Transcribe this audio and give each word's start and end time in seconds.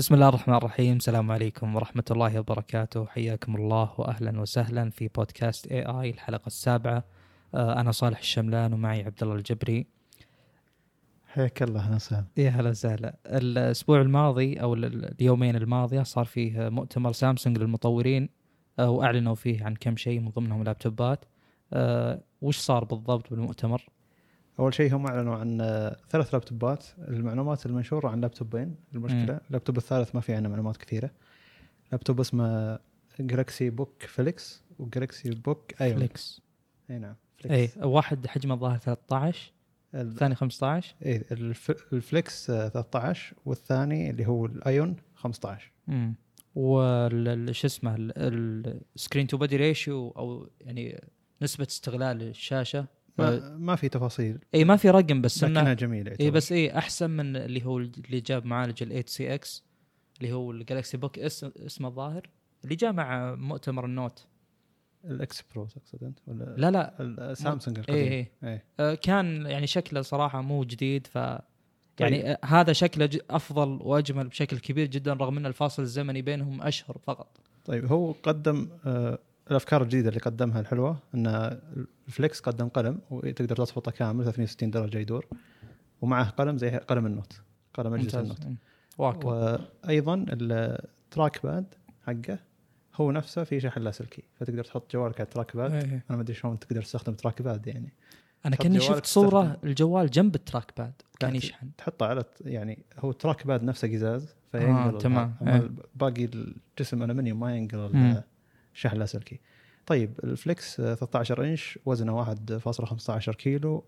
بسم 0.00 0.14
الله 0.14 0.28
الرحمن 0.28 0.54
الرحيم. 0.54 0.96
السلام 0.96 1.30
عليكم 1.30 1.76
ورحمة 1.76 2.04
الله 2.10 2.40
وبركاته. 2.40 3.06
حياكم 3.06 3.56
الله 3.56 3.90
وأهلا 3.98 4.40
وسهلا 4.40 4.90
في 4.90 5.08
بودكاست 5.08 5.66
اي 5.66 5.82
اي 5.82 6.10
الحلقة 6.10 6.46
السابعة. 6.46 7.04
آه، 7.54 7.80
أنا 7.80 7.92
صالح 7.92 8.18
الشملان 8.18 8.72
ومعي 8.72 9.04
عبد 9.04 9.22
الله 9.22 9.34
الجبري. 9.34 9.86
حياك 11.26 11.62
الله 11.62 11.80
أهلا 11.80 11.94
وسهلا. 11.94 12.24
يا 12.36 12.50
هلا 12.50 12.70
وسهلا. 12.70 13.16
الأسبوع 13.26 14.00
الماضي 14.00 14.60
أو 14.60 14.74
ال- 14.74 15.20
اليومين 15.20 15.56
الماضية 15.56 16.02
صار 16.02 16.24
فيه 16.24 16.68
مؤتمر 16.68 17.12
سامسونج 17.12 17.58
للمطورين 17.58 18.28
آه، 18.78 18.90
وأعلنوا 18.90 19.34
فيه 19.34 19.64
عن 19.64 19.74
كم 19.74 19.96
شيء 19.96 20.20
من 20.20 20.30
ضمنهم 20.30 20.62
لابتوبات. 20.62 21.24
آه، 21.72 22.20
وش 22.42 22.58
صار 22.58 22.84
بالضبط 22.84 23.30
بالمؤتمر؟ 23.30 23.86
أول 24.60 24.74
شيء 24.74 24.96
هم 24.96 25.06
أعلنوا 25.06 25.36
عن 25.36 25.60
آه، 25.60 25.96
ثلاث 26.10 26.34
لابتوبات 26.34 26.86
المعلومات 27.08 27.66
المنشورة 27.66 28.08
عن 28.08 28.20
لابتوبين 28.20 28.74
المشكلة. 28.94 29.32
مم. 29.34 29.40
اللابتوب 29.46 29.76
الثالث 29.76 30.14
ما 30.14 30.20
في 30.20 30.34
عنه 30.34 30.48
معلومات 30.48 30.76
كثيرة. 30.76 31.10
لابتوب 31.92 32.20
اسمه 32.20 32.78
جالكسي 33.20 33.70
بوك 33.70 34.02
فليكس 34.02 34.62
وجالكسي 34.78 35.30
بوك 35.30 35.82
ايون 35.82 35.96
فليكس 35.96 36.40
إي 36.90 36.98
نعم 36.98 37.14
إي 37.44 37.68
فليكس 37.68 37.76
واحد 37.86 38.26
حجمه 38.26 38.54
الظاهر 38.54 38.78
13 38.78 39.52
ال- 39.94 40.00
الثاني 40.00 40.34
15 40.34 40.94
إيه 41.02 41.24
الف- 41.32 41.92
الفليكس 41.92 42.50
آه، 42.50 42.68
13 42.68 43.34
والثاني 43.44 44.10
اللي 44.10 44.26
هو 44.26 44.46
الايون 44.46 44.96
15 45.14 45.70
امم 45.88 46.14
شو 47.52 47.66
اسمه 47.66 47.94
ال 47.98 48.16
screen 48.16 49.26
to 49.26 49.36
body 49.36 49.56
ratio 49.56 50.10
أو 50.10 50.48
يعني 50.60 51.04
نسبة 51.42 51.66
استغلال 51.70 52.22
الشاشة 52.22 52.86
ما, 53.18 53.56
ما 53.58 53.76
في 53.76 53.88
تفاصيل. 53.88 54.38
اي 54.54 54.64
ما 54.64 54.76
في 54.76 54.90
رقم 54.90 55.20
بس 55.20 55.44
لكنها 55.44 55.74
جميلة 55.74 56.16
اي 56.20 56.30
بس 56.30 56.52
اي 56.52 56.78
أحسن 56.78 57.10
من 57.10 57.36
اللي 57.36 57.64
هو 57.64 57.78
اللي 57.78 58.20
جاب 58.20 58.46
معالج 58.46 58.82
ال 58.82 58.88
8cx 58.88 59.64
اللي 60.20 60.32
هو 60.32 60.50
الجالكسي 60.50 60.96
بوك 60.96 61.18
اس 61.18 61.44
اسمه 61.44 61.88
الظاهر 61.88 62.30
اللي 62.64 62.74
جاء 62.74 62.92
مع 62.92 63.34
مؤتمر 63.34 63.84
النوت. 63.84 64.26
الاكس 65.04 65.44
برو 65.54 65.66
تقصد 65.66 66.04
أنت؟ 66.04 66.18
ولا 66.26 66.54
لا 66.58 66.70
لا. 66.70 67.34
سامسونج 67.34 67.78
اي 67.78 67.82
القديم. 67.82 68.26
اي 68.44 68.52
اي 68.52 68.62
آه، 68.80 68.94
كان 68.94 69.46
يعني 69.46 69.66
شكله 69.66 70.02
صراحة 70.02 70.40
مو 70.40 70.64
جديد 70.64 71.06
ف 71.06 71.18
طيب. 71.18 71.40
يعني 71.98 72.32
آه، 72.32 72.38
هذا 72.44 72.72
شكله 72.72 73.10
أفضل 73.30 73.68
وأجمل 73.82 74.28
بشكل 74.28 74.58
كبير 74.58 74.86
جدا 74.86 75.12
رغم 75.12 75.36
إن 75.36 75.46
الفاصل 75.46 75.82
الزمني 75.82 76.22
بينهم 76.22 76.62
أشهر 76.62 76.98
فقط. 77.02 77.40
طيب 77.64 77.92
هو 77.92 78.12
قدم 78.12 78.68
آه 78.84 79.18
الأفكار 79.50 79.82
الجديدة 79.82 80.08
اللي 80.08 80.20
قدمها 80.20 80.60
الحلوة 80.60 80.98
ان 81.14 81.60
الفليكس 82.10 82.40
قدم 82.40 82.68
قلم 82.68 82.98
وتقدر 83.10 83.56
تضبطه 83.56 83.90
كامل 83.90 84.24
360 84.24 84.70
درجة 84.70 84.98
يدور 84.98 85.26
ومعه 86.00 86.30
قلم 86.30 86.58
زي 86.58 86.70
قلم 86.70 87.06
النوت 87.06 87.40
قلم 87.74 87.94
أجهزة 87.94 88.20
النوت. 88.20 88.38
واقع 88.98 89.58
وأيضا 89.84 90.26
ال 90.28 91.42
trackpad 91.42 91.74
حقه 92.06 92.38
هو 92.94 93.10
نفسه 93.10 93.44
في 93.44 93.60
شحن 93.60 93.80
لاسلكي 93.80 94.22
فتقدر 94.40 94.64
تحط 94.64 94.92
جوالك 94.92 95.20
على 95.20 95.26
ال 95.26 95.56
trackpad 95.56 95.72
إيه. 95.72 96.04
أنا 96.10 96.16
ما 96.16 96.22
أدري 96.22 96.34
شلون 96.34 96.58
تقدر 96.58 96.82
تستخدم 96.82 97.14
trackpad 97.14 97.66
يعني 97.66 97.92
أنا 98.46 98.56
كأني 98.56 98.80
شفت 98.80 99.06
صورة 99.06 99.44
تستخدم. 99.44 99.68
الجوال 99.68 100.10
جنب 100.10 100.34
ال 100.34 100.72
trackpad 100.78 100.92
كان 101.20 101.36
يشحن 101.36 101.70
تحطه 101.78 102.06
على 102.06 102.24
يعني 102.44 102.84
هو 102.98 103.10
ال 103.10 103.46
trackpad 103.46 103.62
نفسه 103.62 103.92
قزاز 103.92 104.34
فينقل 104.52 104.94
آه، 104.94 104.98
تمام. 104.98 105.34
إيه. 105.46 105.70
باقي 105.94 106.24
الجسم 106.24 107.02
الومنيوم 107.02 107.40
ما 107.40 107.56
ينقل. 107.56 108.22
الشحن 108.74 108.94
اللاسلكي 108.94 109.40
طيب 109.86 110.20
الفليكس 110.24 110.80
آه، 110.80 110.94
13 110.94 111.44
إنش 111.44 111.78
وزنه 111.86 112.12
1.15 112.12 113.30
كيلو. 113.30 113.84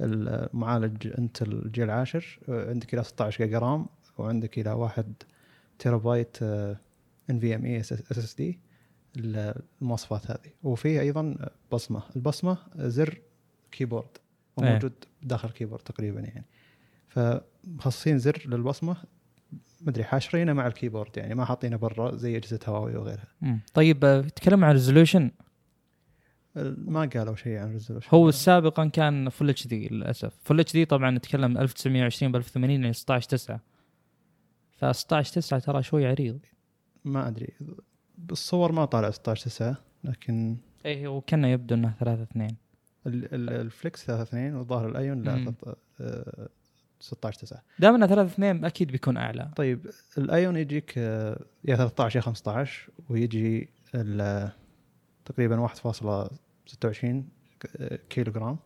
المعالج 0.00 1.06
انتل 1.18 1.52
الجيل 1.52 1.84
العاشر 1.84 2.38
آه، 2.48 2.68
عندك 2.70 2.94
إلى 2.94 3.04
16 3.04 3.44
جيجا 3.44 3.58
RAM 3.58 3.86
وعندك 4.18 4.58
إلى 4.58 4.72
1 4.72 5.14
تيرا 5.78 5.98
بايت 5.98 6.42
ان 6.42 7.38
في 7.40 7.54
ام 7.54 7.64
اي 7.64 7.80
اس 7.80 7.92
اس 7.92 8.34
دي 8.34 8.58
المواصفات 9.16 10.30
هذه. 10.30 10.52
وفيه 10.62 11.00
أيضا 11.00 11.36
بصمة. 11.72 12.02
البصمة 12.16 12.58
زر 12.76 13.20
keyboard 13.72 14.08
إيه. 14.62 14.70
وموجود 14.70 14.92
داخل 15.22 15.48
ال 15.48 15.52
keyboard 15.52 15.82
تقريبا 15.82 16.20
يعني. 16.20 16.44
فمخصصين 17.08 18.18
زر 18.18 18.42
للبصمة. 18.46 18.96
مدري 19.80 20.04
حاشرينه 20.04 20.52
مع 20.52 20.66
ال 20.66 20.72
keyboard 20.72 21.16
يعني 21.16 21.34
ما 21.34 21.44
حاطينه 21.44 21.76
برا 21.76 22.16
زي 22.16 22.36
أجهزة 22.36 22.58
هواوي 22.68 22.96
وغيرها. 22.96 23.24
مم. 23.40 23.60
طيب 23.74 24.04
آه، 24.04 24.20
تكلم 24.20 24.64
عن 24.64 24.70
ال 24.70 24.76
resolution 24.76 25.30
ما 26.76 27.10
قالوا 27.14 27.36
شيء 27.36 27.56
عن 27.58 27.66
ال 27.68 27.72
resolution 27.72 28.08
هو 28.14 28.30
سابقا 28.30 28.88
كان 28.88 29.28
full 29.28 29.50
HD 29.50 29.88
للأسف. 29.88 30.32
full 30.44 30.60
HD 30.60 30.84
طبعا 30.84 31.10
نتكلم 31.10 31.58
1920 31.58 32.32
ب 32.32 32.36
1080 32.36 32.80
يعني 32.80 32.92
16 32.92 33.28
9 33.28 33.60
ف 34.76 34.84
16 34.96 35.32
9 35.34 35.58
ترى 35.60 35.82
شوي 35.82 36.06
عريض. 36.06 36.38
ما 37.04 37.28
أدري. 37.28 37.48
بالصور 38.18 38.72
ما 38.72 38.84
طالع 38.84 39.10
16 39.10 39.44
9 39.44 39.76
لكن 40.04 40.56
اي 40.86 41.06
هو 41.06 41.20
كان 41.20 41.44
يبدو 41.44 41.74
إنه 41.74 41.94
3 42.00 42.22
2 42.22 42.56
ال- 43.06 43.34
ال- 43.34 43.50
الفليكس 43.50 44.06
3 44.06 44.22
2 44.22 44.54
والظاهر 44.54 44.88
الأيون 44.88 45.22
لا 45.22 45.52
16 47.00 47.40
9 47.40 47.62
دام 47.78 47.94
انه 47.94 48.06
3 48.06 48.26
2 48.26 48.64
أكيد 48.64 48.90
بيكون 48.92 49.16
أعلى. 49.16 49.50
طيب 49.56 49.90
الأيون 50.18 50.56
يجيك 50.56 50.96
يا 50.96 51.36
13 51.76 52.16
يا 52.16 52.20
15 52.20 52.90
ويجي 53.08 53.68
تقريبا 55.24 55.68
1.26 55.68 57.06
كيلو 58.10 58.32
جرام 58.32 58.58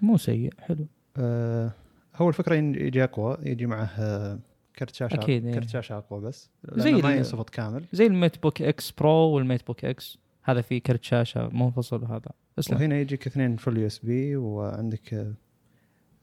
مو 0.00 0.16
سيء 0.16 0.52
حلو. 0.58 0.86
آه، 1.16 1.72
هو 2.16 2.28
الفكرة 2.28 2.54
يجي 2.54 3.04
أقوى 3.04 3.38
يجي 3.42 3.66
معه 3.66 4.38
كرت 4.78 4.94
شاشة 4.94 5.14
أكيد، 5.14 5.46
إيه. 5.46 5.54
كرت 5.54 5.68
شاشة 5.68 5.98
أقوى 5.98 6.20
بس 6.20 6.50
زي 6.72 6.92
ما 6.92 7.14
ينصفط 7.14 7.50
كامل. 7.50 7.84
زي 7.92 8.06
الميت 8.06 8.42
بوك 8.42 8.62
إكس 8.62 8.90
برو 8.90 9.10
والميت 9.10 9.66
بوك 9.66 9.84
إكس 9.84 10.18
هذا 10.42 10.60
فيه 10.60 10.82
كرت 10.82 11.04
شاشة 11.04 11.48
منفصل 11.48 12.04
هذا. 12.04 12.30
اسلم. 12.58 12.76
وهنا 12.76 12.96
يجيك 13.00 13.26
اثنين 13.26 13.56
full 13.56 13.76
USB 13.76 14.36
وعندك 14.36 15.34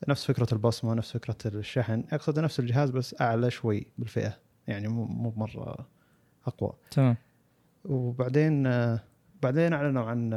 نفس 0.07 0.25
فكرة 0.25 0.47
البصمة 0.53 0.93
نفس 0.93 1.11
فكرة 1.11 1.37
الشحن. 1.45 2.03
أقصد 2.11 2.39
نفس 2.39 2.59
الجهاز 2.59 2.89
بس 2.89 3.21
أعلى 3.21 3.51
شوي 3.51 3.87
بالفئة 3.97 4.37
يعني 4.67 4.87
مو 4.87 5.05
مو 5.05 5.33
مرة 5.37 5.87
أقوى. 6.45 6.73
تمام. 6.91 7.17
وبعدين 7.85 8.63
بعدين 9.41 9.73
أعلنوا 9.73 10.03
عن 10.03 10.29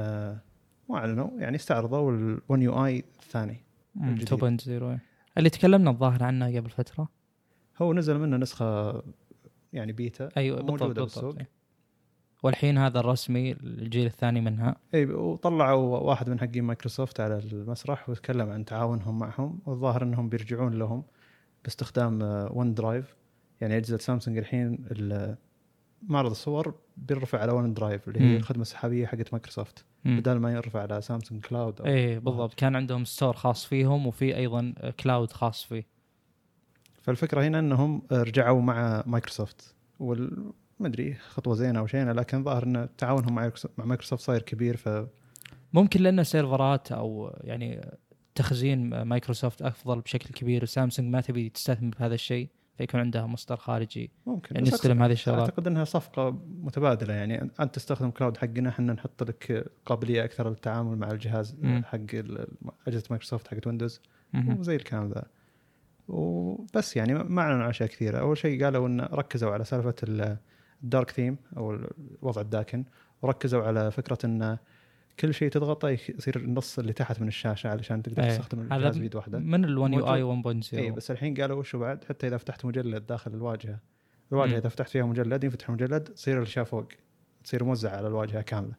مو 0.88 0.96
أعلنوا 0.96 1.30
يعني 1.38 1.56
استعرضوا 1.56 2.36
ال1 2.36 2.58
يو 2.58 2.84
اي 2.86 3.04
الثاني 3.22 3.60
مم، 3.94 4.08
الجديد. 4.08 4.60
2.0 4.98 4.98
اللي 5.38 5.50
تكلمنا 5.50 5.90
الظاهر 5.90 6.24
عنه 6.24 6.56
قبل 6.56 6.70
فترة. 6.70 7.08
هو 7.82 7.92
نزل 7.94 8.18
منه 8.18 8.36
نسخة 8.36 9.02
يعني 9.72 9.92
بيتا. 9.92 10.28
أيوه 10.36 10.56
بالضبط 10.62 10.82
بالضبط 10.82 10.98
بالسوق. 11.00 11.36
والحين 12.42 12.78
هذا 12.78 13.00
الرسمي 13.00 13.52
الجيل 13.52 14.06
الثاني 14.06 14.40
منها. 14.40 14.76
إي 14.94 15.04
وطلعوا 15.06 15.98
واحد 15.98 16.30
من 16.30 16.40
حقين 16.40 16.64
مايكروسوفت 16.64 17.20
على 17.20 17.38
المسرح 17.38 18.08
وتكلم 18.08 18.50
عن 18.50 18.64
تعاونهم 18.64 19.18
معهم 19.18 19.58
والظاهر 19.66 20.02
إنهم 20.02 20.28
بيرجعون 20.28 20.74
لهم 20.78 21.02
باستخدام 21.64 22.18
ون 22.50 22.74
درايف 22.74 23.16
يعني 23.60 23.76
أجهزة 23.76 23.98
سامسونج 23.98 24.38
الحين 24.38 24.78
ال- 24.90 25.36
معرض 26.02 26.30
الصور 26.30 26.74
بيرفع 26.96 27.38
على 27.40 27.52
ون 27.52 27.74
درايف 27.74 28.08
اللي. 28.08 28.20
هي 28.20 28.36
الخدمة 28.36 28.62
السحابية 28.62 29.06
حقت 29.06 29.32
مايكروسوفت. 29.32 29.84
بدل 30.04 30.36
ما 30.38 30.52
يرفع 30.52 30.80
على 30.82 31.02
سامسونج 31.02 31.44
كلاود 31.44 31.80
أو 31.80 31.86
إيه 31.86 32.18
بالضبط. 32.18 32.54
كان 32.54 32.76
عندهم 32.76 33.04
store 33.04 33.32
خاص 33.36 33.64
فيهم 33.66 34.06
وفي 34.06 34.36
أيضا 34.36 34.74
cloud 35.00 35.32
خاص 35.32 35.64
فيه. 35.64 35.86
فالفكرة 37.02 37.42
هنا 37.42 37.58
إنهم 37.58 38.02
رجعوا 38.12 38.60
مع 38.62 39.02
مايكروسوفت 39.06 39.74
وال 40.00 40.52
ما 40.82 40.88
أدري 40.88 41.14
خطوة 41.14 41.54
زينة 41.54 41.78
أو 41.78 41.86
شينة 41.86 42.12
لكن 42.12 42.44
ظاهر 42.44 42.62
إن 42.64 42.88
تعاونهم 42.98 43.34
مع 43.34 43.50
مايكروسوفت 43.78 44.22
صاير 44.22 44.42
كبير 44.42 44.76
ف 44.76 45.06
ممكن 45.72 46.00
لأن 46.02 46.24
server 46.24 46.83
ات 46.83 46.92
أو 46.92 47.36
يعني 47.44 47.88
تخزين 48.34 49.02
مايكروسوفت 49.02 49.62
أفضل 49.62 50.00
بشكل 50.00 50.34
كبير. 50.34 50.62
وسامسونج 50.62 51.08
ما 51.08 51.20
تبي 51.20 51.48
تستثمر 51.48 51.94
بهذا 51.98 52.14
الشيء 52.14 52.48
فيكون 52.78 53.00
عندها 53.00 53.26
مصدر 53.26 53.56
خارجي 53.56 54.10
ممكن 54.26 54.54
يعني 54.54 54.68
يستلم 54.68 55.02
هذه 55.02 55.12
الشغلات. 55.12 55.40
أعتقد 55.40 55.66
إنها 55.66 55.84
صفقة 55.84 56.30
متبادلة. 56.62 57.14
يعني 57.14 57.50
أنت 57.60 57.74
تستخدم 57.74 58.10
cloud 58.10 58.36
حقنا 58.36 58.68
إحنا 58.68 58.92
نحط 58.92 59.22
لك 59.22 59.70
قابلية 59.86 60.24
أكثر 60.24 60.48
للتعامل 60.48 60.98
مع 60.98 61.10
الجهاز 61.10 61.56
مم. 61.62 61.82
حق 61.84 61.98
أجهزة 62.88 63.04
مايكروسوفت 63.10 63.48
حقت 63.48 63.66
ويندوز. 63.66 64.00
وزي 64.58 64.76
الكلام 64.76 65.08
ذا. 65.10 65.24
وبس 66.08 66.96
يعني 66.96 67.14
ما 67.14 67.42
أعلنوا 67.42 67.62
عن 67.62 67.68
أشياء 67.68 67.88
كثيرة. 67.88 68.18
أول 68.18 68.38
شيء 68.38 68.64
قالوا 68.64 68.88
إن 68.88 69.00
ركزوا 69.00 69.50
على 69.50 69.64
سالفة 69.64 69.94
ال- 70.02 70.36
ال 70.84 70.89
dark 70.89 71.10
theme 71.10 71.36
أو 71.56 71.78
الوضع 72.22 72.40
الداكن 72.40 72.84
وركزوا 73.22 73.62
على 73.62 73.90
فكرة 73.90 74.18
إن 74.24 74.58
كل 75.20 75.34
شيء 75.34 75.50
تضغطه 75.50 75.88
يصير 75.88 76.36
النص 76.36 76.78
اللي 76.78 76.92
تحت 76.92 77.20
من 77.20 77.28
الشاشة 77.28 77.68
علشان 77.68 78.02
تقدر 78.02 78.22
إيه. 78.22 78.30
تستخدم 78.30 78.60
الجهاز 78.60 78.98
بيد 78.98 79.14
واحدة. 79.14 79.38
من 79.38 79.64
ال1 79.64 79.94
يو 79.94 80.14
اي 80.14 80.22
موجود. 80.22 80.64
1.0 80.64 80.74
اي 80.74 80.90
بس 80.90 81.10
الحين 81.10 81.34
قالوا 81.34 81.58
وشو 81.58 81.78
بعد؟ 81.78 82.04
حتى 82.04 82.26
إذا 82.26 82.36
فتحت 82.36 82.64
مجلد 82.64 83.06
داخل 83.06 83.34
الواجهة. 83.34 83.78
الواجهة 84.32 84.52
مم. 84.52 84.58
إذا 84.58 84.68
فتحت 84.68 84.88
فيها 84.88 85.04
مجلد 85.04 85.44
ينفتح 85.44 85.70
مجلد 85.70 86.04
تصير 86.04 86.38
الأشياء 86.38 86.64
فوق. 86.64 86.88
تصير 87.44 87.64
موزعة 87.64 87.96
على 87.96 88.08
الواجهة 88.08 88.42
كاملة. 88.42 88.74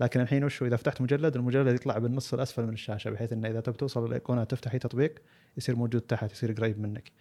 لكن 0.00 0.20
الحين 0.20 0.44
وشو 0.44 0.66
إذا 0.66 0.76
فتحت 0.76 1.00
مجلد 1.00 1.36
المجلد 1.36 1.74
يطلع 1.74 1.98
بالنص 1.98 2.34
الأسفل 2.34 2.66
من 2.66 2.72
الشاشة 2.72 3.10
بحيث 3.10 3.32
انه 3.32 3.48
إذا 3.48 3.60
تبي 3.60 3.76
توصل 3.76 4.06
للايقونه 4.06 4.44
تفتح 4.44 4.72
اي 4.72 4.78
تطبيق 4.78 5.14
يصير 5.56 5.76
موجود 5.76 6.00
تحت 6.00 6.32
يصير 6.32 6.52
قريب 6.52 6.80
منك. 6.80 7.12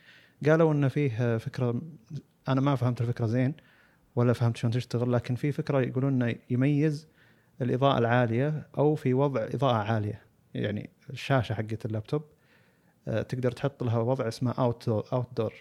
قالوا 0.45 0.73
انه 0.73 0.87
فيه 0.87 1.37
فكرة 1.37 1.81
أنا 2.47 2.61
ما 2.61 2.75
فهمت 2.75 3.01
الفكرة 3.01 3.25
زين 3.25 3.53
ولا 4.15 4.33
فهمت 4.33 4.57
شلون 4.57 4.73
تشتغل 4.73 5.13
لكن 5.13 5.35
في 5.35 5.51
فكرة 5.51 5.81
يقولون 5.81 6.23
إنه 6.23 6.35
يميز 6.49 7.07
الإضاءة 7.61 7.97
العالية 7.97 8.67
أو 8.77 8.95
في 8.95 9.13
وضع 9.13 9.43
إضاءة 9.43 9.75
عالية. 9.75 10.21
يعني 10.53 10.89
الشاشة 11.09 11.53
حقت 11.53 11.85
اللابتوب 11.85 12.23
آه، 13.07 13.21
تقدر 13.21 13.51
تحط 13.51 13.83
لها 13.83 13.97
وضع 13.97 14.27
اسمه 14.27 14.51
out 14.51 14.89
outdoor. 14.89 15.53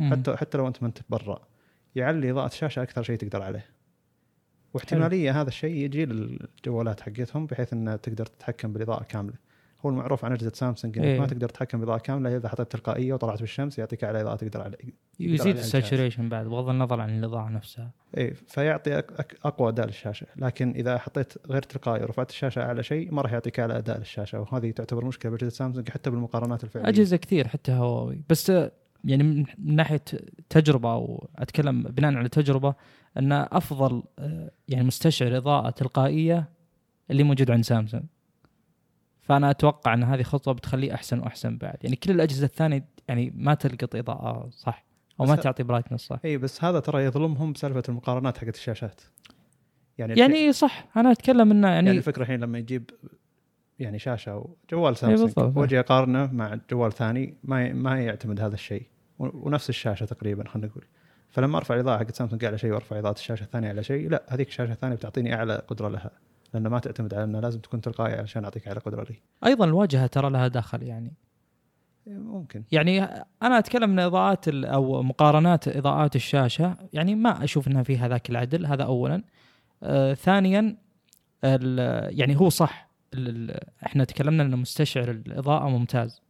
حتى 0.00 0.36
حتى 0.36 0.58
لو 0.58 0.68
أنت 0.68 0.82
ما 0.82 0.88
أنت 0.88 0.98
برا. 1.08 1.48
يعلي 1.94 2.30
إضاءة 2.30 2.46
الشاشة 2.46 2.82
أكثر 2.82 3.02
شيء 3.02 3.16
تقدر 3.16 3.42
عليه. 3.42 3.66
واحتمالية 4.74 5.40
هذا 5.40 5.48
الشيء 5.48 5.74
يجي 5.74 6.06
للجوالات 6.06 7.00
حقتهم 7.00 7.46
بحيث 7.46 7.72
انها 7.72 7.96
تقدر 7.96 8.26
تتحكم 8.26 8.72
بالإضاءة 8.72 9.04
كاملة. 9.04 9.49
هو 9.84 9.90
المعروف 9.90 10.24
عن 10.24 10.32
أجهزة 10.32 10.52
سامسونج 10.54 10.98
إنك 10.98 11.06
إيه. 11.06 11.20
ما 11.20 11.26
تقدر 11.26 11.48
تتحكم 11.48 11.80
باضاءه 11.80 11.98
كاملة 11.98 12.36
إذا 12.36 12.48
حطيت 12.48 12.72
تلقائية 12.72 13.12
وطلعت 13.12 13.40
بالشمس 13.40 13.78
يعطيك 13.78 14.04
على 14.04 14.20
إضاءة 14.20 14.36
تقدر 14.36 14.62
عليه 14.62 14.76
يزيد 15.20 15.56
الساتوريشن 15.56 16.28
بعد 16.28 16.46
بغض 16.46 16.68
النظر 16.68 17.00
عن 17.00 17.18
الإضاءة 17.18 17.48
نفسها. 17.48 17.90
اي 18.18 18.34
فيعطي 18.34 19.02
أقوى 19.44 19.68
أداء 19.68 19.86
للشاشة. 19.86 20.26
لكن 20.36 20.70
إذا 20.70 20.98
حطيت 20.98 21.32
غير 21.46 21.62
تلقائي 21.62 22.02
ورفعت 22.02 22.30
الشاشة 22.30 22.62
أعلى 22.62 22.82
شيء 22.82 23.14
ما 23.14 23.22
راح 23.22 23.32
يعطيك 23.32 23.60
أعلى 23.60 23.78
أداء 23.78 23.98
للشاشة. 23.98 24.40
وهذه 24.40 24.70
تعتبر 24.70 25.04
مشكلة 25.04 25.30
بأجهزة 25.32 25.50
سامسونج 25.50 25.88
حتى 25.88 26.10
بالمقارنات 26.10 26.64
الفعلية. 26.64 26.88
أجهزة 26.88 27.16
كثير 27.16 27.48
حتى 27.48 27.72
هواوي. 27.72 28.22
بس 28.28 28.50
آه، 28.50 28.72
يعني 29.04 29.22
من 29.22 29.44
من 29.58 29.76
ناحية 29.76 30.02
تجربة 30.48 30.92
أو 30.92 31.28
أتكلم 31.36 31.82
بناء 31.82 32.14
على 32.14 32.28
تجربة 32.28 32.74
أن 33.16 33.32
أفضل 33.32 34.02
آه، 34.18 34.50
يعني 34.68 34.84
مستشعر 34.84 35.36
إضاءة 35.36 35.70
تلقائية 35.70 36.48
اللي 37.10 37.22
موجود 37.22 37.50
عند 37.50 37.64
سامسونج. 37.64 38.04
فأنا 39.30 39.50
أتوقع 39.50 39.94
إن 39.94 40.02
هذه 40.02 40.22
خطوة 40.22 40.54
بتخليه 40.54 40.94
أحسن 40.94 41.18
وأحسن 41.18 41.58
بعد. 41.58 41.76
يعني 41.82 41.96
كل 41.96 42.10
الأجهزة 42.10 42.44
الثانية 42.44 42.84
يعني 43.08 43.32
ما 43.36 43.54
تلقط 43.54 43.96
إضاءة 43.96 44.48
صح. 44.50 44.84
أو 45.20 45.24
ما 45.24 45.36
تعطي 45.36 45.62
brightness 45.62 46.00
صح. 46.00 46.18
إي 46.24 46.38
بس 46.38 46.64
هذا 46.64 46.80
ترى 46.80 47.04
يظلمهم 47.04 47.52
بسالفة 47.52 47.82
المقارنات 47.88 48.38
حقت 48.38 48.54
الشاشات. 48.54 49.00
يعني 49.98 50.20
يعني 50.20 50.52
صح 50.52 50.88
أنا 50.96 51.12
أتكلم 51.12 51.50
إنه 51.50 51.68
يعني 51.68 51.86
يعني, 51.86 51.98
الفكرة 51.98 52.22
الحين 52.22 52.40
لما 52.40 52.58
يجيب 52.58 52.90
يعني 53.78 53.98
شاشة 53.98 54.32
أو 54.32 54.56
جوال. 54.70 54.96
سامسونج 54.96 55.56
وأجي 55.56 55.80
أقارنه 55.80 56.32
مع 56.32 56.58
جوال 56.70 56.92
ثاني 56.92 57.34
ما 57.44 57.72
ما 57.72 58.00
يعتمد 58.00 58.40
هذا 58.40 58.54
الشيء. 58.54 58.86
ونفس 59.18 59.68
الشاشة 59.68 60.06
تقريبا 60.06 60.48
خلينا 60.48 60.68
نقول. 60.68 60.84
فلما 61.28 61.58
أرفع 61.58 61.74
الاضاءه 61.74 61.98
حقت 61.98 62.14
سامسونج 62.14 62.44
على 62.44 62.58
شيء 62.58 62.72
وأرفع 62.72 62.98
إضاءة 62.98 63.14
الشاشة 63.14 63.44
الثانية 63.44 63.68
على 63.68 63.82
شيء 63.82 64.08
لا 64.08 64.22
هذيك 64.28 64.48
الشاشة 64.48 64.72
الثانية 64.72 64.96
بتعطيني 64.96 65.34
أعلى 65.34 65.62
قدرة 65.68 65.88
لها. 65.88 66.10
لأن 66.54 66.66
ما 66.66 66.78
تعتمد 66.78 67.14
على 67.14 67.24
انها 67.24 67.40
لازم 67.40 67.60
تكون 67.60 67.80
تلقائي 67.80 68.14
عشان 68.14 68.44
أعطيك 68.44 68.68
اعلى 68.68 68.80
قدره 68.80 69.06
لي 69.10 69.16
أيضا 69.46 69.64
الواجهة 69.64 70.06
ترى 70.06 70.30
لها 70.30 70.48
دخل 70.48 70.82
يعني. 70.82 71.12
ممكن. 72.06 72.64
يعني 72.72 73.00
أنا 73.42 73.58
أتكلم 73.58 73.90
من 73.90 73.98
إضاءات 73.98 74.48
أو 74.48 75.02
مقارنات 75.02 75.68
إضاءات 75.68 76.16
الشاشة 76.16 76.76
يعني 76.92 77.14
ما 77.14 77.44
أشوف 77.44 77.68
إنها 77.68 77.82
فيها 77.82 78.08
ذاك 78.08 78.30
العدل 78.30 78.66
هذا 78.66 78.82
اولا. 78.84 79.22
آه 79.82 80.14
ثانيا 80.14 80.76
يعني 81.42 82.40
هو 82.40 82.48
صح 82.48 82.90
إحنا 83.86 84.04
تكلمنا 84.04 84.42
ان 84.42 84.56
مستشعر 84.56 85.10
الإضاءة 85.10 85.68
ممتاز. 85.68 86.22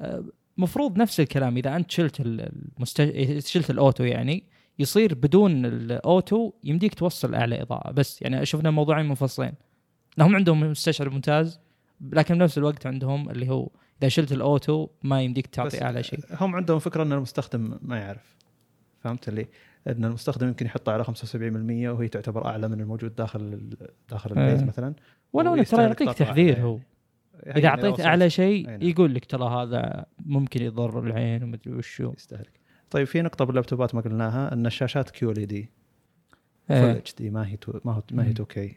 آه، 0.00 0.24
مفروض 0.58 0.98
نفس 0.98 1.20
الكلام 1.20 1.56
إذا 1.56 1.76
أنت 1.76 1.90
شلت 1.90 2.20
ال- 2.20 2.52
المست... 2.76 3.02
شلت 3.46 3.70
الأوتو 3.70 4.04
يعني 4.04 4.44
يصير 4.80 5.14
بدون 5.14 5.66
الأوتو 5.66 6.52
يمديك 6.64 6.94
توصل 6.94 7.34
أعلى 7.34 7.62
إضاءة. 7.62 7.90
بس 7.90 8.22
يعني 8.22 8.46
شفنا 8.46 8.70
موضوعين 8.70 9.08
منفصلين. 9.08 9.52
لهم 10.18 10.36
عندهم 10.36 10.60
مستشعر 10.60 11.10
ممتاز 11.10 11.60
لكن 12.00 12.38
بنفس 12.38 12.58
الوقت 12.58 12.86
عندهم 12.86 13.30
اللي 13.30 13.48
هو 13.48 13.68
إذا 14.00 14.08
شلت 14.08 14.32
ال 14.32 14.43
auto 14.43 14.88
ما 15.02 15.22
يمديك 15.22 15.46
تعطي 15.46 15.82
أعلى 15.82 16.02
شيء. 16.02 16.20
هم 16.40 16.56
عندهم 16.56 16.78
فكرة 16.78 17.02
إن 17.02 17.12
المستخدم 17.12 17.78
ما 17.82 17.98
يعرف. 17.98 18.36
فهمت 19.00 19.28
اللي؟ 19.28 19.46
إن 19.88 20.04
المستخدم 20.04 20.48
يمكن 20.48 20.66
يحطها 20.66 20.94
على 20.94 21.04
75% 21.04 21.88
وهي 21.88 22.08
تعتبر 22.08 22.46
أعلى 22.46 22.68
من 22.68 22.80
الموجود 22.80 23.14
داخل 23.14 23.70
داخل 24.10 24.30
البيت 24.30 24.58
إيه. 24.58 24.64
مثلا. 24.64 24.94
ولو 25.32 25.62
ترى 25.62 25.82
يعطيك 25.82 26.12
تحذير 26.12 26.52
أعلى 26.52 26.64
هو. 26.64 26.78
يعني. 27.42 27.58
إذا 27.58 27.68
أعطيت 27.68 28.00
أعلى 28.00 28.30
شيء 28.30 28.66
نعم. 28.66 28.82
يقول 28.82 29.14
لك 29.14 29.24
ترى 29.24 29.48
هذا 29.48 30.06
ممكن 30.18 30.62
يضر 30.62 31.00
العين 31.00 31.42
ومدري 31.42 31.74
وشو. 31.74 32.12
يستهلك. 32.16 32.59
طيب 32.90 33.06
في 33.06 33.22
نقطة 33.22 33.44
باللابتوبات 33.44 33.94
ما 33.94 34.00
قلناها 34.00 34.52
إن 34.52 34.66
الشاشات 34.66 35.10
QLED 35.10 35.70
Full. 36.68 36.76
HD 36.76 37.30
ما 37.30 37.46
هي 37.48 37.56
two 37.56 37.80
ما 37.84 37.92
هو 37.92 38.02
ما 38.12 38.22
هي 38.22 38.26
مم. 38.26 38.32
2K 38.32 38.76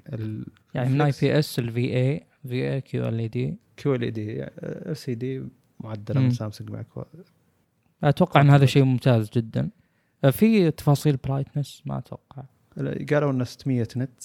يعني 0.73 0.89
من 0.89 1.01
اي 1.01 1.11
بي 1.21 1.39
اس 1.39 1.59
الفي 1.59 1.97
اي 1.97 2.25
في 2.47 2.73
اي 2.73 2.81
كيو 2.81 3.07
ال 3.07 3.29
دي 3.29 3.57
كيو 3.77 3.95
ال 3.95 4.11
دي 4.11 4.43
ال 4.43 4.97
سي 4.97 5.15
دي 5.15 5.43
معدلة. 5.79 6.21
من 6.21 6.31
سامسونج 6.31 6.69
مع 6.71 6.81
كو- 6.81 7.03
أتوقع 8.03 8.41
إن 8.41 8.49
هذا 8.49 8.65
شيء 8.65 8.83
ممتاز 8.83 9.29
جدا. 9.29 9.69
آه، 10.23 10.29
في 10.29 10.71
تفاصيل 10.71 11.17
brightness 11.17 11.81
ما 11.85 11.97
أتوقع. 11.97 12.43
قالوا 13.11 13.31
انه 13.31 13.43
600 13.43 13.87
nit 13.97 14.23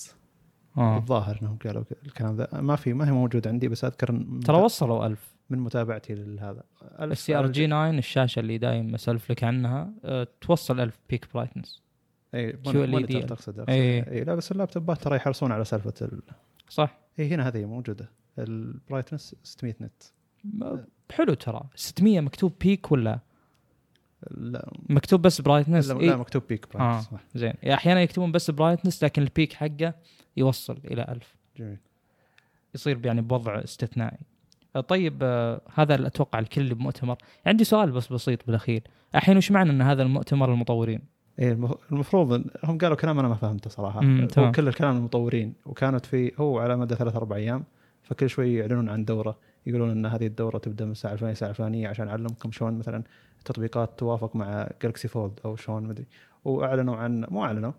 آه. 0.78 0.96
الظاهر 0.98 1.38
إنهم 1.42 1.58
قالوا 1.64 1.84
الكلام 2.06 2.36
ذا. 2.36 2.48
ما 2.60 2.76
في 2.76 2.92
ما 2.92 3.08
هي 3.08 3.12
موجود 3.12 3.48
عندي 3.48 3.68
بس 3.68 3.84
أذكر 3.84 4.24
ترى 4.44 4.56
وصلوا 4.56 5.06
1000 5.06 5.34
من 5.50 5.58
متابعتي 5.58 6.14
لهذا. 6.14 6.62
ال 7.00 7.36
CRG9 7.36 7.90
الشاشة 7.90 8.40
اللي 8.40 8.58
دايم 8.58 8.94
اسولف 8.94 9.30
لك 9.30 9.44
عنها 9.44 9.92
أه 10.04 10.28
توصل 10.40 10.80
1000 10.80 10.98
peak 11.10 11.26
brightness 11.34 11.82
إي 12.34 12.52
QLED. 12.52 12.76
monitor 12.76 13.22
تقصد 13.22 13.58
أقصد. 13.58 13.70
إيه. 13.70 14.10
إي 14.10 14.24
لا 14.24 14.34
بس 14.34 14.52
اللابتوبات 14.52 15.02
ترى 15.02 15.16
يحرصون 15.16 15.52
على 15.52 15.64
سالفة 15.64 15.94
ال... 16.02 16.22
صح. 16.68 16.98
إي 17.18 17.28
هنا 17.28 17.48
هذه 17.48 17.64
موجودة. 17.64 18.10
ال 18.38 18.47
brightness 18.47 19.36
600 19.42 19.74
nit. 19.80 20.02
حلو 21.12 21.34
ترى. 21.34 21.60
600 21.74 22.20
مكتوب 22.20 22.52
peak 22.60 22.92
ولا؟ 22.92 23.18
لا. 24.30 24.72
مكتوب 24.88 25.22
بس 25.22 25.40
brightness 25.40 25.90
لا, 25.90 26.00
إيه؟ 26.00 26.10
لا 26.10 26.16
مكتوب 26.16 26.42
peak 26.48 26.66
brightness 26.74 27.04
صح. 27.04 27.20
زين. 27.34 27.52
يعني 27.62 27.74
أحيانا 27.74 28.02
يكتبون 28.02 28.32
بس 28.32 28.50
brightness 28.50 29.04
لكن 29.04 29.22
ال 29.22 29.28
peak 29.28 29.52
حقه 29.52 29.94
يوصل 30.36 30.78
إلى 30.84 31.02
1000 31.08 31.36
جميل. 31.56 31.78
يصير 32.74 33.06
يعني 33.06 33.20
بوضع 33.20 33.64
استثنائي. 33.64 34.18
آه، 34.18 34.37
طيب 34.88 35.18
آه، 35.22 35.60
هذا 35.74 35.94
اللي 35.94 36.06
أتوقع 36.06 36.38
الكل 36.38 36.60
اللي 36.60 36.74
بمؤتمر. 36.74 37.16
عندي 37.46 37.64
سؤال 37.64 37.90
بس 37.90 38.12
بسيط 38.12 38.46
بالأخير. 38.46 38.82
الحين 39.14 39.36
وش 39.36 39.50
معنى 39.52 39.70
إن 39.70 39.82
هذا 39.82 40.02
المؤتمر 40.02 40.52
المطورين؟ 40.52 41.00
اي 41.40 41.52
المف- 41.52 41.92
المفروض 41.92 42.44
هم 42.64 42.78
قالوا 42.78 42.96
كلام 42.96 43.18
أنا 43.18 43.28
ما 43.28 43.34
فهمته 43.34 43.70
صراحة. 43.70 44.00
هو. 44.38 44.52
كل 44.52 44.68
الكلام 44.68 44.96
المطورين 44.96 45.54
وكانت 45.66 46.06
في 46.06 46.32
هو 46.38 46.58
على 46.58 46.76
مدى 46.76 46.94
ثلاث 46.94 47.16
أربع 47.16 47.36
أيام 47.36 47.64
فكل 48.02 48.28
شوي 48.30 48.54
يعلنون 48.54 48.88
عن 48.88 49.04
دورة. 49.04 49.38
يقولون 49.66 49.90
إن 49.90 50.06
هذه 50.06 50.26
الدورة 50.26 50.58
تبدأ 50.58 50.84
من 50.84 50.90
الساعة 50.90 51.12
الفلانية 51.12 51.32
الساعة 51.32 51.50
الفلانية 51.50 51.88
عشان 51.88 52.08
أعلمكم 52.08 52.52
شلون 52.52 52.78
مثلا 52.78 53.02
التطبيقات 53.38 53.98
توافق 53.98 54.36
مع 54.36 54.68
Galaxy 54.82 55.08
Fold 55.08 55.40
أو 55.44 55.56
شلون 55.56 55.82
مدري 55.82 56.06
وأعلنوا 56.44 56.96
عن 56.96 57.24
مو 57.30 57.44
أعلنوا 57.44 57.72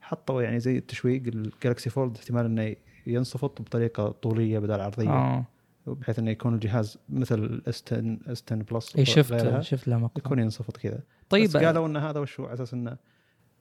حطوا 0.00 0.42
يعني 0.42 0.60
زي 0.60 0.78
التشويق 0.78 1.22
ال 1.26 1.35
Galaxy 1.35 1.90
Fold 1.90 2.16
احتمال 2.16 2.44
إنه 2.44 2.76
ينصفط 3.06 3.62
بطريقة 3.62 4.08
طولية 4.08 4.58
بدل 4.58 4.80
عرضية. 4.80 5.08
آه. 5.10 5.44
بحيث 5.86 6.18
إنه 6.18 6.30
يكون 6.30 6.54
الجهاز 6.54 6.98
مثل 7.08 7.62
S10 7.66 7.84
S10 7.86 8.44
Plus 8.46 8.96
اي 8.96 9.04
شفت 9.04 9.60
شفت 9.60 9.88
له 9.88 9.98
مقطع 9.98 10.22
يكون 10.26 10.38
ينصفط 10.38 10.76
كذا. 10.76 11.00
طيب 11.28 11.48
بس 11.48 11.56
قالوا 11.56 11.86
إن 11.86 11.96
هذا 11.96 12.20
وش 12.20 12.40
هو؟ 12.40 12.46
على 12.46 12.54
أساس 12.54 12.74
إنه 12.74 12.96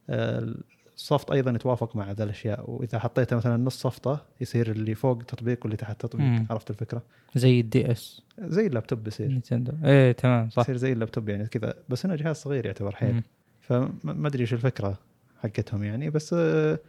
آه، 0.09 0.55
الصفط 0.95 1.31
أيضا 1.31 1.51
يتوافق 1.51 1.95
مع 1.95 2.11
ذا 2.11 2.23
الأشياء. 2.23 2.71
وإذا 2.71 2.99
حطيته 2.99 3.35
مثلا 3.35 3.57
نص 3.57 3.77
صفطة 3.81 4.25
يصير 4.41 4.71
اللي 4.71 4.95
فوق 4.95 5.23
تطبيق 5.23 5.59
واللي 5.61 5.77
تحت 5.77 6.01
تطبيق. 6.01 6.25
مم. 6.25 6.47
عرفت 6.49 6.69
الفكرة؟ 6.69 7.03
زي 7.35 7.59
ال 7.59 7.91
DS 7.91 8.21
زي 8.39 8.67
اللابتوب 8.67 9.03
بيصير. 9.03 9.27
نينتندو 9.27 9.71
إيه 9.83 10.11
تمام 10.11 10.49
صح. 10.49 10.61
يصير 10.61 10.77
زي 10.77 10.93
اللابتوب 10.93 11.29
يعني 11.29 11.47
كذا. 11.47 11.73
بس 11.89 12.05
إنه 12.05 12.15
جهاز 12.15 12.35
صغير 12.35 12.65
يعتبر 12.65 12.95
حيل. 12.95 13.23
فما 13.61 14.27
أدري 14.27 14.41
إيش 14.41 14.53
الفكرة 14.53 14.99
حقتهم 15.39 15.83
يعني. 15.83 16.09
بس 16.09 16.33
آه، 16.37 16.79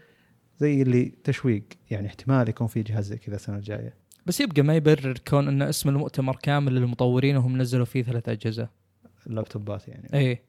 زي 0.59 0.83
اللي 0.83 1.12
تشويق 1.25 1.62
يعني 1.91 2.07
احتمال 2.07 2.49
يكون 2.49 2.67
في 2.67 2.83
جهاز 2.83 3.05
زي 3.05 3.17
كذا 3.17 3.37
السنة 3.37 3.57
الجاية. 3.57 3.95
بس 4.26 4.40
يبقى 4.40 4.62
ما 4.62 4.76
يبرر 4.76 5.14
كون 5.28 5.49
إن 5.49 5.62
اسم 5.62 5.88
المؤتمر 5.88 6.37
كامل 6.37 6.75
للمطورين 6.75 7.37
وهم 7.37 7.59
نزلوا 7.59 7.85
فيه 7.85 8.02
ثلاث 8.02 8.28
أجهزة. 8.28 8.69
اللابتوبات 9.26 9.88
يعني. 9.88 10.09
إيه. 10.14 10.43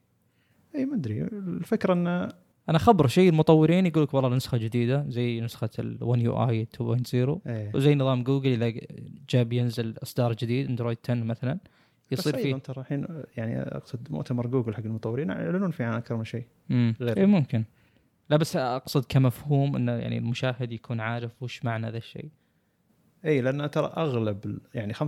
اي 0.75 0.85
ما 0.85 0.95
أدري. 0.95 1.21
الفكرة 1.21 1.93
انه 1.93 2.29
أنا 2.69 2.77
خبر 2.77 3.07
شيء 3.07 3.29
المطورين 3.29 3.85
يقول 3.85 4.03
لك 4.03 4.13
والله 4.13 4.35
نسخة 4.35 4.57
جديدة 4.57 5.05
زي 5.09 5.41
نسخة 5.41 5.69
ال1 5.79 6.17
يو 6.19 6.49
اي 6.49 6.67
2.0 6.77 7.13
إيه. 7.47 7.71
وزي 7.75 7.95
نظام 7.95 8.23
جوجل 8.23 8.63
إذا 8.63 8.81
جاب 9.29 9.53
ينزل 9.53 9.95
إصدار 10.03 10.33
جديد 10.33 10.69
اندرويد 10.69 10.97
10 11.03 11.13
مثلا 11.15 11.57
يصير 12.11 12.37
فيه. 12.37 12.55
ترى 12.55 12.81
الحين 12.81 13.07
يعني 13.37 13.61
أقصد 13.61 14.11
مؤتمر 14.11 14.47
جوجل 14.47 14.75
حق 14.75 14.83
المطورين 14.83 15.29
يعلنون 15.29 15.71
فيه 15.71 15.85
عن 15.85 15.93
أكثر 15.93 16.15
من 16.17 16.23
شيء. 16.25 16.45
غير- 16.71 17.17
اي 17.17 17.25
ممكن. 17.25 17.63
لا 18.29 18.37
بس 18.37 18.55
أقصد 18.55 19.05
كمفهوم 19.09 19.75
انه 19.75 19.91
يعني 19.91 20.17
المشاهد 20.17 20.71
يكون 20.71 20.99
عارف 20.99 21.43
وش 21.43 21.65
معنى 21.65 21.89
ذا 21.91 21.97
الشيء. 21.97 22.29
إي 23.25 23.41
لأن 23.41 23.71
ترى 23.71 23.93
أغلب 23.97 24.59
يعني 24.73 24.93
75% 24.93 24.99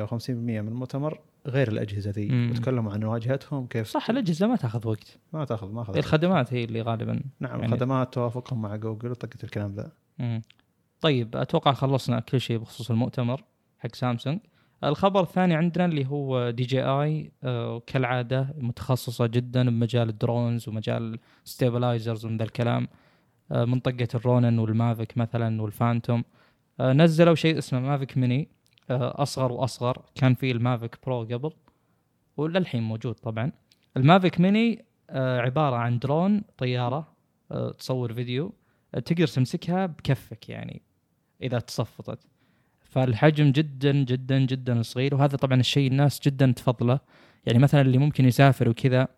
أو 0.00 0.06
50% 0.06 0.30
من 0.30 0.68
المؤتمر 0.68 1.20
غير 1.46 1.68
الأجهزة 1.68 2.10
ذي. 2.10 2.50
وتكلموا 2.50 2.92
عن 2.92 3.04
واجهتهم 3.04 3.66
كيف 3.66 3.86
صح 3.86 4.10
الأجهزة 4.10 4.46
ما 4.46 4.56
تأخذ 4.56 4.88
وقت. 4.88 5.18
ما 5.32 5.44
تأخذ 5.44 5.72
ما 5.72 5.82
أخذ 5.82 5.96
الخدمات 5.96 6.54
هي 6.54 6.64
اللي 6.64 6.82
غالبا 6.82 7.20
نعم 7.40 7.60
يعني- 7.60 7.66
الخدمات 7.74 8.14
توافقهم 8.14 8.62
مع 8.62 8.76
جوجل 8.76 9.10
وطقت 9.10 9.44
الكلام 9.44 9.74
ذا. 9.74 9.92
مم. 10.18 10.42
طيب 11.00 11.36
أتوقع 11.36 11.72
خلصنا 11.72 12.20
كل 12.20 12.40
شيء 12.40 12.58
بخصوص 12.58 12.90
المؤتمر 12.90 13.44
حق 13.78 13.94
سامسونج. 13.94 14.38
الخبر 14.84 15.20
الثاني 15.20 15.54
عندنا 15.54 15.84
اللي 15.84 16.06
هو 16.06 16.50
DJI 16.50 17.32
آه، 17.44 17.82
كالعادة 17.86 18.54
متخصصة 18.58 19.26
جدا 19.26 19.70
بمجال 19.70 20.08
ال 20.08 20.17
drones 20.17 20.68
ومجال 20.68 21.18
stabilizers 21.44 22.24
ومن 22.26 22.36
ذا 22.36 22.44
الكلام. 22.44 22.88
آه، 23.52 23.64
منطقة 23.64 24.08
ال 24.14 24.21
Ronin 24.21 24.58
وال 24.58 24.75
Mavic 24.75 25.18
مثلا 25.18 25.62
وال 25.62 25.74
Phantom. 25.74 26.24
نزلوا 26.80 27.34
شيء 27.34 27.58
اسمه 27.58 27.80
Mavic 27.80 28.16
Mini 28.16 28.48
آه، 28.90 29.22
أصغر 29.22 29.52
وأصغر. 29.52 30.02
كان 30.14 30.34
في 30.34 30.50
ال 30.50 30.58
Mavic 30.58 30.96
Pro 31.06 31.22
قبل 31.22 31.52
وللحين 32.36 32.82
موجود 32.82 33.14
طبعا. 33.14 33.52
ال 33.96 34.03
Mavic 34.03 34.40
Mini 34.40 34.84
آه، 35.10 35.40
عبارة 35.40 35.76
عن 35.76 35.98
درون 35.98 36.42
طيارة 36.58 37.12
آه، 37.52 37.70
تصور 37.72 38.12
فيديو 38.12 38.52
آه، 38.94 38.98
تقدر 38.98 39.26
تمسكها 39.26 39.86
بكفك 39.86 40.48
يعني 40.48 40.82
إذا 41.42 41.58
تصفطت. 41.58 42.18
فالحجم 42.80 43.52
جدا 43.52 43.92
جدا 43.92 44.38
جدا 44.38 44.82
صغير. 44.82 45.14
وهذا 45.14 45.36
طبعا 45.36 45.60
الشيء 45.60 45.90
الناس 45.90 46.20
جدا 46.20 46.52
تفضله. 46.56 47.00
يعني 47.46 47.58
مثلا 47.58 47.80
اللي 47.80 47.98
ممكن 47.98 48.24
يسافر 48.24 48.68
وكذا 48.68 49.08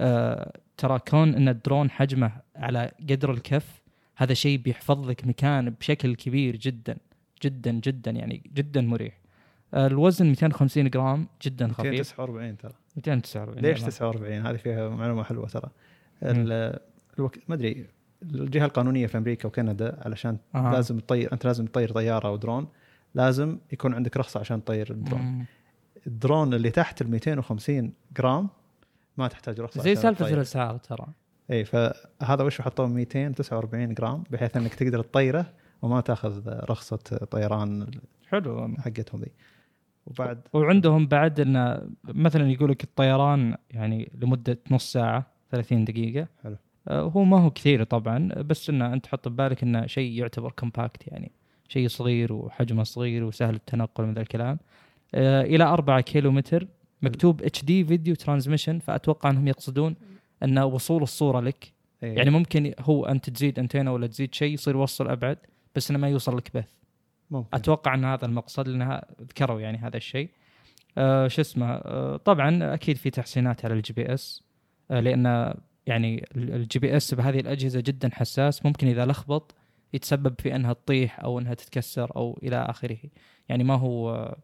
آه 0.00 0.60
ترى 0.76 0.98
كون 0.98 1.34
إن 1.34 1.48
الدرون 1.48 1.90
حجمه 1.90 2.32
على 2.56 2.92
قدر 3.10 3.30
الكف 3.30 3.77
هذا 4.20 4.34
شيء 4.34 4.58
بيحفظ 4.58 5.08
لك 5.10 5.26
مكان 5.26 5.70
بشكل 5.70 6.14
كبير 6.14 6.56
جدا 6.56 6.96
جدا 7.44 7.70
جدا 7.72 8.10
يعني 8.10 8.42
جدا 8.54 8.80
مريح 8.80 9.18
الوزن 9.74 10.26
250 10.26 10.90
جرام 10.90 11.26
جدا 11.42 11.68
خفيف 11.72 11.84
249 11.90 12.56
ترى 12.56 12.72
249 12.96 13.62
ليش 13.62 13.80
نعم. 13.80 13.90
49 13.90 14.46
هذه 14.46 14.56
فيها 14.56 14.88
معلومة 14.88 15.22
حلوة 15.22 15.46
ترى 15.48 15.70
ال- 16.22 16.78
الوك... 17.18 17.38
ما 17.48 17.54
أدري 17.54 17.86
الجهة 18.22 18.64
القانونية 18.64 19.06
في 19.06 19.18
أمريكا 19.18 19.48
وكندا 19.48 19.98
علشان 20.04 20.38
آه. 20.54 20.72
لازم 20.72 20.98
تطير 20.98 21.32
أنت 21.32 21.44
لازم 21.44 21.66
تطير 21.66 21.92
طيارة 21.92 22.28
أو 22.28 22.36
درون 22.36 22.68
لازم 23.14 23.58
يكون 23.72 23.94
عندك 23.94 24.16
رخصة 24.16 24.40
عشان 24.40 24.64
تطير 24.64 24.90
الدرون 24.90 25.20
مم. 25.22 25.44
الدرون 26.06 26.54
اللي 26.54 26.70
تحت 26.70 27.02
ال 27.02 27.10
250 27.10 27.92
جرام 28.16 28.48
ما 29.16 29.28
تحتاج 29.28 29.60
رخصة 29.60 29.82
زي 29.82 29.94
سالفة. 29.94 30.28
الأسعار 30.28 30.76
ترى 30.76 31.06
اي 31.50 31.64
فهذا 31.64 32.44
وش 32.44 32.60
حطوه 32.60 32.86
249 32.86 33.94
جرام 33.94 34.24
بحيث 34.30 34.56
إنك 34.56 34.74
تقدر 34.74 35.02
تطيره 35.02 35.46
وما 35.82 36.00
تأخذ 36.00 36.42
رخصة 36.46 36.96
طيران 37.30 37.86
حلو. 38.28 38.74
حقتهم 38.78 39.20
ذي. 39.20 39.32
وبعد 40.06 40.40
وعندهم 40.52 41.06
بعد 41.06 41.40
انه 41.40 41.82
مثلا 42.04 42.50
يقول 42.50 42.70
لك 42.70 42.84
الطيران 42.84 43.56
يعني 43.70 44.12
لمدة 44.14 44.58
نص 44.70 44.92
ساعة 44.92 45.26
30 45.50 45.84
دقيقة. 45.84 46.28
حلو. 46.44 46.56
آه، 46.88 47.02
هو 47.02 47.24
ما 47.24 47.40
هو 47.40 47.50
كثير 47.50 47.84
طبعا 47.84 48.28
بس 48.28 48.70
انه 48.70 48.92
أنت 48.92 49.04
تحط 49.04 49.28
ببالك 49.28 49.62
إنه 49.62 49.86
شيء 49.86 50.12
يعتبر 50.12 50.50
compact 50.50 51.08
يعني 51.08 51.32
شيء 51.68 51.88
صغير 51.88 52.32
وحجمه 52.32 52.82
صغير 52.82 53.24
وسهل 53.24 53.54
التنقل 53.54 54.04
من 54.04 54.14
ذا 54.14 54.20
الكلام. 54.20 54.58
آه، 55.14 55.42
إلى 55.42 55.64
4 55.64 56.00
كيلو 56.00 56.30
متر 56.32 56.66
مكتوب 57.02 57.42
HD 57.42 57.64
video 57.64 58.14
transmission 58.14 58.78
فأتوقع 58.78 59.30
إنهم 59.30 59.48
يقصدون 59.48 59.96
أن 60.42 60.58
وصول 60.58 61.02
الصورة 61.02 61.40
لك. 61.40 61.72
إيه. 62.02 62.16
يعني 62.16 62.30
ممكن 62.30 62.74
هو 62.80 63.06
انت 63.06 63.30
تزيد 63.30 63.58
انتينا 63.58 63.90
ولا 63.90 64.06
تزيد 64.06 64.34
شيء 64.34 64.52
يصير 64.54 64.74
يوصل 64.74 65.08
أبعد 65.08 65.38
بس 65.74 65.90
إنه 65.90 65.98
ما 65.98 66.08
يوصل 66.08 66.36
لك 66.36 66.50
بث. 66.54 66.68
ممكن. 67.30 67.48
أتوقع 67.52 67.94
أن 67.94 68.04
هذا 68.04 68.26
المقصد 68.26 68.68
لانها 68.68 69.06
ذكروا 69.22 69.60
يعني 69.60 69.78
هذا 69.78 69.96
الشيء. 69.96 70.28
آه 70.98 71.28
شو 71.28 71.40
اسمه؟ 71.40 71.66
آه 71.66 72.16
طبعا 72.16 72.74
أكيد 72.74 72.96
في 72.96 73.10
تحسينات 73.10 73.64
على 73.64 73.74
ال 73.74 73.92
GPS. 73.92 74.42
آه 74.90 75.00
لأن 75.00 75.54
يعني 75.86 76.24
ال 76.36 76.78
GPS 76.78 77.14
بهذه 77.14 77.40
الأجهزة 77.40 77.80
جدا 77.80 78.10
حساس. 78.12 78.66
ممكن 78.66 78.86
إذا 78.86 79.06
لخبط 79.06 79.54
يتسبب 79.92 80.34
في 80.40 80.56
أنها 80.56 80.72
تطيح 80.72 81.20
أو 81.20 81.38
أنها 81.38 81.54
تتكسر 81.54 82.16
أو 82.16 82.38
إلى 82.42 82.56
آخره. 82.56 82.98
يعني 83.48 83.64
ما 83.64 83.74
هو 83.74 84.14
آه 84.14 84.36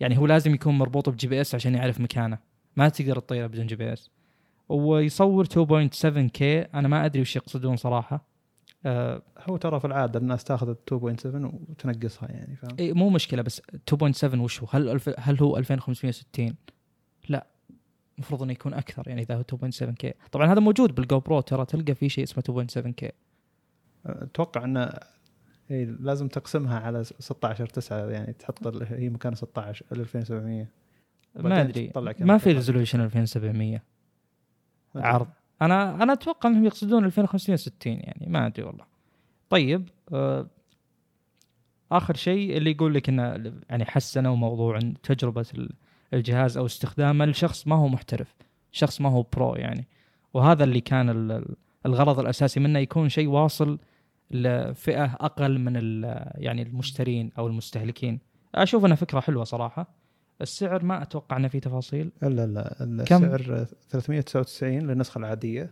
يعني 0.00 0.18
هو 0.18 0.26
لازم 0.26 0.54
يكون 0.54 0.78
مربوط 0.78 1.08
ب 1.08 1.28
GPS 1.28 1.54
عشان 1.54 1.74
يعرف 1.74 2.00
مكانه. 2.00 2.38
ما 2.76 2.88
تقدر 2.88 3.18
تطيره 3.18 3.46
بدون 3.46 3.66
GPS. 3.66 4.10
ويصور 4.68 5.44
2.7K 5.44 6.60
أنا 6.60 6.88
ما 6.88 7.04
أدري 7.04 7.20
وش 7.20 7.36
يقصدون 7.36 7.76
صراحة 7.76 8.24
آه 8.86 9.22
هو 9.40 9.56
ترى 9.56 9.80
في 9.80 9.86
العادة 9.86 10.18
الناس 10.18 10.44
تاخذ 10.44 10.68
ال 10.68 10.76
2.7 10.90 11.26
وتنقصها 11.34 12.28
يعني 12.32 12.56
فاهم 12.56 12.76
إي 12.78 12.92
مو 12.92 13.10
مشكلة 13.10 13.42
بس 13.42 13.62
2.7 13.94 14.34
وش 14.34 14.62
هو؟ 14.62 14.66
هل. 14.70 15.00
هل 15.18 15.38
هو 15.38 15.56
2560 15.56 16.54
لا 17.28 17.46
المفروض 18.18 18.42
إنه 18.42 18.52
يكون 18.52 18.74
أكثر 18.74 19.08
يعني 19.08 19.22
إذا 19.22 19.36
هو 19.36 19.42
2.7K 19.42 20.14
طبعا 20.32 20.52
هذا 20.52 20.60
موجود 20.60 20.94
بال 20.94 21.20
GoPro 21.20 21.40
ترى 21.40 21.64
تلقى 21.64 21.94
في 21.94 22.08
شيء 22.08 22.24
اسمه 22.24 22.66
2.7K 22.66 23.12
أتوقع 24.06 24.64
إنه 24.64 24.90
إيه 25.70 25.84
لازم 25.84 26.28
تقسمها 26.28 26.80
على 26.80 27.04
16 27.04 27.66
9 27.66 28.10
يعني 28.10 28.32
تحط 28.32 28.82
هي 28.82 29.08
مكان 29.08 29.34
16 29.34 29.86
ال 29.92 30.00
2700 30.00 30.66
ما 31.36 31.60
أدري 31.60 31.92
ما 32.20 32.38
في. 32.38 32.52
resolution 32.52 33.00
2700 33.00 33.52
ما 33.60 33.64
أدري. 33.64 33.80
عرض. 34.96 35.26
أنا 35.62 36.02
أنا 36.02 36.12
أتوقع 36.12 36.48
إنهم 36.50 36.64
يقصدون 36.64 37.04
2560 37.04 37.92
يعني 37.92 38.26
ما 38.28 38.46
أدري 38.46 38.62
والله. 38.66 38.84
طيب 39.50 39.88
آه 40.12 40.46
آخر 41.92 42.14
شيء 42.16 42.56
اللي 42.56 42.70
يقول 42.70 42.94
لك 42.94 43.08
إنه 43.08 43.52
يعني 43.70 43.84
حسنوا 43.84 44.36
موضوع 44.36 44.78
تجربة 45.02 45.46
ال- 45.54 45.72
الجهاز 46.14 46.56
أو 46.58 46.66
استخدامه 46.66 47.24
لشخص 47.24 47.66
ما 47.66 47.76
هو 47.76 47.88
محترف 47.88 48.34
شخص 48.72 49.00
ما 49.00 49.08
هو 49.10 49.22
pro 49.22 49.54
يعني. 49.54 49.88
وهذا 50.34 50.64
اللي 50.64 50.80
كان 50.80 51.10
ال- 51.10 51.32
ال- 51.32 51.56
الغرض 51.86 52.18
الأساسي 52.20 52.60
منه 52.60 52.78
يكون 52.78 53.08
شيء 53.08 53.28
واصل 53.28 53.78
لفئة 54.30 55.04
أقل 55.04 55.58
من 55.58 56.02
يعني 56.34 56.62
المشترين 56.62 57.30
أو 57.38 57.46
المستهلكين. 57.46 58.18
أشوف 58.54 58.84
إنها 58.84 58.96
فكرة 58.96 59.20
حلوة 59.20 59.44
صراحة. 59.44 59.86
السعر 60.42 60.84
ما 60.84 61.02
أتوقع 61.02 61.36
إنه 61.36 61.48
في 61.48 61.60
تفاصيل. 61.60 62.10
لا 62.22 62.46
لا 62.46 63.04
كم؟ 63.04 63.24
السعر 63.24 63.66
399 63.90 64.78
للنسخة 64.78 65.18
العادية 65.18 65.70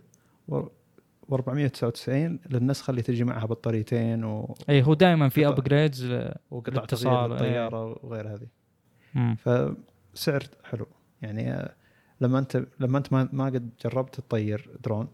و499 0.51 2.09
للنسخة 2.49 2.91
اللي 2.91 3.01
تجي 3.01 3.23
معها 3.23 3.45
بطاريتين 3.45 4.23
و... 4.23 4.55
اي 4.69 4.83
هو 4.83 4.93
دائما 4.93 5.29
في. 5.29 5.47
ابجريدز 5.47 6.03
وقطع 6.51 6.73
الاتصال، 6.73 6.87
تصوير 7.11 7.27
للطياره 7.27 7.99
وغير 8.05 8.27
هذه. 8.35 8.47
فسعر 9.35 10.43
حلو. 10.63 10.87
يعني 11.21 11.51
آه، 11.53 11.73
لما 12.21 12.39
انت 12.39 12.65
لما 12.79 12.97
أنت 12.97 13.13
ما, 13.13 13.29
ما 13.33 13.45
قد 13.45 13.69
جربت 13.85 14.15
تطير 14.15 14.69
درون 14.83 15.07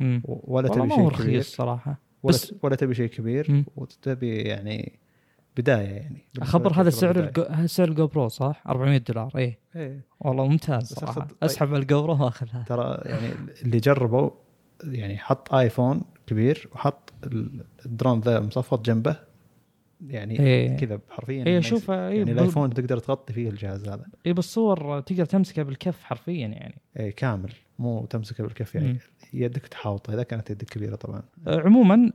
و- 0.00 0.54
ولا 0.54 0.70
والله 0.70 0.86
تبي 0.86 0.94
شيء 0.94 1.08
كبير 1.10 1.36
رخيص 1.38 1.56
صراحة. 1.56 1.98
ولا, 2.22 2.34
بس- 2.34 2.54
ولا 2.62 2.76
تبي 2.76 2.94
شيء 2.94 3.06
كبير 3.08 3.46
مم. 3.52 3.64
وتبي 3.76 4.36
يعني 4.38 4.98
بداية 5.56 5.86
يعني. 5.88 6.24
خبر 6.42 6.72
هذا 6.72 6.90
سعر 6.90 7.18
الجو... 7.18 7.44
سعر 7.66 7.88
ال 7.88 8.06
GoPro 8.06 8.28
صح؟ 8.28 8.62
400 8.68 8.98
دولار 8.98 9.32
اي 9.36 9.58
إيه. 9.76 10.04
والله 10.20 10.46
ممتاز 10.46 10.86
صراحة. 10.92 11.20
أقصد- 11.28 11.32
أسحب 11.42 11.74
ال 11.74 12.02
GoPro 12.02 12.24
وأخذها. 12.24 12.64
ترى 12.68 13.00
يعني 13.04 13.32
اللي 13.62 13.78
جربوا 13.78 14.30
يعني 14.84 15.18
حط 15.18 15.54
آيفون 15.54 16.02
كبير 16.26 16.68
وحط 16.72 17.12
ال- 17.26 17.64
الدرون 17.86 18.20
ذا 18.20 18.40
مصفط 18.40 18.84
جنبه. 18.86 19.16
يعني 20.06 20.40
إيه. 20.40 20.76
كذا 20.76 21.00
حرفيا 21.10 21.46
اي 21.46 21.52
يصير. 21.52 21.92
اي 21.94 22.16
يعني 22.16 22.24
بال- 22.24 22.32
الآيفون 22.38 22.74
تقدر 22.74 22.98
تغطي 22.98 23.32
فيه 23.32 23.48
الجهاز 23.50 23.88
هذا. 23.88 24.06
اي 24.26 24.32
بالصور 24.32 25.00
تقدر 25.00 25.24
تمسكه 25.24 25.62
بالكف 25.62 26.04
حرفيا 26.04 26.46
يعني. 26.48 26.80
اي 27.00 27.12
كامل. 27.12 27.52
مو 27.78 28.06
تمسكه 28.06 28.44
بالكف. 28.44 28.74
يعني. 28.74 28.98
يدك 29.32 29.66
تحاوطه 29.66 30.14
إذا 30.14 30.22
كانت 30.22 30.50
يدك 30.50 30.66
كبيرة 30.66 30.96
طبعا. 30.96 31.22
آه، 31.46 31.60
عموما 31.60 32.12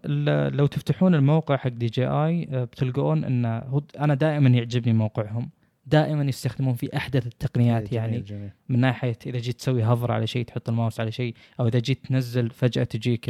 لو 0.54 0.66
تفتحون 0.66 1.16
الموقع 1.16 1.58
حق 1.58 1.70
DJI 1.70 2.48
آه، 2.52 2.64
بتلقون 2.64 3.24
إنه 3.24 3.82
أنا 4.00 4.14
دائما 4.14 4.50
يعجبني 4.50 4.94
موقعهم. 4.94 5.50
دائما 5.86 6.24
يستخدمون 6.24 6.74
في 6.74 6.98
أحدث 6.98 7.28
التقنيات 7.28 7.90
إيه، 7.94 8.00
يعني. 8.00 8.12
جميل. 8.12 8.24
جميل. 8.26 8.50
من 8.70 8.80
ناحية 8.80 9.18
إذا 9.26 9.38
جيت 9.38 9.56
تسوي 9.56 9.84
hover 9.84 10.12
على 10.12 10.28
شيء 10.28 10.46
تحط 10.46 10.70
الماوس 10.70 11.00
على 11.00 11.12
شيء 11.12 11.36
أو 11.60 11.68
إذا 11.68 11.80
جيت 11.80 12.06
تنزل 12.08 12.50
فجأة 12.50 12.84
تجيك 12.84 13.30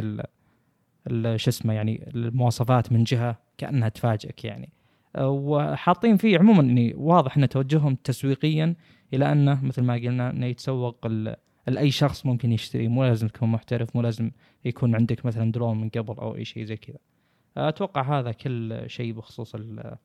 شو 1.36 1.50
اسمه 1.50 1.72
يعني 1.74 2.08
المواصفات 2.14 2.92
من 2.92 3.04
جهة 3.04 3.38
كأنها 3.58 3.88
تفاجئك 3.88 4.44
يعني. 4.44 4.68
أه، 5.16 5.28
وحاطين 5.28 6.16
فيه 6.16 6.38
عموما 6.38 6.62
يعني 6.62 6.94
واضح 6.96 7.36
إن 7.36 7.48
توجههم 7.48 7.94
تسويقيا 7.94 8.74
إلى 9.14 9.32
أنه 9.32 9.64
مثل 9.64 9.82
ما 9.82 9.94
قلنا 9.94 10.30
إنه 10.30 10.46
يتسوق 10.46 11.06
ال- 11.06 11.36
لأي 11.66 11.90
شخص 11.90 12.26
ممكن 12.26 12.52
يشتري 12.52 12.88
مو 12.88 13.04
لازم 13.04 13.28
تكون 13.28 13.48
محترف 13.48 13.96
مو 13.96 14.02
لازم 14.02 14.30
يكون 14.64 14.94
عندك 14.94 15.26
مثلا 15.26 15.52
درون 15.52 15.80
من 15.80 15.88
قبل 15.88 16.14
أو 16.14 16.36
أي 16.36 16.44
شيء 16.44 16.64
زي 16.64 16.76
كذا. 16.76 16.96
أتوقع 17.56 18.18
هذا 18.18 18.32
كل 18.32 18.84
شيء 18.86 19.12
بخصوص 19.12 19.54
ال- 19.54 19.96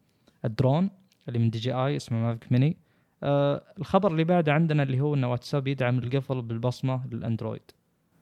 الدرون 0.46 0.90
اللي 1.28 1.40
من 1.40 1.50
DJI 1.50 1.96
اسمه 1.96 2.22
Mavic 2.22 2.52
Mini. 2.52 2.78
آه 3.24 3.62
الخبر 3.80 4.12
اللي 4.12 4.24
بعده 4.24 4.54
عندنا 4.54 4.84
اللي 4.84 5.00
هو 5.00 5.14
ان 5.16 5.24
واتساب 5.24 5.68
يدعم 5.68 6.00
القفل 6.00 6.42
بالبصمة 6.42 7.08
للأندرويد. 7.12 7.62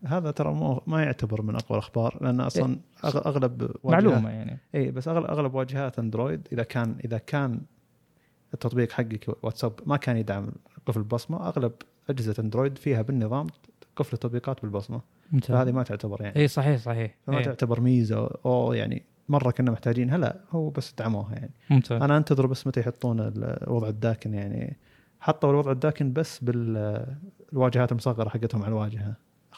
هذا 0.06 0.32
ترى 0.32 0.54
مو 0.54 0.82
ما 0.88 1.04
يعتبر 1.04 1.42
من 1.42 1.56
أقوى 1.56 1.78
الأخبار 1.78 2.18
لأن 2.24 2.40
أصلا 2.42 2.80
أغ- 3.06 3.28
أغلب 3.28 3.72
معلومة 3.84 4.30
يعني. 4.30 4.58
اي 4.76 4.92
بس 4.92 5.08
اغلب 5.08 5.26
أغلب 5.26 5.54
واجهات 5.54 6.00
أندرويد 6.00 6.48
إذا 6.52 6.64
كان 6.64 6.96
إذا 7.06 7.18
كان 7.18 7.62
التطبيق 8.54 8.92
حقك 8.92 9.44
واتساب 9.44 9.74
ما 9.86 9.98
كان 9.98 10.18
يدعم 10.18 10.52
قفل 10.86 11.00
البصمة 11.00 11.48
أغلب 11.48 11.72
أجهزة 12.10 12.36
أندرويد 12.40 12.78
فيها 12.78 13.02
بالنظام 13.02 13.48
قفل 13.96 14.14
التطبيقات 14.14 14.62
بالبصمة. 14.62 15.02
ممتاز. 15.32 15.58
فهذه 15.58 15.72
ما 15.72 15.84
تعتبر 15.84 16.22
يعني. 16.22 16.36
إي 16.36 16.48
صحيح 16.48 16.80
صحيح. 16.80 17.16
فما 17.28 17.38
إيه. 17.38 17.44
تعتبر 17.44 17.82
ميزة 17.82 18.30
أو 18.46 18.74
يعني 18.74 19.04
مرة 19.30 19.52
كنا 19.52 19.72
محتاجينها 19.72 20.18
لا 20.18 20.40
هو 20.52 20.70
بس 20.70 20.94
دعموها 20.98 21.34
يعني. 21.34 21.52
ممتاز. 21.70 22.02
أنا 22.02 22.18
أنتظر 22.18 22.46
بس 22.46 22.68
متى 22.68 22.80
يحطون 22.80 23.20
الوضع 23.20 23.88
الداكن 23.88 24.34
يعني. 24.34 24.78
حطوا 25.20 25.52
الوضع 25.52 25.72
الداكن 25.72 26.14
بس 26.14 26.40
بالواجهات 26.44 27.92
المصغرة 27.92 28.30
حقتهم 28.30 28.64
على 28.64 28.70
الواجهة. 28.70 29.14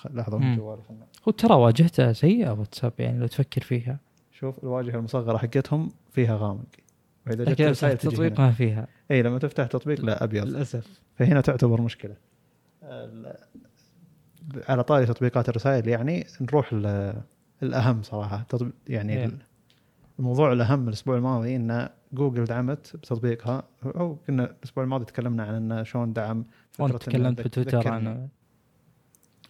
لحظة. 0.10 0.38
من 0.38 0.56
جوالي 0.56 0.82
خلنا. 0.90 1.06
هو 1.28 1.32
ترى 1.32 1.54
واجهته 1.54 2.14
سيئة 2.14 2.52
واتساب 2.52 2.94
يعني 3.00 3.20
لو 3.20 3.28
تفكر 3.28 3.62
فيها. 3.62 4.00
شوف 4.32 4.64
الواجهة 4.64 4.96
المصغرة 4.96 5.38
حقتهم 5.38 5.90
فيها 6.12 6.38
غامق. 6.38 6.66
وإذا 7.28 7.54
جت 7.54 7.84
التطبيق. 7.84 8.40
ما 8.40 8.52
فيها. 8.52 8.88
إي 9.12 9.24
لما 9.24 9.40
تفتح 9.40 9.66
تطبيق 9.66 10.06
لا 10.06 10.24
أبيض. 10.24 10.46
للأسف. 10.48 11.02
فهنا 11.16 11.42
تعتبر 11.42 11.82
مشكلة. 11.82 12.16
على 14.70 14.84
طاري 14.84 15.06
تطبيقات 15.06 15.50
الرسائل 15.50 15.88
يعني 15.88 16.28
نروح 16.42 16.70
الأهم 17.64 18.02
صراحة 18.04 18.46
يعني 18.88 19.18
إيه. 19.18 19.32
الموضوع 20.20 20.52
الأهم 20.54 20.88
الأسبوع 20.88 21.16
الماضي 21.18 21.56
إن 21.56 21.90
جوجل 22.14 22.46
دعمت 22.46 22.96
بتطبيقها 22.96 23.64
أو 23.86 24.16
كنا 24.28 24.44
الأسبوع 24.46 24.84
الماضي 24.84 25.06
تكلمنا 25.06 25.44
عن 25.44 25.72
إن 25.72 25.86
شلون 25.86 26.14
دعم 26.14 26.46
وأنت 26.80 26.96
تكلمت 26.96 27.42
بتويتر 27.42 27.80
ذكرني. 27.80 27.96
عن 28.10 28.28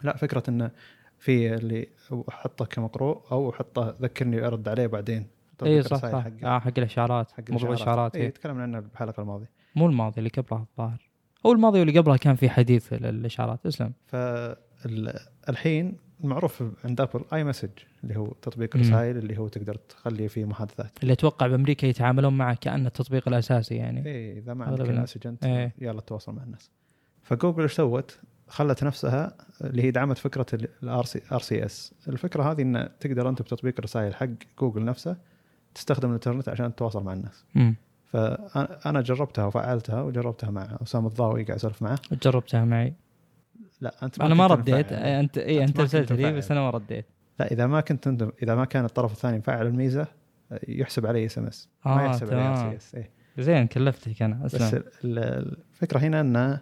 لا 0.02 0.16
فكرة 0.16 0.42
انه 0.48 0.70
في 1.18 1.54
اللي 1.54 1.88
أحطه 2.28 2.64
كمقروء 2.64 3.22
أو 3.32 3.50
أحطه 3.50 3.96
ذكرني 4.02 4.46
ارد 4.46 4.68
عليه 4.68 4.86
بعدين 4.86 5.26
اي 5.62 5.82
صح 5.82 5.96
صح 5.96 6.20
حق- 6.24 6.44
آه 6.44 6.58
حق 6.58 6.72
الاشعارات 6.78 7.32
حق 7.32 7.50
موضوع 7.50 7.68
الاشعارات 7.68 8.16
اي 8.16 8.22
إيه. 8.22 8.30
تكلمنا 8.30 8.62
عنه 8.62 8.80
بالحلقة 8.80 9.20
الماضية 9.20 9.50
مو 9.76 9.86
الماضي 9.86 10.18
اللي 10.18 10.30
قبلها 10.30 10.66
الظاهر 10.72 11.09
هو 11.46 11.52
الماضي 11.52 11.78
واللي 11.78 11.98
قبلها 11.98 12.16
كان 12.16 12.36
في 12.36 12.50
حديث 12.50 12.92
للاشعارات 12.92 13.66
اسلم 13.66 13.92
فالحين 14.06 15.96
المعروف 16.24 16.62
عند 16.84 17.00
أبل 17.00 17.24
iMessage 17.32 17.70
اللي 18.04 18.16
هو 18.16 18.26
تطبيق 18.26 18.76
مم. 18.76 18.82
رسائل 18.82 19.16
اللي 19.16 19.38
هو 19.38 19.48
تقدر 19.48 19.74
تخلي 19.74 20.28
فيه 20.28 20.44
محادثات 20.44 20.98
اللي 21.02 21.12
أتوقع 21.12 21.46
بأمريكا 21.46 21.86
يتعاملون 21.86 22.36
معه 22.36 22.54
كأنه 22.54 22.86
التطبيق 22.86 23.28
الأساسي 23.28 23.74
يعني 23.74 24.06
اي 24.06 24.38
إذا 24.38 24.54
ما 24.54 24.64
عندك 24.64 24.88
الناس. 24.90 25.16
message 25.16 25.26
انت 25.26 25.44
إيه. 25.44 25.74
يلا 25.78 26.00
تتواصل 26.00 26.32
مع 26.32 26.42
الناس 26.42 26.70
فجوجل 27.22 27.62
إيش 27.62 27.72
سوت؟ 27.72 28.18
خلت 28.48 28.84
نفسها 28.84 29.36
اللي 29.60 29.82
هي 29.82 29.90
دعمت 29.90 30.18
فكرة 30.18 30.46
ال 30.82 31.04
RCS 31.40 31.94
الفكرة 32.08 32.52
هذه 32.52 32.62
إن 32.62 32.88
تقدر 33.00 33.28
أنت 33.28 33.42
بتطبيق 33.42 33.74
الرسائل 33.78 34.14
حق 34.14 34.28
جوجل 34.60 34.84
نفسه 34.84 35.16
تستخدم 35.74 36.08
الإنترنت 36.08 36.48
عشان 36.48 36.74
تتواصل 36.74 37.04
مع 37.04 37.12
الناس 37.12 37.44
امم 37.56 37.76
فأنا 38.12 39.00
جربتها 39.00 39.44
وفعلتها 39.44 40.02
وجربتها 40.02 40.50
مع 40.50 40.78
أسامة 40.82 41.08
الضاوي 41.08 41.44
قاعد 41.44 41.58
اسولف 41.58 41.82
معه. 41.82 41.98
جربتها 42.22 42.64
معي. 42.64 42.94
لا 43.80 43.94
أنت 44.02 44.20
أنا 44.20 44.34
ما 44.34 44.46
رديت. 44.46 44.92
أنت 44.92 45.38
أي 45.38 45.64
أنت 45.64 45.76
ما 45.76 45.82
ارسلت 45.82 46.12
لي. 46.12 46.32
بس 46.32 46.50
أنا 46.50 46.60
ما 46.60 46.70
رديت. 46.70 47.06
لا 47.38 47.52
إذا 47.52 47.66
ما 47.66 47.80
كنت 47.80 48.06
أنت 48.06 48.28
إذا 48.42 48.54
ما 48.54 48.64
كان 48.64 48.84
الطرف 48.84 49.12
الثاني 49.12 49.38
مفعل 49.38 49.66
الميزة 49.66 50.06
يحسب 50.68 51.06
عليه 51.06 51.26
SMS 51.26 51.68
ما 51.86 51.92
آه 51.92 52.06
يحسب 52.06 52.26
عليه 52.34 52.48
R 52.50 52.56
تمام 52.56 52.70
CS 52.70 52.94
إيه. 52.94 53.10
زين 53.38 53.66
كلفتك 53.66 54.22
أنا 54.22 54.40
بس 54.44 54.54
اسلم 54.54 54.82
ال- 55.04 55.56
الفكرة 55.72 55.98
هنا 55.98 56.20
انه 56.20 56.60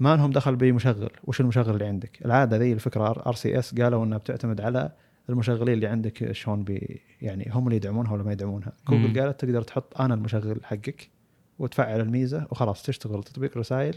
ما 0.00 0.16
لهم 0.16 0.30
دخل 0.30 0.56
بمشغل. 0.56 1.10
وش 1.24 1.40
المشغل 1.40 1.70
اللي 1.74 1.86
عندك؟ 1.86 2.18
العادة 2.24 2.56
ذي 2.56 2.72
الفكرة 2.72 3.22
RCS 3.26 3.74
قالوا 3.80 4.04
إنها 4.04 4.18
بتعتمد 4.18 4.60
على 4.60 4.92
المشغلين 5.28 5.74
اللي 5.74 5.86
عندك 5.86 6.32
شلون 6.32 6.64
بي 6.64 7.00
يعني 7.22 7.48
هم 7.52 7.64
اللي 7.66 7.76
يدعمونها 7.76 8.12
ولا 8.12 8.22
ما 8.22 8.32
يدعمونها. 8.32 8.72
جوجل 8.88 9.20
قالت 9.20 9.40
تقدر 9.40 9.62
تحط 9.62 10.00
أنا 10.00 10.14
المشغل 10.14 10.64
حقك 10.64 11.10
وتفعل 11.58 12.00
الميزة 12.00 12.46
وخلاص 12.50 12.82
تشتغل 12.82 13.22
تطبيق 13.22 13.58
رسائل 13.58 13.94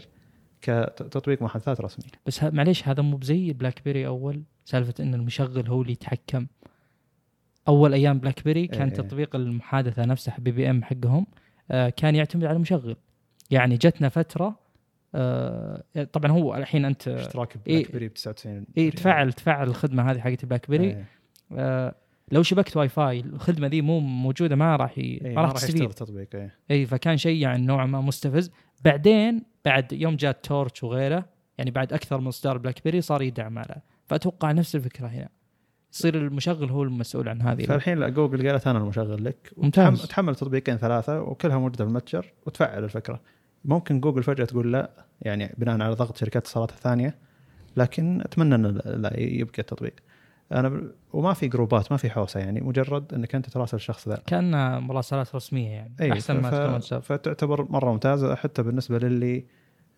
كتطبيق 0.62 1.42
محادثات 1.42 1.80
رسمي 1.80 2.04
بس 2.26 2.44
ه- 2.44 2.50
معليش 2.50 2.88
هذا 2.88 3.02
مو 3.02 3.16
بزي 3.16 3.52
بلاك 3.52 3.82
بيري 3.84 4.06
أول 4.06 4.42
سالفة 4.64 4.94
إن 5.00 5.14
المشغل 5.14 5.68
هو 5.68 5.82
اللي 5.82 5.92
يتحكم 5.92 6.46
أول 7.68 7.94
أيام 7.94 8.18
بلاك 8.18 8.44
بيري 8.44 8.66
كان 8.66 8.88
إيه. 8.88 8.94
تطبيق 8.96 9.36
المحادثة 9.36 10.04
نفسها 10.04 10.36
BBM 10.38 10.82
حقهم 10.84 11.26
آه 11.70 11.88
كان 11.88 12.14
يعتمد 12.14 12.44
على 12.44 12.56
المشغل 12.56 12.96
يعني 13.50 13.76
جتنا 13.76 14.08
فترة 14.08 14.58
آه 15.14 15.82
طبعا 16.12 16.30
هو 16.32 16.54
الحين 16.56 16.84
أنت 16.84 17.08
اشتراك 17.08 17.56
إيه. 17.66 17.78
بلاك 17.82 17.92
بيري 17.92 18.08
ب 18.08 18.14
99 18.14 18.66
اي 18.78 18.90
تفعل 18.90 19.32
تفعل 19.32 19.68
الخدمة 19.68 20.10
هذه 20.10 20.20
حقت 20.20 20.44
بلاك 20.44 20.70
بيري 20.70 20.84
إيه. 20.84 21.04
آه 21.52 21.94
لو 22.32 22.42
شبكت 22.42 22.76
واي 22.76 22.88
فاي 22.88 23.20
الخدمة 23.20 23.66
ذي 23.66 23.82
مو 23.82 24.00
موجودة 24.00 24.56
ما 24.56 24.76
راح 24.76 24.98
ي... 24.98 25.20
ما 25.24 25.42
راح 25.42 25.52
تستفيد. 25.52 25.82
التطبيق 25.82 26.28
إيه. 26.34 26.54
إي. 26.70 26.86
فكان 26.86 27.16
شيء 27.16 27.42
يعني 27.42 27.66
نوعا 27.66 27.86
ما 27.86 28.00
مستفز. 28.00 28.50
بعدين 28.84 29.42
بعد 29.64 29.92
يوم 29.92 30.16
جاء 30.16 30.32
Torch 30.32 30.82
وغيره 30.84 31.24
يعني 31.58 31.70
بعد 31.70 31.92
أكثر 31.92 32.20
من 32.20 32.26
اصدار 32.26 32.58
بلاك 32.58 32.84
بيري 32.84 33.00
صار 33.00 33.22
يدعم 33.22 33.58
على. 33.58 33.76
فأتوقع 34.06 34.52
نفس 34.52 34.76
الفكرة 34.76 35.06
هنا. 35.06 35.28
يصير 35.92 36.14
المشغل 36.14 36.70
هو 36.70 36.82
المسؤول 36.82 37.28
عن 37.28 37.42
هذه 37.42 37.64
فالحين 37.64 38.12
جوجل 38.12 38.48
قالت 38.48 38.66
أنا 38.66 38.78
المشغل 38.78 39.24
لك. 39.24 39.52
ممتاز. 39.56 40.06
تحمل 40.06 40.34
تطبيقين 40.34 40.76
ثلاثة 40.76 41.22
وكلها 41.22 41.58
موجودة 41.58 41.84
في 41.84 41.90
المتجر 41.90 42.32
وتفعل 42.46 42.84
الفكرة. 42.84 43.20
ممكن 43.64 44.00
جوجل 44.00 44.22
فجأة 44.22 44.44
تقول 44.44 44.72
لا 44.72 44.90
يعني 45.22 45.54
بناء 45.58 45.80
على 45.80 45.94
ضغط 45.94 46.16
شركات 46.16 46.42
اتصالات 46.42 46.70
الثانية 46.70 47.14
لكن 47.76 48.20
أتمنى 48.20 48.54
إن 48.54 48.80
لا 48.84 49.20
يبقى 49.20 49.58
التطبيق. 49.58 49.94
أنا. 50.52 50.82
وما 51.12 51.32
في 51.32 51.48
جروبات 51.48 51.92
ما 51.92 51.98
في 51.98 52.10
حوسة 52.10 52.40
يعني 52.40 52.60
مجرد 52.60 53.14
إنك 53.14 53.34
أنت 53.34 53.50
تراسل 53.50 53.76
الشخص 53.76 54.08
ذا 54.08 54.22
كأن 54.26 54.82
مراسلات 54.82 55.34
رسمية 55.34 55.70
يعني 55.70 55.94
أي 56.00 56.12
أحسن 56.12 56.40
ما. 56.40 56.50
تكون 56.50 56.72
واتساب 56.74 57.02
فتعتبر 57.02 57.66
مرة 57.70 57.92
ممتازة 57.92 58.34
حتى 58.34 58.62
بالنسبة 58.62 58.98
للي 58.98 59.44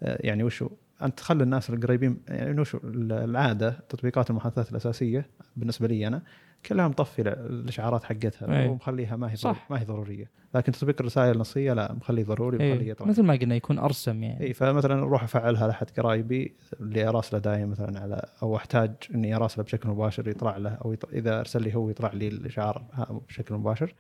آه، 0.03 0.19
يعني 0.21 0.45
وشو 0.45 0.69
أنت 1.03 1.19
تخلي 1.19 1.43
الناس 1.43 1.71
القريبين 1.71 2.23
يعني 2.29 2.61
وشو 2.61 2.79
العادة 2.85 3.71
تطبيقات 3.89 4.31
المحادثات 4.31 4.71
الأساسية 4.71 5.31
بالنسبة 5.57 5.89
لي 5.89 6.07
أنا 6.07 6.23
كلها 6.67 6.89
مطفي 6.89 7.23
ال- 7.23 7.29
الإشعارات 7.29 8.05
حقتها 8.05 8.63
أي. 8.63 8.69
ومخليها 8.69 9.17
ما 9.17 9.33
هي 9.33 9.37
صح. 9.37 9.71
ما 9.71 9.81
هي 9.81 9.85
ضرورية 9.85 10.31
لكن 10.55 10.73
تطبيق 10.73 10.97
الرسائل 11.01 11.35
النصية 11.35 11.73
لا 11.73 11.93
مخليه 11.93 12.25
ضروري 12.25 12.57
ومخليه 12.57 12.85
إيه. 12.85 12.91
يطلع 12.91 13.07
مثل 13.07 13.23
ما 13.23 13.35
قلنا 13.35 13.55
يكون 13.55 13.79
أرسم 13.79 14.23
يعني 14.23 14.47
اي 14.47 14.53
فمثلا 14.53 14.99
أروح 14.99 15.23
أفعلها 15.23 15.67
لأحد 15.67 15.91
قرايبي 15.91 16.57
اللي 16.81 17.09
أراسله 17.09 17.41
دايم 17.41 17.71
مثلا 17.71 18.01
على 18.01 18.23
أو 18.43 18.57
أحتاج 18.57 18.91
إني 19.15 19.37
أراسله 19.37 19.65
بشكل 19.65 19.89
مباشر 19.89 20.29
يطلع 20.29 20.57
له 20.57 20.71
أو 20.71 20.93
يط... 20.93 21.05
إذا 21.13 21.41
أرسل 21.41 21.63
لي 21.63 21.75
هو 21.75 21.91
يطلع 21.91 22.13
لي 22.13 22.29
الإشعار 22.29 22.85
بشكل 23.29 23.55
مباشر 23.55 23.95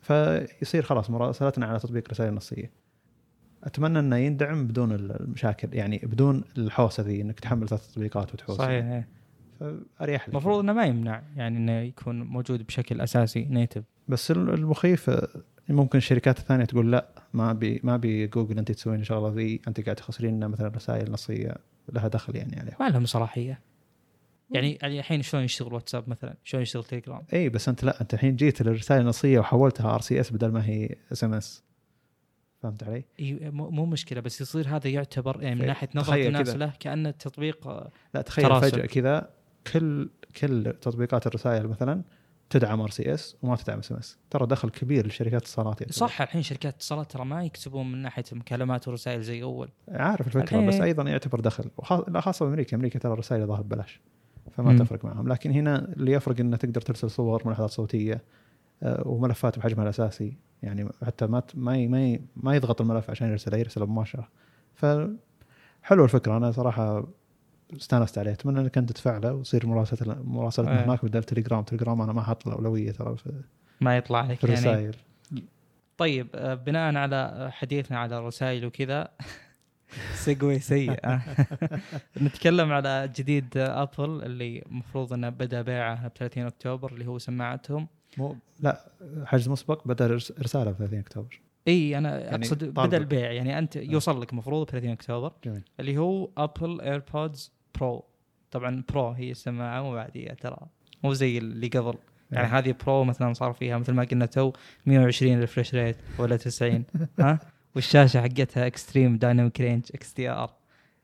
فيصير 0.00 0.82
خلاص 0.82 1.10
مراسلتنا 1.10 1.66
على 1.66 1.78
تطبيق 1.78 2.10
رسائل 2.10 2.34
نصيه 2.34 2.70
أتمنى 3.64 3.98
إنه 3.98 4.16
يندعم 4.16 4.66
بدون 4.66 4.92
المشاكل 4.92 5.74
يعني 5.74 6.00
بدون 6.04 6.44
الحوسة 6.58 7.02
ذي 7.02 7.20
إنك 7.20 7.40
تحمل 7.40 7.68
ثلاث 7.68 7.92
تطبيقات 7.92 8.34
وتحوس 8.34 8.56
صحيح 8.56 8.84
إيه. 8.84 9.08
فأريح 9.60 10.22
لك. 10.22 10.28
المفروض 10.28 10.58
إنه 10.58 10.72
ما 10.72 10.84
يمنع 10.84 11.22
يعني 11.36 11.58
إنه 11.58 11.72
يكون 11.72 12.22
موجود 12.22 12.66
بشكل 12.66 13.00
أساسي 13.00 13.44
native 13.44 13.82
بس 14.08 14.30
المخيف 14.30 15.10
ممكن 15.68 15.98
الشركات 15.98 16.38
الثانية 16.38 16.64
تقول 16.64 16.92
لا 16.92 17.08
ما 17.32 17.52
بي 17.52 17.80
ما 17.84 17.96
بي 17.96 18.26
جوجل 18.26 18.58
أنت 18.58 18.72
تسوين 18.72 19.00
الشغله 19.00 19.34
ذي 19.34 19.60
أنت 19.68 19.80
قاعد 19.80 19.96
تخسرين 19.96 20.36
لنا 20.36 20.48
مثلا 20.48 20.68
رسائل 20.68 21.12
نصية 21.12 21.54
لها 21.92 22.08
دخل 22.08 22.36
يعني 22.36 22.60
عليها. 22.60 22.76
ما 22.80 22.88
لهم 22.88 23.06
صلاحية. 23.06 23.60
يعني 24.50 24.78
يعني 24.82 24.98
الحين 24.98 25.22
شلون 25.22 25.44
يشتغل 25.44 25.74
واتساب 25.74 26.08
مثلا؟ 26.08 26.34
شلون 26.44 26.62
يشتغل 26.62 26.84
تليجرام؟ 26.84 27.22
إي 27.32 27.48
بس 27.48 27.68
أنت 27.68 27.84
لا 27.84 28.00
أنت 28.00 28.14
الحين 28.14 28.36
جيت 28.36 28.62
للرسائل 28.62 29.00
النصية 29.00 29.38
وحولتها 29.38 29.94
RCS 29.94 30.32
بدل 30.32 30.48
ما 30.48 30.66
هي 30.66 30.94
SMS 31.12 31.64
فهمت 32.62 32.84
علي؟ 32.84 33.04
إي، 33.20 33.50
مو 33.50 33.86
مشكلة 33.86 34.20
بس 34.20 34.40
يصير 34.40 34.68
هذا 34.68 34.88
يعتبر 34.88 35.42
يعني 35.42 35.60
من 35.60 35.66
ناحية 35.66 35.88
نظرة 35.94 36.26
الناس. 36.26 36.48
له 36.48 36.72
كأنه 36.80 37.10
تطبيق 37.10 37.66
آه، 37.66 37.90
لا 38.14 38.22
تخيل 38.22 38.48
تراسل. 38.48 38.70
فجأة 38.70 38.86
كذا 38.86 39.30
كل 39.72 40.08
كل 40.40 40.74
تطبيقات 40.80 41.26
الرسائل 41.26 41.68
مثلا 41.68 42.02
تدعم 42.50 42.80
RCS 42.80 43.36
وما 43.42 43.56
تدعم 43.56 43.78
SMS 43.78 44.18
ترى 44.30 44.46
دخل 44.46 44.70
كبير 44.70 45.06
لشركات 45.06 45.32
الاتصالات 45.32 45.80
يعني. 45.80 45.92
صح 45.92 46.22
الحين 46.22 46.42
شركات 46.42 46.74
اتصالات 46.74 47.10
ترى 47.12 47.24
ما 47.24 47.44
يكسبون 47.44 47.92
من 47.92 48.02
ناحية 48.02 48.24
المكالمات 48.32 48.88
والرسائل 48.88 49.22
زي 49.22 49.42
أول. 49.42 49.68
عارف 49.88 50.26
الفكرة 50.26 50.42
الحين- 50.42 50.66
بس 50.68 50.80
أيضا 50.80 51.02
يعتبر 51.02 51.40
دخل. 51.40 51.70
لا 52.08 52.20
خاصة 52.20 52.46
بأمريكا. 52.46 52.76
أمريكا 52.76 52.98
ترى 52.98 53.12
الرسائل 53.12 53.46
ظاهر 53.46 53.62
ببلاش 53.62 54.00
فما 54.52 54.72
مم. 54.72 54.78
تفرق 54.78 55.04
معهم. 55.04 55.28
لكن 55.28 55.50
هنا 55.50 55.78
اللي 55.92 56.12
يفرق 56.12 56.40
إنه 56.40 56.56
تقدر 56.56 56.80
ترسل 56.80 57.10
صور 57.10 57.42
ملاحظات 57.46 57.70
صوتية 57.70 58.22
آه، 58.82 59.02
وملفات 59.08 59.58
بحجمها 59.58 59.84
الأساسي. 59.84 60.36
يعني 60.62 60.88
حتى 61.06 61.26
ما 61.26 61.42
ما 61.54 61.86
ما 61.86 62.18
ما 62.36 62.56
يضغط 62.56 62.80
الملف 62.80 63.10
عشان 63.10 63.28
يرسله 63.30 63.56
يرسله 63.58 63.86
مباشرة. 63.86 64.28
فحلو 64.74 66.04
الفكرة. 66.04 66.36
أنا 66.36 66.50
صراحة 66.52 67.06
استانست 67.76 68.18
عليه. 68.18 68.32
أتمنى 68.32 68.60
انك 68.60 68.78
انت 68.78 68.92
تفعله 68.92 69.34
وتصير 69.34 69.66
مراسله 69.66 70.22
مراسلة 70.22 70.70
إيه. 70.78 70.84
هناك 70.84 71.04
بدل 71.04 71.24
تليجرام. 71.24 71.62
تليجرام 71.62 72.00
أنا 72.02 72.12
ما 72.12 72.22
حاط 72.22 72.46
له 72.46 72.52
أولوية 72.52 72.90
ترى 72.92 73.16
في 73.16 73.32
ما 73.80 73.96
يطلع 73.96 74.22
في 74.26 74.32
لك 74.32 74.44
يعني. 74.44 74.54
الرسائل 74.54 74.94
طيب 75.98 76.26
آه، 76.34 76.54
بناء 76.54 76.94
على 76.96 77.48
حديثنا 77.52 77.98
على 77.98 78.18
الرسائل 78.18 78.66
وكذا. 78.66 79.08
segue 80.14 80.58
سيء. 80.58 80.96
آه. 81.04 81.22
نتكلم 82.22 82.72
على 82.72 83.10
جديد 83.16 83.56
آه، 83.56 83.82
ابل 83.82 84.22
اللي 84.24 84.62
المفروض 84.66 85.12
إنه 85.12 85.28
بدأ 85.28 85.62
بيعه 85.62 86.08
ب 86.08 86.12
30 86.18 86.46
أكتوبر 86.46 86.92
اللي 86.92 87.06
هو 87.06 87.18
سماعتهم. 87.18 87.86
مو 88.18 88.36
لا 88.60 88.80
حجز 89.24 89.48
مسبق 89.48 89.88
بدأ 89.88 90.06
رس- 90.06 90.32
رسالة 90.40 90.72
في 90.72 90.78
30 90.78 90.98
أكتوبر. 90.98 91.40
إي 91.68 91.98
أنا 91.98 92.18
يعني 92.20 92.36
أقصد. 92.46 92.64
بدا 92.64 92.96
البيع 92.96 93.32
يعني 93.32 93.58
أنت 93.58 93.76
يوصل 93.76 94.22
لك 94.22 94.30
المفروض 94.32 94.66
ب 94.66 94.70
30 94.70 94.90
أكتوبر. 94.90 95.32
جميل. 95.44 95.62
اللي 95.80 95.98
هو 95.98 96.30
ابل 96.36 96.80
AirPods 96.80 97.52
Pro 97.78 98.04
طبعا 98.50 98.82
Pro 98.88 99.10
هي 99.10 99.30
السماعة 99.30 99.82
مو 99.82 99.92
عادية 99.92 100.28
ترى 100.28 100.58
مو 101.04 101.12
زي 101.12 101.38
اللي 101.38 101.68
قبل. 101.68 101.94
يعني 102.30 102.46
إيه. 102.46 102.58
هذه 102.58 102.74
Pro 102.86 103.04
مثلا 103.04 103.32
صار 103.32 103.52
فيها 103.52 103.78
مثل 103.78 103.92
ما 103.92 104.04
قلنا 104.04 104.26
تو 104.26 104.52
120 104.86 105.40
refresh 105.40 105.74
rate 105.74 105.96
ولا 106.18 106.36
90 106.36 106.84
ها؟ 107.20 107.38
والشاشة 107.74 108.20
حقتها 108.20 108.66
Extreme 108.66 109.16
Dynamic 109.16 109.60
Range 109.60 109.84
XDR 109.94 110.54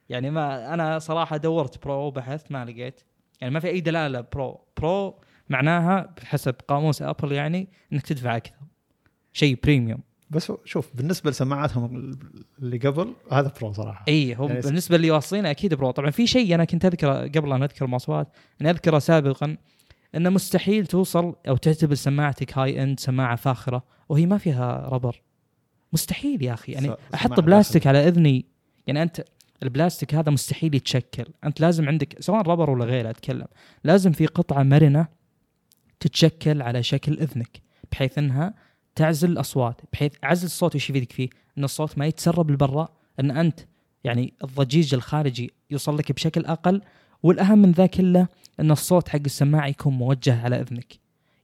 يعني 0.09 0.31
ما 0.31 0.75
أنا 0.75 0.99
صراحة 0.99 1.37
دورت 1.37 1.85
Pro 1.85 1.95
وبحثت 2.07 2.53
ما 2.53 2.65
لقيت. 2.65 3.01
يعني 3.41 3.55
ما 3.55 3.61
في 3.61 3.69
أي 3.69 3.81
دلالة 3.81 4.21
Pro، 4.21 4.61
Pro 4.77 5.21
معناها 5.49 6.15
بحسب 6.17 6.55
قاموس 6.69 7.03
ابل 7.03 7.33
يعني 7.33 7.69
إنك 7.93 8.03
تدفع 8.03 8.37
أكثر. 8.37 8.57
شيء 9.33 9.59
premium 9.65 10.01
بس 10.33 10.53
شوف 10.65 10.91
بالنسبة 10.95 11.31
لسماعاتهم 11.31 12.17
اللي 12.63 12.79
قبل 12.79 13.15
هذا 13.33 13.53
Pro 13.61 13.73
صراحة. 13.73 14.05
اي 14.09 14.37
هو 14.37 14.49
يعني 14.49 14.61
بالنسبة 14.61 14.97
اللي 14.97 15.11
واصلين 15.11 15.47
أكيد 15.47 15.75
Pro. 15.75 15.91
طبعا 15.91 16.11
في 16.11 16.27
شيء 16.27 16.55
أنا 16.55 16.65
كنت 16.65 16.85
أذكره 16.85 17.27
قبل 17.27 17.53
أن 17.53 17.63
أذكر 17.63 17.85
المواصفات 17.85 18.29
اني 18.61 18.71
أذكره 18.71 18.99
سابقا 18.99 19.57
إنه 20.15 20.31
مستحيل 20.31 20.87
توصل 20.87 21.35
أو 21.49 21.57
تعتبر 21.57 21.95
سماعتك 21.95 22.59
high 22.59 22.83
end 22.83 23.01
سماعة 23.01 23.37
فاخرة 23.37 23.85
وهي 24.09 24.27
ما 24.27 24.39
فيها 24.39 24.89
rubber 24.89 25.23
مستحيل 25.93 26.43
يا 26.43 26.53
أخي. 26.53 26.73
يعني 26.73 26.91
أحط 27.15 27.41
بلاستيك 27.41 27.87
على 27.87 28.09
إذني. 28.09 28.45
يعني 28.87 29.03
أنت 29.03 29.25
البلاستيك 29.63 30.15
هذا 30.15 30.33
مستحيل 30.33 30.75
يتشكل. 30.75 31.27
أنت 31.45 31.61
لازم 31.61 31.89
عندك 31.89 32.17
سواء 32.21 32.43
ربر 32.43 32.71
ولا 32.71 32.85
غيره 32.85 33.11
أتكلم. 33.11 33.47
لازم 33.85 34.13
في 34.13 34.27
قطعة 34.27 34.63
مرنة 34.63 35.07
تتشكل 36.01 36.63
على 36.63 36.83
شكل 36.83 37.13
إذنك 37.13 37.61
بحيث 37.93 38.19
إنها 38.19 38.55
تعزل 38.95 39.31
الأصوات 39.31 39.81
بحيث 39.93 40.13
عزل 40.23 40.47
الصوت 40.47 40.75
وش 40.75 40.91
يفيدك 40.91 41.13
فيه؟ 41.13 41.29
إن 41.59 41.65
الصوت 41.65 41.99
ما 41.99 42.07
يتسرب 42.07 42.51
لبرا 42.51 42.89
إن 43.21 43.31
أنت 43.31 43.61
يعني 44.05 44.35
الضجيج 44.45 44.95
الخارجي 44.95 45.53
يوصل 45.71 45.99
لك 45.99 46.13
بشكل 46.13 46.45
أقل 46.45 46.83
والأهم 47.23 47.59
من 47.59 47.73
ذا 47.73 47.87
كله 47.87 48.29
إن 48.61 48.71
الصوت 48.71 49.09
حق 49.09 49.21
السماعة 49.27 49.67
يكون 49.67 49.95
موجه 49.95 50.45
على 50.45 50.61
إذنك. 50.61 50.93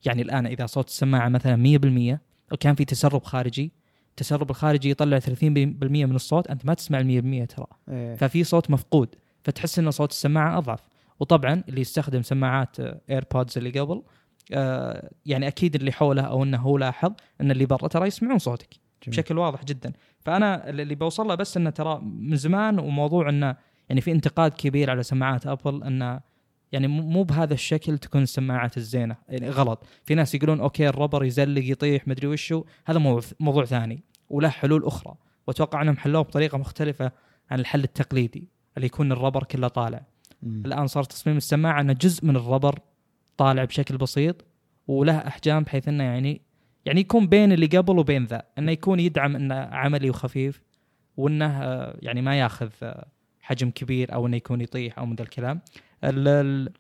يعني 0.05 0.23
الآن 0.23 0.47
إذا 0.47 0.67
صوت 0.67 0.89
السماعة 0.89 1.29
مثلا 1.29 1.57
100% 1.57 2.53
وكان 2.53 2.75
في 2.75 2.85
تسرب 2.85 3.25
خارجي 3.25 3.73
التسرب 4.11 4.51
الخارجي 4.51 4.91
يطلع 4.91 5.19
30% 5.19 5.43
من 5.43 6.15
الصوت 6.15 6.47
أنت 6.47 6.67
ما 6.67 6.75
تسمع 6.75 7.01
ال 7.01 7.45
100% 7.47 7.55
ترى. 7.55 7.67
إيه. 7.89 8.15
ففي 8.15 8.45
صوت 8.45 8.71
مفقود 8.71 9.09
فتحس 9.45 9.79
إن 9.79 9.91
صوت 9.91 10.11
السماعة 10.11 10.59
أضعف. 10.59 10.81
وطبعا 11.21 11.63
اللي 11.69 11.81
يستخدم 11.81 12.23
سماعات 12.23 12.77
AirPods 13.11 13.59
اللي 13.59 13.81
قبل 13.81 14.03
يعني 15.27 15.49
أكيد 15.49 15.75
اللي 15.75 15.93
حوله 15.93 16.23
أو 16.23 16.43
إنه 16.43 16.59
هو 16.59 16.79
لاحظ 16.79 17.13
إن 17.41 17.51
اللي 17.51 17.67
برا 17.67 17.89
ترى 17.89 18.07
يسمعون 18.07 18.39
صوتك 18.39 18.69
جميل. 18.75 19.11
بشكل 19.11 19.39
واضح 19.39 19.65
جدا. 19.65 19.93
فأنا 20.21 20.69
اللي 20.69 20.95
بوصل 20.95 21.29
له 21.29 21.35
بس 21.35 21.57
إنه 21.57 21.71
ترى 21.71 22.01
من 22.03 22.37
زمان 22.37 22.79
وموضوع 22.79 23.29
إنه 23.29 23.57
يعني 23.89 24.01
في 24.01 24.13
انتقاد 24.13 24.53
كبير 24.53 24.91
على 24.91 25.03
سماعات 25.03 25.47
أبل 25.47 25.85
إنه 25.85 26.21
يعني 26.73 26.89
مو 26.89 27.23
بهذا 27.23 27.55
الشكل 27.55 27.99
تكون 27.99 28.23
السماعات 28.23 28.77
الزينة. 28.77 29.17
يعني 29.29 29.51
غلط. 29.51 29.85
في 30.05 30.15
ناس 30.15 30.35
يقولون 30.35 30.61
okay 30.61 30.89
ال 30.89 30.94
rubber 30.94 31.25
يزلق 31.25 31.63
يطيح 31.65 32.09
مدري 32.09 32.27
وشو. 32.27 32.65
هذا 32.87 32.99
موضوع 32.99 33.23
موضوع 33.41 33.65
ثاني 33.65 34.03
وله 34.31 34.49
حلول 34.49 34.85
أخرى. 34.85 35.15
وأتوقع 35.47 35.83
إنهم 35.83 35.97
حلوة 35.97 36.23
بطريقة 36.23 36.59
مختلفة 36.59 37.13
عن 37.51 37.61
الحل 37.61 37.85
التقليدي 37.85 38.49
اللي 38.77 38.87
يكون 38.87 39.13
الربر 39.13 39.45
كله 39.45 39.69
طالع. 39.69 40.03
مم. 40.43 40.63
الآن 40.67 40.87
صار 40.87 41.05
تصميم 41.05 41.37
السماعة 41.37 41.81
إنه 41.81 41.93
جزء 41.93 42.27
من 42.27 42.37
الربر 42.37 42.79
طالع 43.39 43.65
بشكل 43.65 43.97
بسيط 43.97 44.45
وله 44.89 45.19
أحجام 45.19 45.63
بحيث 45.63 45.89
إنه 45.89 46.05
يعني 46.05 46.41
يعني 46.85 47.01
يكون 47.01 47.27
بين 47.27 47.53
اللي 47.53 47.67
قبل 47.67 47.99
وبين 47.99 48.25
ذا. 48.25 48.43
إنه 48.59 48.73
يكون 48.73 49.01
يدعم 49.01 49.37
إنه 49.37 49.55
عملي 49.55 50.11
وخفيف 50.11 50.63
وإنه 51.17 51.63
آه، 51.63 51.97
يعني 52.03 52.23
ما 52.23 52.39
ياخذ 52.39 52.71
آه، 52.83 53.07
حجم 53.41 53.71
كبير 53.71 54.15
أو 54.15 54.27
إنه 54.27 54.37
يكون 54.37 54.61
يطيح 54.61 54.99
أو 54.99 55.07
من 55.07 55.15
ذا 55.17 55.23
الكلام. 55.23 55.61
ال- 56.05 56.29
ال- 56.29 56.73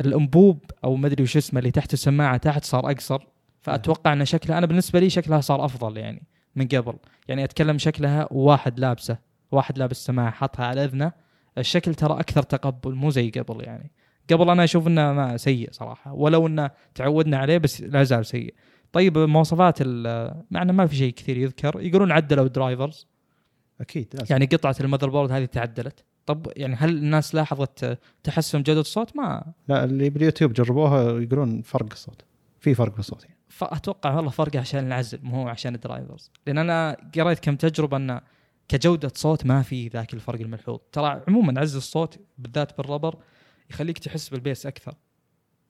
الأنبوب 0.00 0.58
أو 0.84 0.96
ما 0.96 1.06
أدري 1.06 1.22
وش 1.22 1.36
اسمه 1.36 1.58
اللي 1.58 1.70
تحت 1.70 1.92
السماعة 1.92 2.36
تحت 2.36 2.64
صار 2.64 2.90
أقصر. 2.90 3.22
فأتوقع 3.60 4.12
ان 4.12 4.24
شكلها 4.24 4.58
أنا 4.58 4.66
بالنسبة 4.66 5.00
لي 5.00 5.10
شكلها 5.10 5.40
صار 5.40 5.64
أفضل 5.64 5.96
يعني 5.96 6.22
من 6.56 6.68
قبل. 6.68 6.94
يعني 7.28 7.44
أتكلم 7.44 7.78
شكلها 7.78 8.28
واحد 8.30 8.80
لابسه 8.80 9.18
واحد 9.52 9.78
لابس 9.78 10.04
سماعة 10.06 10.30
حاطها 10.30 10.66
على 10.66 10.84
إذنه. 10.84 11.12
الشكل 11.58 11.94
ترى 11.94 12.20
أكثر 12.20 12.42
تقبل 12.42 12.94
مو 12.94 13.10
زي 13.10 13.30
قبل 13.30 13.64
يعني. 13.64 13.90
قبل 14.32 14.50
أنا 14.50 14.64
أشوف 14.64 14.86
إنه 14.86 15.12
ما 15.12 15.36
سيء 15.36 15.68
صراحة 15.72 16.12
ولو 16.12 16.46
إنه 16.46 16.70
تعودنا 16.94 17.36
عليه 17.38 17.58
بس 17.58 17.80
لا 17.80 18.02
زال 18.04 18.26
سيء. 18.26 18.54
طيب 18.92 19.18
مواصفات 19.18 19.78
ال- 19.80 20.42
مع 20.50 20.62
إنه 20.62 20.72
ما 20.72 20.86
في 20.86 20.96
شيء 20.96 21.12
كثير 21.12 21.36
يذكر 21.38 21.80
يقولون 21.80 22.12
عدلوا 22.12 22.44
ال 22.44 22.52
drivers 22.52 23.06
أكيد 23.80 24.08
لازم. 24.14 24.26
يعني 24.30 24.46
قطعة 24.46 24.76
ال 24.80 25.10
motherboard 25.10 25.32
هذه 25.32 25.44
تعدلت. 25.44 26.04
طب 26.26 26.52
يعني 26.56 26.74
هل 26.74 26.88
الناس 26.96 27.34
لاحظت 27.34 27.98
تحسن 28.22 28.62
جودة 28.62 28.80
الصوت؟ 28.80 29.16
ما. 29.16 29.52
لا 29.68 29.84
اللي 29.84 30.10
باليوتيوب 30.10 30.52
جربوها 30.52 31.20
يقولون 31.20 31.62
فرق 31.62 31.92
الصوت. 31.92 32.22
في 32.60 32.74
فرق 32.74 32.96
بالصوت 32.96 33.24
يعني. 33.24 33.36
فاتوقع 33.48 34.14
والله 34.16 34.30
فرق 34.30 34.56
عشان 34.56 34.86
العزل 34.86 35.18
مو 35.22 35.42
هو 35.42 35.48
عشان 35.48 35.74
ال 35.74 35.81
drivers 35.81 36.30
لأن 36.46 36.58
أنا 36.58 36.96
قريت 37.18 37.38
كم 37.38 37.56
تجربة 37.56 37.96
انه 37.96 38.20
كجودة 38.68 39.12
صوت 39.14 39.46
ما 39.46 39.62
في 39.62 39.88
ذاك 39.88 40.14
الفرق 40.14 40.40
الملحوظ. 40.40 40.78
ترى 40.92 41.22
عموما 41.28 41.60
عزل 41.60 41.78
الصوت 41.78 42.18
بالذات 42.38 42.76
بال 42.78 42.88
rubber 42.88 43.16
يخليك 43.72 43.98
تحس 43.98 44.28
بال 44.28 44.41
bass 44.41 44.66
أكثر. 44.66 44.94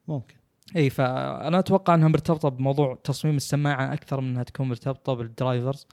ممكن. 0.08 0.34
إي 0.76 0.90
فأنا 0.90 1.58
أتوقع 1.58 1.94
إنها 1.94 2.08
مرتبطة 2.08 2.48
بموضوع 2.48 2.98
تصميم 3.04 3.36
السماعة 3.36 3.92
أكثر 3.92 4.20
من 4.20 4.28
إنها 4.28 4.42
تكون 4.42 4.68
مرتبطة 4.68 5.14
بال 5.14 5.29
drivers. 5.29 5.86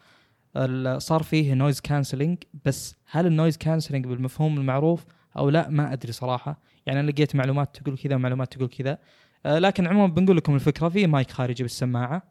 ال- 0.57 1.01
صار 1.01 1.23
فيه 1.23 1.53
noise 1.53 1.81
cancelling 1.81 2.37
بس 2.65 2.95
هل 3.11 3.25
ال 3.25 3.30
noise 3.30 3.57
cancelling 3.57 4.07
بالمفهوم 4.07 4.57
المعروف 4.57 5.05
أو 5.37 5.49
لا 5.49 5.69
ما 5.69 5.93
أدري 5.93 6.11
صراحة. 6.11 6.61
يعني 6.85 6.99
أنا 6.99 7.11
لقيت 7.11 7.35
معلومات 7.35 7.77
تقول 7.77 7.97
كذا 7.97 8.15
ومعلومات 8.15 8.53
تقول 8.53 8.67
كذا. 8.67 8.97
آه، 9.45 9.59
لكن 9.59 9.87
عموما 9.87 10.13
بنقول 10.13 10.37
لكم 10.37 10.55
الفكرة 10.55 10.89
في 10.89 11.07
مايك 11.07 11.31
خارجي 11.31 11.63
بالسماعة. 11.63 12.23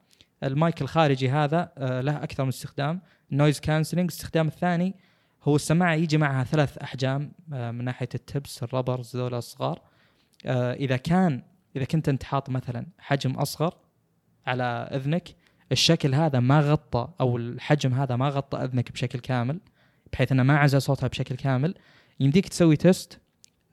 المايك 0.45 0.83
الخارجي 0.83 1.31
هذا 1.31 1.73
آه، 1.79 2.01
له 2.01 2.23
أكثر 2.23 2.43
من 2.43 2.49
استخدام. 2.49 3.01
noise 3.33 3.61
cancelling 3.61 4.05
الاستخدام 4.05 4.47
الثاني 4.49 4.95
هو 5.49 5.57
السماعة 5.57 5.95
يجي 5.95 6.19
معها 6.19 6.45
ثلاث 6.45 6.79
أحجام 6.79 7.33
آه، 7.53 7.71
من 7.71 7.85
ناحية 7.85 8.09
ال 8.15 8.24
tips 8.24 8.63
ال 8.63 8.69
rubbers 8.69 9.17
ذولا 9.17 9.39
الصغار. 9.39 9.81
آه، 10.47 10.75
إذا 10.75 10.97
كان 10.97 11.43
إذا 11.77 11.85
كنت 11.85 12.09
أنت 12.09 12.23
حاط 12.23 12.51
مثلا 12.51 12.87
حجم 12.99 13.31
أصغر 13.31 13.75
على 14.47 14.65
إذنك 14.93 15.29
الشكل 15.73 16.15
هذا 16.15 16.41
ما 16.41 16.61
غطى 16.61 17.09
أو 17.21 17.37
الحجم 17.37 17.95
هذا 17.95 18.17
ما 18.17 18.29
غطى 18.29 18.59
إذنك 18.65 18.93
بشكل 18.93 19.19
كامل 19.19 19.61
بحيث 20.13 20.33
إنه 20.33 20.43
ما 20.43 20.59
عزل 20.59 20.83
صوتها 20.83 21.07
بشكل 21.07 21.35
كامل 21.35 21.75
يمديك 22.21 22.49
تسوي 22.49 22.77
test 22.77 23.21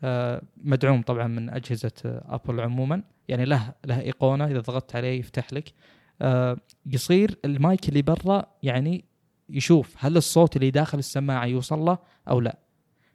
آه، 0.04 0.42
مدعوم 0.58 1.02
طبعا 1.02 1.28
من 1.28 1.50
أجهزة 1.50 1.92
ابل 2.06 2.62
عموما. 2.62 3.04
يعني 3.28 3.46
له 3.46 3.74
له 3.86 4.02
إيقونة 4.02 4.46
إذا 4.46 4.60
ضغطت 4.60 4.96
عليه 4.96 5.20
يفتح 5.20 5.48
لك. 5.54 5.74
يصير 6.86 7.38
المايك 7.46 7.90
اللي 7.90 8.02
برا 8.02 8.46
يعني 8.64 9.06
يشوف 9.50 9.96
هل 10.00 10.18
الصوت 10.18 10.56
اللي 10.56 10.72
داخل 10.72 11.00
السماعة 11.00 11.46
يوصل 11.46 11.80
له 11.80 11.98
أو 12.30 12.40
لا. 12.40 12.60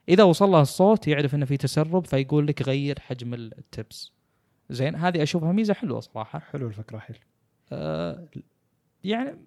إذا 0.08 0.22
وصل 0.22 0.50
له 0.50 0.60
الصوت 0.60 1.08
يعرف 1.08 1.34
إنه 1.34 1.44
في 1.44 1.56
تسرب 1.56 2.06
فيقول 2.06 2.46
لك 2.46 2.62
غير 2.62 3.00
حجم 3.00 3.34
ال 3.34 3.47
tips. 3.47 4.12
زين 4.70 4.96
هذه 4.96 5.22
أشوفها 5.22 5.52
ميزة 5.52 5.74
حلوة 5.74 6.00
صراحة. 6.00 6.38
حلو 6.38 6.66
الفكرة 6.68 6.98
حلو. 6.98 7.16
آه، 7.72 8.28
يعني 9.04 9.38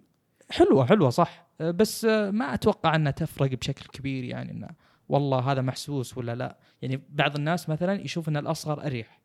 حلوة 0.50 0.86
حلوة 0.86 1.10
صح. 1.10 1.48
آه، 1.62 1.72
بس 1.72 2.06
آه، 2.06 2.32
ما 2.32 2.54
أتوقع 2.54 2.96
إنها 2.96 3.12
تفرق 3.12 3.52
بشكل 3.52 3.86
كبير 3.86 4.24
يعني 4.24 4.52
إنه 4.52 4.70
والله 5.10 5.40
هذا 5.40 5.62
محسوس 5.62 6.18
ولا 6.18 6.36
لا. 6.36 6.58
يعني 6.82 7.02
بعض 7.10 7.36
الناس 7.36 7.70
مثلا 7.70 8.02
يشوف 8.02 8.30
إن 8.30 8.38
الأصغر 8.38 8.86
أريح. 8.86 9.22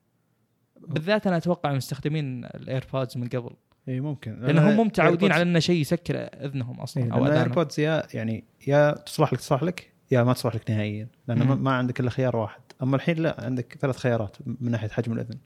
بالذات 0.77 1.27
أنا 1.27 1.37
أتوقع 1.37 1.73
مستخدمين 1.73 2.44
ال 2.45 2.54
AirPods 2.54 3.17
من 3.16 3.29
قبل. 3.29 3.51
إي 3.88 4.01
ممكن 4.01 4.40
لأنهم 4.40 4.77
مو 4.77 4.85
متعودين 4.85 5.33
على 5.33 5.42
انه 5.42 5.59
شيء 5.59 5.81
يسكر 5.81 6.14
إذنهم 6.16 6.81
أصلا 6.81 7.05
إيه، 7.05 7.12
أو 7.12 7.27
الايربودز 7.27 7.81
يا 7.81 8.03
يعني 8.14 8.44
يا 8.66 8.92
تصلح 8.92 9.33
لك 9.33 9.38
تصلح 9.40 9.62
لك 9.62 9.92
يا 10.11 10.22
ما 10.22 10.33
تصلح 10.33 10.55
لك 10.55 10.70
نهائيا 10.70 11.09
لأن 11.29 11.38
ما- 11.38 11.55
مم. 11.55 11.64
ما 11.64 11.70
عندك 11.72 12.01
إلا 12.01 12.11
خيار 12.11 12.37
واحد 12.37 12.61
أما 12.83 12.96
الحين 12.96 13.16
لا 13.18 13.44
عندك 13.44 13.77
ثلاث 13.81 13.96
خيارات 13.96 14.37
من 14.61 14.70
ناحية 14.70 14.88
حجم 14.88 15.12
الإذن 15.12 15.38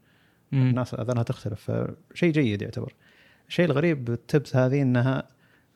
مم. 0.52 0.70
الناس 0.70 0.94
أذانها 0.94 1.22
تختلف 1.22 1.70
فشيء 1.70 2.32
جيد 2.32 2.62
يعتبر 2.62 2.94
الشيء 3.48 3.64
الغريب 3.64 4.04
بال 4.04 4.21
tips 4.21 4.56
هذه 4.56 4.82
إنها 4.82 5.28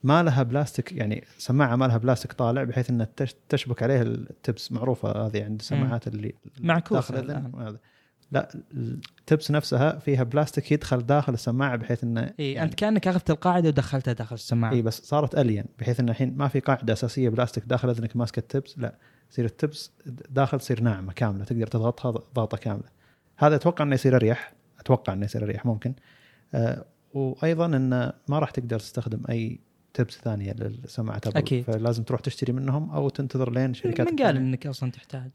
ما 0.05 0.23
لها 0.23 0.43
بلاستيك 0.43 0.93
يعني 0.93 1.25
سماعة 1.39 1.77
ما 1.77 1.85
لها 1.85 1.97
بلاستيك 1.99 2.33
طالع 2.33 2.65
بحيث 2.65 2.91
إنها 2.91 3.09
تش- 3.17 3.35
تشبك 3.49 3.83
عليه 3.83 4.03
ال 4.03 4.17
tips 4.17 4.73
معروفة 4.73 5.27
هذه 5.27 5.45
عند 5.45 5.61
السماعات 5.61 6.07
اللي 6.09 6.35
معكوسة 6.61 7.21
داخل. 7.21 7.51
وهذا. 7.55 7.79
لا 8.33 8.49
ال 8.75 8.90
tips 8.90 9.51
نفسها 9.51 9.99
فيها 9.99 10.23
بلاستيك 10.23 10.73
يدخل 10.73 11.07
داخل 11.07 11.35
السماعة 11.35 11.77
بحيث 11.77 12.05
إنه 12.05 12.33
اي 12.41 12.53
يعني 12.53 12.71
انت 12.71 12.75
كأنك 12.75 13.09
أخذت 13.09 13.31
القاعدة 13.31 13.69
ودخلتها 13.69 14.13
داخل 14.13 14.35
السماعة 14.35 14.73
اي 14.73 14.83
بس 14.83 15.01
صارت 15.01 15.35
الين 15.35 15.65
بحيث 15.79 16.01
إن 16.01 16.09
الحين 16.09 16.37
ما 16.37 16.49
في 16.49 16.61
قاعدة 16.61 16.93
أساسية 16.93 17.29
بلاستيك 17.29 17.65
داخل 17.65 17.91
اذنك 17.91 18.17
ماسكه 18.17 18.41
ال 18.41 18.48
tips 18.48 18.79
لا 18.79 18.95
يصير 19.31 19.45
ال 19.45 19.54
tips 19.54 19.93
داخل 20.31 20.61
تصير 20.61 20.81
ناعمة 20.81 21.13
كاملة 21.13 21.45
تقدر 21.45 21.67
تضغطها 21.67 22.11
ضغطة 22.11 22.57
كاملة 22.57 22.89
هذا 23.37 23.57
أتوقع 23.57 23.85
إنه 23.85 23.95
يصير 23.95 24.17
أريح 24.17 24.55
أتوقع 24.81 25.13
إنه 25.13 25.25
يصير 25.25 25.45
أريح 25.45 25.67
ممكن 25.67 25.95
آه 26.55 26.85
وأيضا 27.15 27.67
انه 27.67 28.13
ما 28.29 28.39
راح 28.39 28.51
تقدر 28.51 28.79
تستخدم 28.79 29.23
أي 29.31 29.61
تبس 29.95 30.19
ثانية 30.19 30.53
للسماعة. 30.53 31.21
أكيد. 31.27 31.65
فلازم 31.65 32.03
تروح 32.03 32.21
تشتري 32.21 32.53
منهم 32.53 32.91
أو 32.91 33.09
تنتظر 33.09 33.51
لين 33.53 33.75
شركات 33.75 34.13
من 34.13 34.19
قال. 34.19 34.37
إنك 34.37 34.67
أصلا 34.67 34.91
تحتاج 34.91 35.31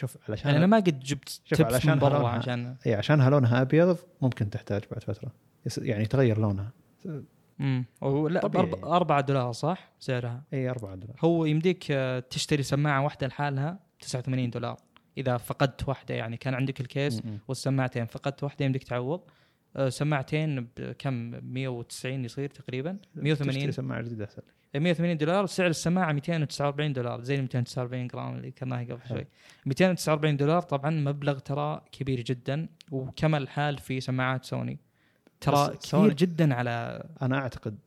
شوف 0.00 0.16
علشان 0.28 0.46
يعني 0.46 0.58
أنا 0.58 0.66
ما 0.66 0.76
قد 0.76 1.00
جبت 1.00 1.28
شوف، 1.28 1.58
تبس 1.58 1.74
علشان 1.74 1.92
من 1.92 1.98
برا 1.98 2.28
عشان 2.28 2.76
اي 2.86 2.94
عشانها 2.94 3.30
لونها 3.30 3.60
أبيض 3.62 3.98
ممكن 4.22 4.50
تحتاج 4.50 4.82
بعد 4.90 5.02
فترة. 5.04 5.32
يعني 5.78 6.02
يتغير 6.02 6.38
لونها. 6.40 6.70
امم 7.60 7.84
لا 8.30 8.40
طبيعي. 8.40 8.70
بأرب- 8.72 8.84
4 8.84 9.20
دولار 9.20 9.52
صح؟ 9.52 9.92
سعرها. 10.00 10.42
اي 10.52 10.70
4 10.70 10.94
دولار. 10.94 11.16
هو 11.24 11.44
يمديك 11.44 11.84
آه، 11.90 12.20
تشتري 12.30 12.62
سماعة 12.62 13.02
واحدة 13.04 13.26
لحالها 13.26 13.78
89 14.00 14.50
دولار. 14.50 14.76
إذا 15.18 15.36
فقدت 15.36 15.88
واحدة 15.88 16.14
يعني 16.14 16.36
كان 16.36 16.54
عندك 16.54 16.80
الكيس 16.80 17.24
م- 17.24 17.28
م. 17.28 17.38
والسماعتين 17.48 18.06
فقدت 18.06 18.44
واحدة 18.44 18.64
يمديك 18.64 18.82
تعوض. 18.84 19.20
آه، 19.76 19.88
سماعتين 19.88 20.68
بكم؟ 20.76 21.12
190 21.54 22.24
يصير 22.24 22.48
تقريبا. 22.48 22.96
180 23.14 23.54
تشتري 23.56 23.72
سماعة 23.72 24.02
جديدة 24.02 24.24
أسهل. 24.24 24.42
180 24.74 25.16
دولار 25.16 25.46
سعر 25.46 25.66
السماعة 25.66 26.12
249 26.12 26.92
دولار 26.92 27.20
زي 27.22 27.34
ال 27.34 27.40
249 27.42 28.06
جرام 28.06 28.36
اللي 28.36 28.48
ذكرناها 28.48 28.84
قبل. 28.84 28.98
شوي 29.08 29.26
249 29.66 30.36
دولار 30.36 30.60
طبعا 30.62 30.90
مبلغ 30.90 31.38
ترى 31.38 31.80
كبير 31.92 32.20
جدا 32.20 32.68
وكما 32.90 33.38
الحال 33.38 33.78
في 33.78 34.00
سماعات 34.00 34.44
سوني 34.44 34.78
ترى 35.40 35.66
كبير 35.66 35.80
سوني- 35.80 36.14
جدا 36.14 36.54
على 36.54 37.04
أنا 37.22 37.38
أعتقد 37.38 37.78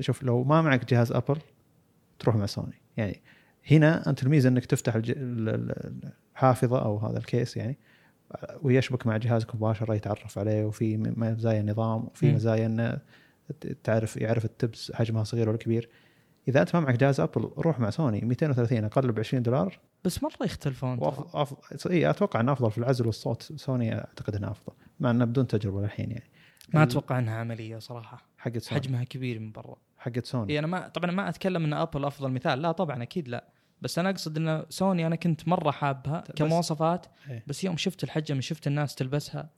شوف 0.00 0.22
لو 0.22 0.44
ما 0.44 0.62
معك 0.62 0.84
جهاز 0.90 1.12
أبل 1.12 1.38
تروح 2.18 2.36
مع 2.36 2.46
سوني 2.46 2.80
يعني 2.96 3.22
هنا 3.70 4.10
أنت 4.10 4.22
الميزة 4.22 4.48
إنك 4.48 4.64
تفتح 4.66 4.94
الج... 4.94 5.12
الحافظة 5.16 6.82
أو 6.84 6.98
هذا 6.98 7.18
الكيس 7.18 7.56
يعني 7.56 7.78
ويشبك 8.62 9.06
مع 9.06 9.16
جهازك 9.16 9.54
مباشرة 9.54 9.94
يتعرف 9.94 10.38
عليه 10.38 10.64
وفي 10.64 10.96
مزايا 10.96 11.62
نظام 11.62 12.04
وفي. 12.04 12.32
مزايا 12.32 12.66
إنه 12.66 12.98
تعرف 13.84 14.16
يعرف 14.16 14.44
ال 14.44 14.54
tips 14.54 14.92
حجمها 14.92 15.24
صغير 15.24 15.48
ولا 15.48 15.58
كبير. 15.58 15.88
إذا 16.48 16.60
أنت 16.60 16.76
ما 16.76 16.80
معك 16.82 16.94
جهاز 16.96 17.20
أبل 17.20 17.50
روح 17.58 17.80
مع 17.80 17.90
سوني. 17.90 18.20
230 18.20 18.84
أقل 18.84 19.12
ب 19.12 19.18
20 19.18 19.42
دولار. 19.42 19.78
بس 20.04 20.22
مرة 20.22 20.36
يختلفون. 20.44 20.98
ترى. 20.98 21.06
وأف... 21.08 21.36
أف... 21.72 21.86
إي 21.86 22.10
أتوقع 22.10 22.40
إنه 22.40 22.52
أفضل 22.52 22.70
في 22.70 22.78
العزل 22.78 23.06
والصوت. 23.06 23.42
سوني 23.42 23.94
أعتقد 23.94 24.34
انه 24.36 24.50
أفضل 24.50 24.72
مع 25.00 25.10
انه 25.10 25.24
بدون 25.24 25.46
تجربة 25.46 25.80
للحين 25.82 26.10
يعني. 26.10 26.30
ما 26.74 26.82
ال- 26.82 26.88
أتوقع 26.88 27.18
إنها 27.18 27.34
عملية 27.38 27.78
صراحة. 27.78 28.28
حقت 28.38 28.58
سوني. 28.58 28.80
حجمها 28.80 29.04
كبير 29.04 29.38
من 29.40 29.52
برا. 29.52 29.76
حقت 29.98 30.26
سوني. 30.26 30.52
إي 30.52 30.58
أنا 30.58 30.66
ما 30.66 30.88
طبعا 30.88 31.10
ما 31.10 31.28
أتكلم 31.28 31.64
إن 31.64 31.72
أبل 31.72 32.04
أفضل 32.04 32.30
مثال. 32.30 32.62
لا 32.62 32.72
طبعا 32.72 33.02
أكيد 33.02 33.28
لا. 33.28 33.48
بس 33.82 33.98
أنا 33.98 34.10
أقصد 34.10 34.36
إن 34.36 34.64
سوني 34.68 35.06
أنا 35.06 35.16
كنت 35.16 35.48
مرة 35.48 35.70
حابها 35.70 36.24
كمواصفات. 36.36 37.06
إيه. 37.30 37.44
بس 37.46 37.64
يوم 37.64 37.76
شفت 37.76 38.04
الحجم 38.04 38.40
شفت 38.40 38.66
الناس 38.66 38.94
تلبسها. 38.94 39.50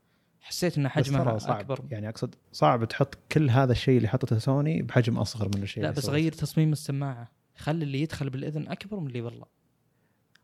حسيت 0.46 0.78
ان 0.78 0.84
بس 0.84 0.90
حجمها 0.90 1.36
أكبر. 1.60 1.80
يعني 1.90 2.08
أقصد 2.08 2.34
صعب 2.52 2.84
تحط 2.84 3.18
كل 3.32 3.50
هذا 3.50 3.72
الشيء 3.72 3.96
اللي 3.96 4.08
حطته 4.08 4.38
سوني 4.38 4.82
بحجم 4.82 5.18
أصغر 5.18 5.48
من 5.56 5.62
الشيء 5.62 5.82
لا 5.82 5.90
بس. 5.90 6.08
غير 6.08 6.32
تصميم 6.32 6.72
السماعة. 6.72 7.28
خلي 7.56 7.84
اللي 7.84 8.00
يدخل 8.02 8.30
بالإذن 8.30 8.68
أكبر 8.68 9.00
من 9.00 9.06
اللي 9.06 9.20
برا 9.20 9.44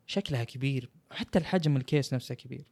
شكلها 0.06 0.44
كبير. 0.44 0.90
حتى 1.10 1.38
الحجم 1.38 1.76
الكيس 1.76 2.14
نفسه 2.14 2.34
كبير. 2.34 2.64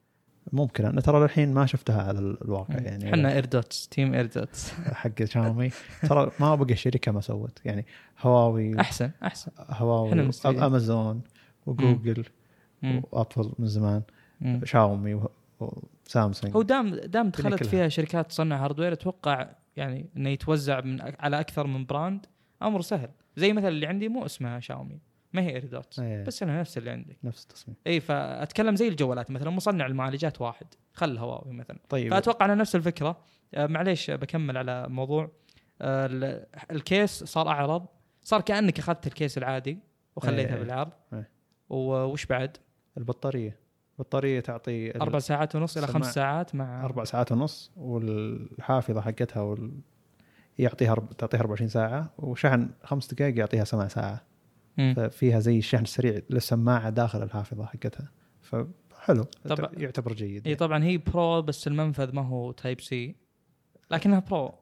ممكن. 0.52 0.84
أنا 0.84 1.00
ترى 1.00 1.24
الحين 1.24 1.54
ما 1.54 1.66
شفتها 1.66 2.02
على 2.02 2.18
ال- 2.18 2.44
الواقع 2.44 2.74
يعني. 2.74 3.10
إحنا 3.14 3.32
AirDots 3.32 3.88
تيم 3.88 4.14
AirDots 4.14 4.70
حق 4.72 5.24
شاومي 5.24 5.70
ترى 6.02 6.30
ما 6.40 6.54
بقى 6.54 6.76
شركة 6.76 7.12
ما 7.12 7.20
سوت. 7.20 7.58
يعني 7.64 7.86
هواوي 8.20 8.80
أحسن 8.80 9.10
أحسن. 9.22 9.50
هواوي. 9.58 10.30
امازون 10.46 11.22
وجوجل 11.66 12.24
مم. 12.82 13.02
وأبل 13.12 13.52
من 13.58 13.66
زمان. 13.66 14.02
مم. 14.40 14.60
شاومي 14.64 15.14
و- 15.14 15.30
وسامسونج 16.10 16.56
هو 16.56 16.62
دام 16.62 16.94
دام 16.94 17.28
دخلت. 17.30 17.64
فيها 17.64 17.88
شركات 17.88 18.28
تصنع 18.28 18.64
hardware 18.64 18.92
أتوقع 18.92 19.48
يعني 19.76 20.10
إنه 20.16 20.28
يتوزع 20.28 20.80
من 20.80 21.00
على 21.00 21.40
أكثر 21.40 21.66
من 21.66 21.86
brand 21.86 22.26
أمر 22.62 22.80
سهل. 22.80 23.08
زي 23.36 23.52
مثلا 23.52 23.68
اللي 23.68 23.86
عندي 23.86 24.08
مو 24.08 24.26
اسمها 24.26 24.60
شاومي 24.60 25.00
ما 25.32 25.42
هي 25.42 25.50
AirDots 25.50 26.00
إيه. 26.00 26.24
بس 26.24 26.42
إنها 26.42 26.60
نفس 26.60 26.78
اللي 26.78 26.90
عندك. 26.90 27.16
نفس 27.24 27.42
التصميم. 27.42 27.76
اي 27.86 28.00
فأتكلم 28.00 28.76
زي 28.76 28.88
الجوالات 28.88 29.30
مثلا 29.30 29.50
مصنع 29.50 29.86
المعالجات 29.86 30.40
واحد. 30.40 30.66
خل 30.92 31.18
هواوي 31.18 31.52
مثلا. 31.52 31.78
طيب. 31.88 32.10
فأتوقع 32.10 32.44
على 32.44 32.54
نفس 32.54 32.76
الفكرة. 32.76 33.18
آه، 33.54 33.66
معليش 33.66 34.10
بكمل 34.10 34.56
على 34.56 34.88
موضوع. 34.88 35.30
آه، 35.82 36.06
ال- 36.06 36.46
الكيس 36.70 37.24
صار 37.24 37.48
أعرض. 37.48 37.86
صار 38.22 38.40
كأنك 38.40 38.78
أخذت 38.78 39.06
الكيس 39.06 39.38
العادي 39.38 39.78
وخليتها 40.16 40.54
إيه. 40.54 40.60
بالعرض. 40.60 40.92
إيه. 41.12 41.28
ووش 41.68 42.26
بعد؟ 42.26 42.56
البطارية. 42.98 43.59
البطاريه 44.00 44.40
تعطي 44.40 44.96
أربع 44.96 45.18
ساعات 45.18 45.56
ونص 45.56 45.76
إلى. 45.76 45.86
خمس 45.86 46.14
ساعات 46.14 46.54
مع 46.54 46.84
أربع 46.84 47.04
ساعات 47.04 47.32
ونص 47.32 47.70
والحافظة 47.76 49.00
حقتها 49.00 49.40
وال... 49.40 49.70
يعطيها 50.58 50.94
أرب- 50.94 51.14
تعطيها 51.18 51.40
24 51.40 51.68
ساعة 51.68 52.10
وشحن 52.18 52.68
خمس 52.84 53.14
دقائق 53.14 53.38
يعطيها 53.38 53.64
سبع 53.64 53.88
ساعة. 53.88 54.22
مم. 54.78 54.94
ففيها 54.96 55.40
زي 55.40 55.58
الشحن 55.58 55.82
السريع 55.82 56.20
للسماعة 56.30 56.90
داخل 56.90 57.22
الحافظة 57.22 57.66
حقتها. 57.66 58.10
فحلو. 58.42 59.24
طبعا. 59.48 59.70
يعتبر 59.76 60.12
جيد. 60.12 60.46
إي 60.48 60.54
طبعا 60.54 60.84
هي 60.84 60.98
Pro 60.98 61.42
بس 61.42 61.66
المنفذ 61.66 62.14
ما 62.14 62.22
هو 62.22 62.52
Type-C 62.52 63.16
لكنها 63.90 64.18
Pro 64.30 64.54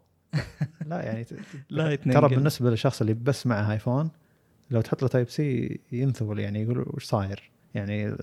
لا 0.87 1.03
يعني 1.03 1.24
ت- 1.24 1.35
لا 1.70 1.94
ترى 1.94 2.29
بالنسبة 2.29 2.70
للشخص 2.70 3.01
اللي 3.01 3.14
بس 3.14 3.46
معه 3.46 3.72
ايفون 3.72 4.11
لو 4.70 4.81
تحط 4.81 5.03
له 5.03 5.09
Type-C 5.09 5.81
ينثول 5.92 6.38
يعني 6.38 6.62
يقول 6.62 6.85
وش 6.87 7.05
صاير؟ 7.05 7.51
يعني 7.74 8.16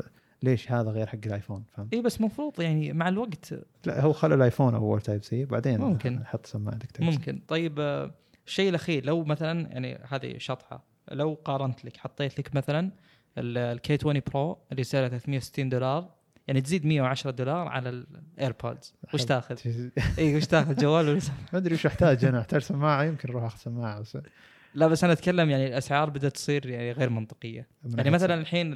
ليش 0.43 0.71
هذا 0.71 0.91
غير 0.91 1.08
حق 1.08 1.19
الآيفون 1.26 1.63
فهمت؟ 1.71 1.93
اي 1.93 2.02
بس 2.02 2.21
مفروض 2.21 2.62
يعني 2.62 2.93
مع 2.93 3.08
الوقت 3.10 3.54
لا 3.86 4.02
هو 4.02 4.13
خلى 4.13 4.36
الآيفون 4.36 4.76
اول 4.76 5.02
Type-C 5.01 5.45
بعدين 5.45 5.82
ممكن. 5.82 6.26
حط 6.26 6.45
سماعتك 6.45 6.91
Type-C 6.91 7.17
ممكن 7.17 7.41
طيب 7.48 7.80
آه، 7.80 8.12
الشيء 8.48 8.69
الأخير 8.69 9.06
لو 9.06 9.24
مثلا 9.24 9.67
يعني 9.71 10.00
هذه 10.10 10.38
شطحة 10.38 10.84
لو 11.12 11.34
قارنت 11.45 11.86
لك 11.86 11.98
حطيت 11.98 12.39
لك 12.39 12.56
مثلا 12.56 12.91
ال 13.38 13.65
K 13.65 13.93
20 13.93 14.21
Pro 14.34 14.58
اللي 14.71 14.84
سعره 14.84 15.08
360 15.08 15.69
دولار 15.69 16.10
يعني 16.48 16.62
تزيد 16.62 16.86
110 16.86 17.32
دولار 17.32 17.67
على 17.67 17.89
ال 17.89 18.03
AirPods 18.03 18.93
وش. 19.13 19.26
تاخذ؟ 19.26 19.58
اي 20.19 20.36
وش 20.36 20.45
تاخذ 20.45 20.76
جوال 20.76 21.10
ولا؟ 21.10 21.19
ما 21.54 21.60
أدري 21.60 21.74
وش 21.74 21.86
أحتاج 21.86 22.26
أنا 22.26 22.39
أحتاج 22.39 22.62
سماعة 22.62 23.04
يمكن 23.04 23.30
أروح 23.30 23.43
أخذ 23.43 23.58
سماعة 23.58 24.00
بس 24.00 24.17
لا 24.74 24.88
بس 24.88 25.04
أنا 25.04 25.13
أتكلم 25.13 25.50
يعني 25.50 25.67
الأسعار 25.67 26.10
بدأت 26.10 26.32
تصير 26.32 26.65
يعني 26.69 26.91
غير 26.91 27.10
منطقية 27.10 27.67
من 27.84 27.98
يعني 27.98 28.10
مثلا 28.10 28.34
الحين 28.34 28.74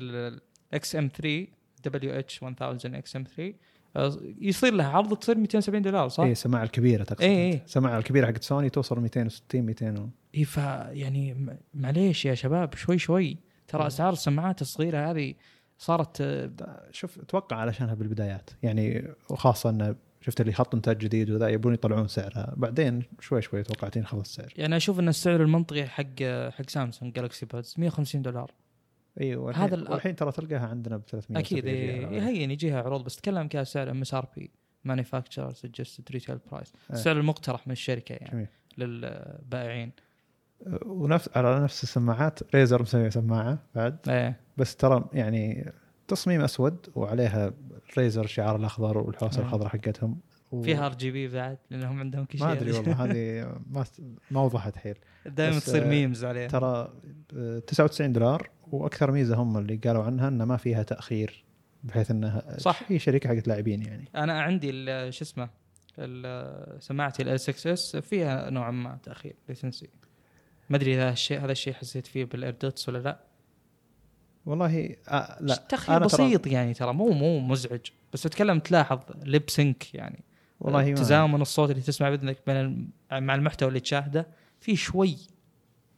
ال 0.70 0.96
XM 0.96 1.10
3 1.22 1.48
WH 1.86 2.44
1000 2.44 2.62
XM 2.86 3.24
3 3.24 3.54
آه، 3.96 4.18
يصير 4.42 4.74
لها 4.74 4.90
عرض 4.90 5.18
تصير 5.18 5.38
270 5.38 5.82
دولار 5.82 6.08
صح؟ 6.10 6.24
اي 6.24 6.32
السماعه 6.32 6.64
الكبيرة 6.64 7.04
تقصد. 7.04 7.22
إيه، 7.22 7.30
إيه. 7.30 7.54
إيه. 7.54 7.64
السماعه 7.66 7.98
الكبيرة 7.98 8.28
حقت 8.28 8.44
سوني 8.44 8.70
توصل 8.70 9.00
260 9.00 9.62
200 9.62 10.00
و... 10.00 10.10
اي 10.36 10.46
ف 10.46 10.58
يعني 10.58 11.58
معليش 11.74 12.26
يا 12.26 12.34
شباب 12.34 12.76
شوي 12.76 12.98
شوي. 12.98 13.38
ترى. 13.68 13.88
أسعار 13.88 14.14
السماعات 14.14 14.62
الصغيرة 14.62 15.12
هذه 15.12 15.34
صارت 15.78 16.22
آه، 16.22 16.52
شوف 16.92 17.20
أتوقع 17.20 17.58
علشانها 17.58 17.94
بالبدايات. 17.94 18.50
يعني 18.64 19.08
وخاصه 19.30 19.70
انه 19.70 19.96
شفت 20.22 20.42
اللي 20.42 20.52
يحط 20.52 20.76
إنتاج 20.76 20.98
جديد 20.98 21.32
وذا 21.32 21.48
يبون 21.48 21.74
يطلعون 21.74 22.08
سعرها. 22.08 22.54
بعدين 22.58 23.04
شوي 23.20 23.42
شوي 23.42 23.64
توقعت 23.64 23.96
ينخفض 23.96 24.20
السعر. 24.20 24.54
يعني 24.58 24.78
أشوف 24.78 25.00
إن 25.00 25.08
السعر 25.08 25.42
المنطقي 25.42 25.88
حق 25.88 26.24
حق 26.50 26.70
سامسونج 26.70 27.14
Galaxy 27.14 27.46
Buds 27.46 27.76
150 27.78 28.22
دولار. 28.22 28.52
أيوه 29.20 29.52
هذا 29.52 29.64
هذا 29.66 29.76
ال- 29.76 29.92
والحين 29.92 30.16
ترى 30.16 30.32
تلقاها 30.32 30.68
عندنا 30.68 30.98
ب 30.98 31.02
300 31.10 31.44
أكيد 31.44 31.66
إيه، 31.66 32.22
الحين 32.28 32.52
يجيها 32.52 32.82
عروض 32.84 33.04
بس 33.04 33.16
تكلم 33.16 33.48
كسعر 33.48 33.92
MSRP 33.92 34.52
manufacturer 34.84 35.54
suggested 35.54 36.12
retail 36.12 36.38
price 36.52 36.74
إيه. 36.90 36.96
السعر 36.96 37.18
المقترح 37.18 37.68
من 37.68 37.72
الشركة 37.72 38.14
يعني 38.14 38.30
جميل. 38.32 38.48
للبائعين. 38.78 39.92
ونفس 40.86 41.30
على 41.36 41.60
نفس 41.64 41.84
السماعات 41.84 42.56
Razer 42.56 42.82
مسوي 42.82 43.12
سماعة 43.12 43.60
بعد. 43.76 43.98
إيه. 44.10 44.40
بس 44.58 44.76
ترى 44.76 45.06
يعني 45.14 45.72
تصميم 46.08 46.42
أسود 46.42 46.88
وعليها 46.96 47.54
Razer 47.98 48.26
شعار 48.28 48.56
الأخضر 48.56 48.98
والحوسه 48.98 49.42
آه. 49.42 49.46
الخضراء 49.46 49.70
حقتهم. 49.70 50.20
و... 50.52 50.62
فيها 50.62 50.86
RGB 50.86 51.28
بعد 51.28 51.58
لأنهم 51.70 52.00
عندهم 52.00 52.26
كل 52.26 52.38
شيء 52.38 52.48
ما 52.48 52.54
أدري 52.54 52.72
والله 52.72 52.94
هذه 53.06 53.54
ما 53.70 53.86
ما 54.32 54.42
وضحت 54.42 54.78
حيل. 54.78 54.96
دائما 55.26 55.60
تصير 55.60 55.86
memes 55.88 56.26
عليها. 56.26 56.48
ترى 56.48 56.94
آه، 57.38 57.60
99 57.60 58.14
دولار. 58.14 58.50
وأكثر 58.72 59.12
ميزة 59.12 59.36
هم 59.36 59.58
اللي 59.58 59.76
قالوا 59.76 60.04
عنها 60.04 60.28
إنه 60.28 60.46
ما 60.46 60.58
فيها 60.58 60.84
تأخير 60.84 61.44
بحيث 61.84 62.12
انها 62.12 62.58
صح. 62.58 62.82
هي 62.88 63.00
شركه 63.00 63.30
حقت 63.30 63.48
لاعبين 63.48 63.82
يعني. 63.82 64.10
أنا 64.16 64.42
عندي 64.42 64.72
شو 65.12 65.24
اسمه 65.24 65.50
سماعتي 66.80 67.24
ال 67.24 67.40
6 67.40 67.74
S 67.74 67.96
فيها 67.96 68.50
نوعا 68.50 68.72
ما 68.72 68.98
تأخير 69.04 69.36
latency 69.50 69.88
ما 70.70 70.78
أدري 70.78 70.96
إذا 70.96 71.10
الشيء 71.10 71.40
هذا 71.40 71.52
الشيء 71.52 71.74
حسيت 71.74 72.08
فيه 72.08 72.26
بال 72.26 72.40
AirDots 72.40 72.90
ولا 72.90 72.98
لا. 72.98 73.20
والله 74.46 74.96
آه 75.10 75.38
لا 75.42 75.56
تأخير 75.70 75.98
أنا 75.98 76.08
ترى- 76.08 76.14
بسيط 76.14 76.48
يعني 76.48 76.74
ترى 76.74 76.94
مو 76.94 77.10
مو 77.12 77.40
مزعج. 77.40 77.80
بس 78.14 78.26
أتكلم 78.26 78.60
تلاحظ 78.60 79.00
lip 79.24 79.50
sync 79.50 79.96
يعني. 79.96 80.24
والله 80.60 80.94
تزامن 80.94 81.42
الصوت 81.42 81.72
اللي 81.72 81.82
تسمع 81.82 82.10
بإذنك 82.10 82.38
بين 82.48 82.90
مع 83.12 83.36
المحتوى 83.36 83.70
اللي 83.70 83.80
تشاهده 83.80 84.28
في 84.60 84.76
شوي 84.76 85.18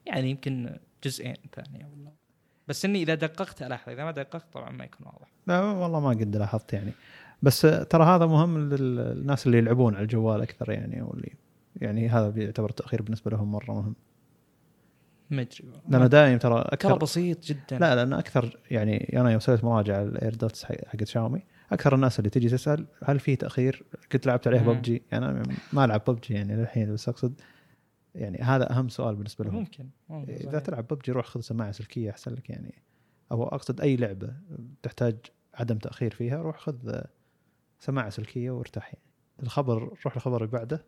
يعني 0.05 0.29
يمكن 0.29 0.77
جزئين 1.03 1.35
ثانية. 1.55 1.89
بس 2.67 2.85
إني 2.85 3.01
إذا 3.01 3.15
دققت 3.15 3.61
الاحظ 3.61 3.89
إذا 3.89 4.03
ما 4.03 4.11
دققت 4.11 4.53
طبعا 4.53 4.69
ما 4.69 4.83
يكون 4.83 5.07
واضح. 5.07 5.31
لا 5.47 5.61
والله 5.61 5.99
ما 5.99 6.09
قد 6.09 6.35
لاحظت 6.35 6.73
يعني. 6.73 6.91
بس 7.41 7.61
ترى 7.61 8.03
هذا 8.03 8.25
مهم 8.25 8.69
للناس 8.73 9.45
اللي 9.47 9.57
يلعبون 9.57 9.95
على 9.95 10.03
الجوال 10.03 10.41
أكثر 10.41 10.71
يعني 10.71 11.01
واللي 11.01 11.33
يعني 11.75 12.09
هذا 12.09 12.29
بيعتبر 12.29 12.69
تأخير 12.69 13.01
بالنسبة 13.01 13.31
لهم 13.31 13.51
مرة 13.51 13.71
مهم. 13.73 13.95
ما 15.29 15.41
أدري 15.41 15.65
لأنه 15.89 16.07
دايم 16.07 16.37
ترى 16.37 16.53
ترى 16.53 16.63
أكثر 16.65 16.97
بسيط 16.97 17.43
جدا. 17.43 17.79
لا 17.79 17.95
لأن 17.95 18.13
أكثر 18.13 18.59
يعني 18.71 19.19
أنا 19.19 19.31
يوم 19.31 19.39
سويت 19.39 19.63
مراجعة 19.63 20.03
ال 20.03 20.35
AirDots 20.35 20.65
حقت 20.65 21.07
شاومي 21.07 21.43
أكثر 21.71 21.95
الناس 21.95 22.19
اللي 22.19 22.29
تجي 22.29 22.49
تسأل 22.49 22.85
هل 23.03 23.19
في 23.19 23.35
تأخير؟ 23.35 23.83
قلت 24.13 24.25
لعبت 24.25 24.47
عليه. 24.47 24.59
ببجي. 24.59 25.01
يعني 25.11 25.25
أنا 25.25 25.43
ما 25.73 25.85
ألعب 25.85 26.01
ببجي 26.07 26.33
يعني 26.33 26.55
للحين 26.55 26.93
بس 26.93 27.09
أقصد 27.09 27.41
يعني 28.15 28.37
هذا 28.37 28.71
أهم 28.71 28.89
سؤال 28.89 29.15
بالنسبة 29.15 29.45
لهم. 29.45 29.55
ممكن, 29.55 29.89
ممكن 30.09 30.33
إذا 30.33 30.49
صحيح. 30.49 30.59
تلعب 30.59 30.87
ببجي 30.87 31.11
روح 31.11 31.25
خذ 31.25 31.41
سماعة 31.41 31.71
سلكية 31.71 32.09
أحسن 32.09 32.33
لك 32.33 32.49
يعني. 32.49 32.73
أو 33.31 33.43
أقصد 33.43 33.81
أي 33.81 33.95
لعبة 33.95 34.33
تحتاج 34.83 35.15
عدم 35.53 35.77
تأخير 35.77 36.13
فيها 36.13 36.41
روح 36.41 36.59
خذ 36.59 37.01
سماعة 37.79 38.09
سلكية 38.09 38.51
وارتاح 38.51 38.85
يعني. 38.85 39.05
الخبر 39.43 39.83
روح 40.05 40.15
الخبر 40.15 40.45
اللي 40.45 40.51
بعده. 40.51 40.85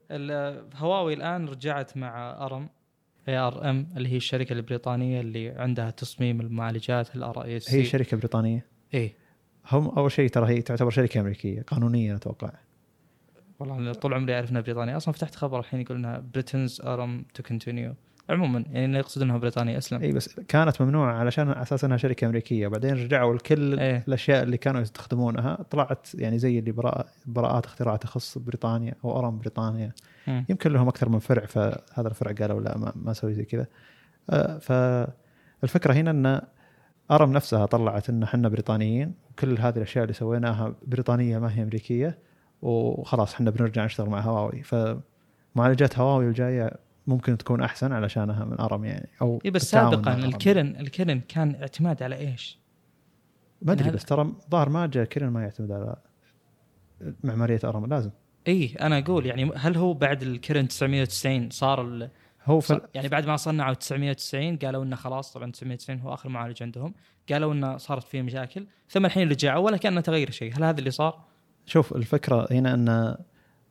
هواوي 0.75 1.13
الآن 1.13 1.45
رجعت 1.45 1.97
مع 1.97 2.45
ARM 2.45 2.69
A 3.27 3.37
R 3.37 3.69
M 3.69 3.87
اللي 3.97 4.09
هي 4.09 4.17
الشركة 4.17 4.53
البريطانية 4.53 5.21
اللي 5.21 5.49
عندها 5.49 5.89
تصميم 5.89 6.41
المعالجات 6.41 7.15
الار 7.15 7.43
اي 7.43 7.59
هي 7.67 7.85
شركة 7.85 8.17
بريطانية؟ 8.17 8.65
إيه. 8.93 9.15
هم 9.71 9.87
أول 9.89 10.11
شيء 10.11 10.29
ترى 10.29 10.49
هي 10.49 10.61
تعتبر 10.61 10.89
شركة 10.89 11.21
أمريكية 11.21 11.61
قانونيا 11.61 12.15
أتوقع. 12.15 12.51
والله. 13.59 13.77
أنا 13.77 13.93
طول 13.93 14.13
عمري 14.13 14.35
أعرف 14.35 14.51
إنها 14.51 14.61
بريطانية. 14.61 14.97
أصلا 14.97 15.13
فتحت 15.13 15.35
خبر 15.35 15.59
الحين 15.59 15.81
يقول 15.81 15.97
إنها 15.97 16.23
Britain's 16.33 16.81
ARM 16.81 17.25
to 17.33 17.43
continue 17.43 17.93
عموما 18.29 18.65
يعني 18.71 18.97
يقصد 18.97 19.21
إنها 19.21 19.37
بريطانية 19.37 19.77
أسلم. 19.77 20.01
إي 20.01 20.11
بس 20.11 20.39
كانت 20.39 20.81
ممنوعة 20.81 21.13
علشان 21.13 21.49
على 21.49 21.61
أساس 21.61 21.83
إنها 21.83 21.97
شركة 21.97 22.27
أمريكية. 22.27 22.67
بعدين 22.67 22.93
رجعوا 22.93 23.35
لكل 23.35 23.79
إيه. 23.79 24.03
الأشياء 24.07 24.43
اللي 24.43 24.57
كانوا 24.57 24.81
يستخدمونها. 24.81 25.65
طلعت 25.69 26.07
يعني 26.15 26.39
زي 26.39 26.59
اللي 26.59 26.71
براء 26.71 27.07
براءات 27.25 27.65
اختراع 27.65 27.95
تخص 27.95 28.37
بريطانيا 28.37 28.95
أو 29.05 29.19
أرم 29.19 29.39
بريطانيا. 29.39 29.91
مم. 30.27 30.45
يمكن 30.49 30.71
لهم 30.71 30.87
أكثر 30.87 31.09
من 31.09 31.19
فرع 31.19 31.45
فهذا 31.45 32.07
الفرع 32.07 32.31
قالوا 32.31 32.61
لا 32.61 32.77
ما, 32.77 32.93
ما 32.95 33.11
أسوي 33.11 33.33
زي 33.33 33.45
كذا. 33.45 33.67
آه، 34.29 34.57
فالفكرة 34.57 35.93
هنا 35.93 36.11
إن 36.11 36.41
أرم 37.11 37.33
نفسها 37.33 37.65
طلعت 37.65 38.09
إن 38.09 38.23
إحنا 38.23 38.49
بريطانيين 38.49 39.13
وكل 39.31 39.57
هذه 39.59 39.77
الأشياء 39.77 40.03
اللي 40.03 40.13
سويناها 40.13 40.75
بريطانية 40.87 41.39
ما 41.39 41.57
هي 41.57 41.63
أمريكية. 41.63 42.17
وخلاص 42.63 43.33
إحنا 43.33 43.51
بنرجع 43.51 43.85
نشتغل 43.85 44.09
مع 44.09 44.19
هواوي 44.19 44.63
فمعالجات 44.63 45.99
هواوي 45.99 46.27
الجاية 46.27 46.71
ممكن 47.07 47.37
تكون 47.37 47.61
أحسن 47.61 47.91
علشانها 47.91 48.45
من 48.45 48.59
ARM 48.59 48.85
يعني 48.85 49.09
أو 49.21 49.41
اي 49.45 49.51
بس 49.51 49.71
سابقا. 49.71 50.13
ال 50.13 50.24
Kirin 50.24 50.75
ال 50.79 50.86
Kirin 50.86 51.19
كان 51.19 51.55
اعتماد 51.55 52.03
على 52.03 52.15
إيش؟ 52.15 52.59
ما 53.61 53.73
أدري 53.73 53.91
بس 53.91 54.05
ترى 54.05 54.33
ظهر 54.51 54.69
ما 54.69 54.85
جاء 54.85 55.03
Kirin 55.03 55.27
ما 55.27 55.41
يعتمد 55.41 55.71
على 55.71 55.95
معمارية 57.23 57.59
ARM 57.63 57.85
لازم 57.85 58.09
اي 58.47 58.75
أنا 58.81 58.97
أقول 58.97 59.25
يعني 59.25 59.51
هل 59.55 59.77
هو 59.77 59.93
بعد 59.93 60.23
ال 60.23 60.31
Kirin 60.31 60.67
990 60.67 61.49
صار 61.49 61.81
ال... 61.81 62.09
هو 62.45 62.59
صار 62.59 62.87
يعني 62.93 63.07
بعد 63.07 63.25
ما 63.27 63.37
صنعوا 63.37 63.73
990 63.73 64.57
قالوا 64.57 64.83
إنه 64.83 64.95
خلاص 64.95 65.33
طبعا 65.33 65.51
990 65.51 65.99
هو 65.99 66.13
آخر 66.13 66.29
معالج 66.29 66.63
عندهم 66.63 66.93
قالوا 67.31 67.53
إنه 67.53 67.77
صارت 67.77 68.03
فيه 68.03 68.21
مشاكل 68.21 68.67
ثم 68.89 69.05
الحين 69.05 69.29
رجعوا 69.29 69.65
ولا 69.65 69.77
كأنه 69.77 70.01
تغير 70.01 70.31
شيء 70.31 70.57
هل 70.57 70.63
هذا 70.63 70.79
اللي 70.79 70.91
صار؟ 70.91 71.32
شوف 71.65 71.95
الفكرة 71.95 72.47
هنا 72.51 72.73
أن 72.73 73.15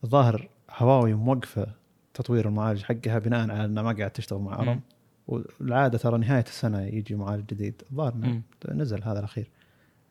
ظاهر 0.07 0.49
هواوي 0.71 1.15
موقفة 1.15 1.67
تطوير 2.15 2.49
المعالج 2.49 2.83
حقها 2.83 3.19
بناء 3.19 3.51
على 3.51 3.65
أنها 3.65 3.83
ما 3.83 3.93
قاعد 3.93 4.11
تشتغل 4.11 4.39
مع 4.41 4.61
أرم. 4.63 4.81
والعادة 5.29 5.99
ترى 5.99 6.19
نهاية 6.19 6.45
السنة 6.45 6.83
يجي 6.83 7.15
معالج 7.15 7.47
جديد 7.47 7.83
الظاهر. 7.91 8.41
نزل 8.69 9.03
هذا 9.03 9.19
الأخير 9.19 9.51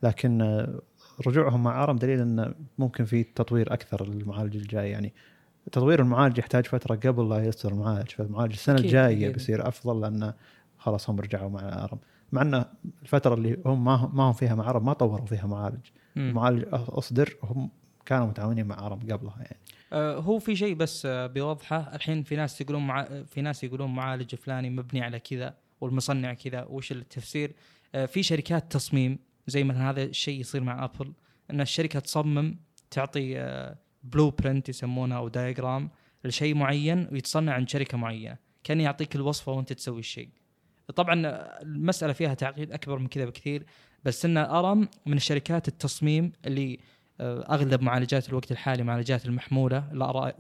لكن 0.04 0.68
رجوعهم 1.28 1.64
مع 1.64 1.84
أرم 1.84 1.96
دليل 1.96 2.20
انه 2.20 2.54
ممكن 2.78 3.06
في 3.06 3.24
تطوير 3.24 3.74
أكثر 3.74 4.08
للمعالج 4.08 4.56
الجاي 4.56 4.90
يعني 4.90 5.14
تطوير 5.72 6.02
المعالج 6.02 6.38
يحتاج 6.38 6.66
فترة 6.66 6.96
قبل 6.96 7.30
لا 7.30 7.46
يصدر 7.46 7.72
المعالج 7.72 8.10
فالمعالج 8.10 8.54
السنة 8.54 8.76
الجاية. 8.76 9.30
بيصير 9.34 9.68
أفضل 9.68 10.02
لأنه 10.02 10.34
خلاص 10.78 11.10
هم 11.10 11.20
رجعوا 11.20 11.50
مع 11.50 11.84
أرم 11.84 11.98
مع 12.32 12.42
أن 12.42 12.66
الفترة 13.02 13.34
اللي 13.34 13.58
هم 13.66 13.84
ما 13.86 14.12
ما 14.14 14.24
هم 14.24 14.34
فيها 14.34 14.56
مع 14.56 14.70
ارم 14.70 14.86
ما 14.86 14.94
طوروا 14.94 15.26
فيها 15.26 15.48
معالج. 15.48 15.86
مم. 16.16 16.30
المعالج 16.30 16.66
أصدر 16.72 17.36
هم 17.44 17.70
كانوا 18.06 18.28
متعاونين 18.28 18.66
مع 18.66 18.86
ARM 18.86 19.00
قبلها 19.00 19.38
يعني. 19.38 19.58
آه، 19.94 20.16
هو 20.16 20.40
في 20.40 20.56
شيء 20.56 20.76
بس 20.76 21.06
آه، 21.06 21.28
بيوضحه 21.28 21.96
الحين 21.96 22.24
في 22.24 22.36
ناس 22.36 22.62
يقولون 22.62 22.88
مع... 22.88 23.24
في 23.24 23.42
ناس 23.42 23.64
يقولون 23.64 23.96
معالج 23.96 24.36
فلاني 24.36 24.70
مبني 24.70 25.02
على 25.02 25.20
كذا 25.20 25.56
والمصنع 25.82 26.34
كذا. 26.34 26.64
وش 26.64 26.92
التفسير؟ 26.92 27.56
آه، 27.96 28.06
في 28.06 28.24
شركات 28.24 28.72
تصميم 28.72 29.20
زي 29.48 29.64
مثلا 29.64 29.90
هذا 29.90 30.04
الشيء 30.04 30.40
يصير 30.40 30.64
مع 30.64 30.86
ابل 30.86 31.14
إن 31.52 31.62
الشركة 31.62 32.00
تصمم 32.00 32.58
تعطي 32.92 33.36
blueprint 34.04 34.70
يسمونه 34.70 35.18
أو 35.18 35.28
diagram 35.28 35.90
لشيء 36.24 36.56
معين 36.56 37.08
ويتصنع 37.12 37.54
عند 37.54 37.70
شركة 37.70 37.98
معينة. 37.98 38.38
كان 38.64 38.82
يعطيك 38.82 39.16
الوصفة 39.16 39.52
وأنت 39.52 39.74
تسوي 39.74 40.00
الشيء. 40.00 40.30
طبعا 40.92 41.14
المسألة 41.62 42.14
فيها 42.14 42.34
تعقيد 42.34 42.72
أكبر 42.72 43.00
من 43.00 43.08
كذا 43.08 43.26
بكثير 43.26 43.66
بس 44.04 44.26
إن 44.26 44.38
ARM 44.38 44.88
من 45.06 45.18
الشركات 45.18 45.68
التصميم 45.68 46.32
اللي 46.46 46.80
آه، 47.20 47.54
أغلب 47.54 47.82
معالجات 47.82 48.30
الوقت 48.30 48.52
الحالي 48.52 48.84
معالجات 48.84 49.26
المحمولة 49.26 49.92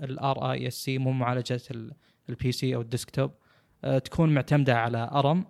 ال 0.03 0.51
RISC 0.51 0.97
مو 0.97 1.11
معالجات 1.11 1.67
ال 2.29 2.51
PC 2.51 2.75
أو 2.75 2.81
ال 2.81 2.87
desktop 2.87 3.31
آه، 3.83 3.99
تكون 3.99 4.33
معتمدة 4.33 4.77
على 4.77 5.09
ARM. 5.13 5.45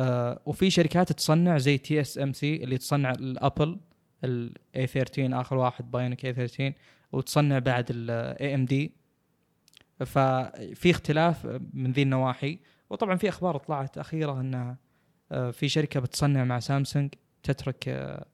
آه، 0.00 0.42
وفي 0.46 0.70
شركات 0.70 1.12
تصنع 1.12 1.58
زي 1.58 1.78
TSMC 1.78 2.56
اللي 2.56 2.78
تصنع 2.78 3.10
الابل 3.10 3.80
ال 4.24 4.55
A 4.55 4.86
13 4.86 5.40
آخر 5.40 5.56
واحد 5.56 5.90
Bionic 5.90 6.24
A 6.24 6.32
13 6.32 6.72
وتصنع 7.12 7.58
بعد 7.58 7.86
ال 7.90 8.54
AMD 8.54 8.92
ففي 10.06 10.90
اختلاف 10.90 11.46
من 11.72 11.92
ذي 11.92 12.02
النواحي. 12.02 12.58
وطبعا 12.92 13.16
في 13.16 13.28
أخبار 13.28 13.56
طلعت 13.56 13.98
اخيره 13.98 14.40
إن 14.40 14.76
آه، 15.32 15.50
في 15.50 15.68
شركة 15.68 16.00
بتصنع 16.00 16.44
مع 16.44 16.58
سامسونج 16.58 17.14
تترك 17.42 17.88
آه، 17.88 18.24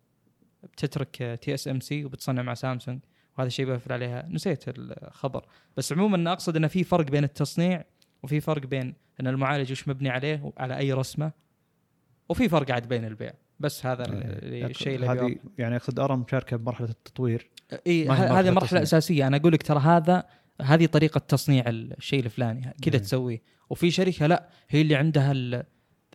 بتترك 0.63 1.39
TSMC 1.43 2.05
وبتصنع 2.05 2.43
مع 2.43 2.55
سامسونج 2.55 3.01
وهذا 3.39 3.47
الشيء 3.47 3.67
بيوفر 3.67 3.93
عليها. 3.93 4.29
نسيت 4.31 4.65
الخبر. 4.69 5.45
بس 5.77 5.93
عموما 5.93 6.33
أقصد 6.33 6.57
إن 6.57 6.67
في 6.69 6.85
فرق 6.85 7.11
بين 7.11 7.25
التصنيع 7.25 7.85
وفي 8.23 8.41
فرق 8.41 8.67
بين 8.67 8.95
إن 9.21 9.27
المعالج 9.27 9.73
وش 9.73 9.89
مبني 9.89 10.09
عليه 10.11 10.53
على 10.59 10.79
أي 10.79 10.93
رسمة 10.93 11.33
وفي 12.29 12.49
فرق 12.49 12.71
عاد 12.71 12.89
بين 12.89 13.05
البيع. 13.05 13.33
بس 13.61 13.87
هذا 13.87 14.03
اللي- 14.05 14.67
الشيء 14.67 14.95
اللي 14.95 15.07
هذه. 15.07 15.37
يعني 15.59 15.77
أقصد 15.77 16.01
ARM 16.01 16.21
مشاركه 16.21 16.57
بمرحلة 16.57 16.89
التطوير. 16.89 17.51
إي 17.87 18.09
هذه 18.09 18.51
مرحلة. 18.51 18.83
أساسية. 18.83 19.27
أنا 19.27 19.37
أقول 19.37 19.53
لك 19.53 19.63
ترى 19.63 19.79
هذا 19.81 20.25
هذه 20.63 20.87
طريقة 20.87 21.19
تصنيع 21.19 21.65
الشيء 21.69 22.25
الفلاني 22.25 22.75
كذا. 22.83 22.99
تسويه. 22.99 23.43
وفي 23.71 23.91
شركة 23.91 24.27
لا 24.27 24.49
هي 24.69 24.81
اللي 24.81 24.95
عندها 24.95 25.33
ال- 25.33 25.65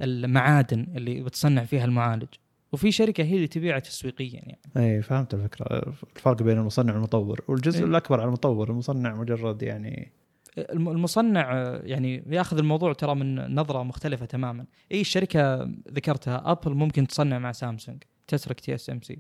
المعادن 0.02 0.88
اللي 0.96 1.24
بتصنع 1.24 1.64
فيها 1.66 1.86
المعالج. 1.86 2.28
وفي 2.72 2.92
شركة 2.92 3.24
هي 3.24 3.36
اللي 3.36 3.48
تبيعه 3.48 3.80
تسويقيا 3.80 4.30
يعني. 4.34 4.60
اي 4.78 5.02
فهمت 5.02 5.34
الفكرة. 5.34 5.94
الفرق 6.16 6.44
بين 6.44 6.58
المصنع 6.58 6.94
والمطور. 6.94 7.42
والجزء 7.48 7.80
إيه. 7.80 7.86
الأكبر 7.86 8.20
على 8.20 8.28
المطور 8.28 8.70
المصنع 8.70 9.16
مجرد 9.16 9.62
يعني 9.62 10.12
الم- 10.58 10.90
المصنع 10.90 11.54
يعني 11.84 12.24
يأخذ 12.30 12.58
الموضوع 12.58 12.94
ترى 12.94 13.16
من 13.16 13.56
نظرة 13.56 13.84
مختلفة 13.84 14.26
تماما. 14.26 14.66
أي 14.92 15.02
الشركة 15.02 15.64
ذكرتها 15.92 16.52
ابل 16.52 16.74
ممكن 16.74 17.08
تصنع 17.08 17.40
مع 17.40 17.52
سامسونج 17.52 18.04
تترك 18.28 18.60
TSMC 18.60 19.20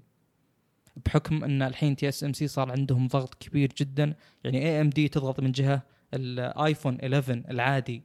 بحكم 1.06 1.44
أن 1.44 1.62
الحين 1.62 1.96
TSMC 1.96 2.48
صار 2.48 2.72
عندهم 2.72 3.08
ضغط 3.08 3.36
كبير 3.36 3.74
جدا. 3.78 4.16
يعني 4.44 4.58
AMD 4.58 5.08
تضغط 5.08 5.40
من 5.40 5.52
جهة 5.52 5.82
الايفون 6.14 6.98
11 7.00 7.44
العادي 7.50 8.04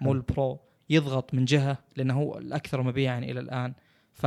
مو. 0.00 0.12
ال 0.12 0.24
Pro 0.24 0.60
يضغط 0.90 1.34
من 1.34 1.44
جهة 1.44 1.78
لأنه 1.96 2.14
هو 2.14 2.38
الأكثر 2.38 2.82
مبيعا 2.82 3.18
إلى 3.18 3.40
الآن. 3.40 3.74
ف 4.12 4.24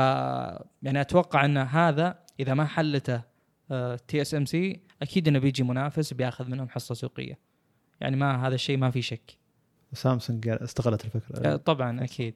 يعني 0.82 1.02
أتوقع 1.02 1.46
أن 1.46 1.58
هذا 1.58 2.20
إذا 2.40 2.54
ما 2.54 2.66
حلته 2.66 3.22
TSMC 4.08 4.80
أكيد 5.02 5.28
أنه 5.28 5.40
بيجي 5.40 5.64
منافس 5.64 6.14
بيأخذ 6.14 6.50
منهم 6.50 6.70
حصة 6.70 6.96
سوقية. 6.96 7.40
يعني 8.02 8.16
ما 8.16 8.48
هذا 8.48 8.56
الشيء 8.56 8.78
ما 8.78 8.92
في 8.92 9.02
شك. 9.02 9.38
سامسونج 9.94 10.48
استغلت 10.50 11.02
آه، 11.02 11.06
الفكرة 11.06 11.56
طبعا 11.56 12.04
أكيد. 12.04 12.36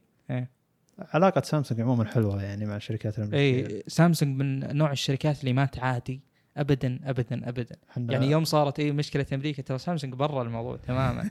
علاقة 1.00 1.42
سامسونج 1.42 1.82
عموما 1.82 2.06
حلوة 2.06 2.44
يعني 2.44 2.66
مع 2.66 2.76
الشركات 2.76 3.20
الأمريكية. 3.20 3.68
اي 3.68 3.84
سامسونج 3.88 4.38
من 4.40 4.78
نوع 4.78 4.92
الشركات 4.92 5.40
اللي 5.40 5.54
ما 5.54 5.66
تعادي 5.66 6.22
ابدا 6.58 7.00
ابدا 7.04 7.50
ابدا. 7.50 7.76
يعني 7.98 8.32
يوم 8.32 8.44
صارت 8.44 8.80
اي 8.80 8.92
مشكلة 8.92 9.26
أمريكا 9.34 9.62
ترى 9.62 9.78
سامسونج 9.78 10.14
برا 10.14 10.42
الموضوع 10.42 10.78
تماما. 10.78 11.30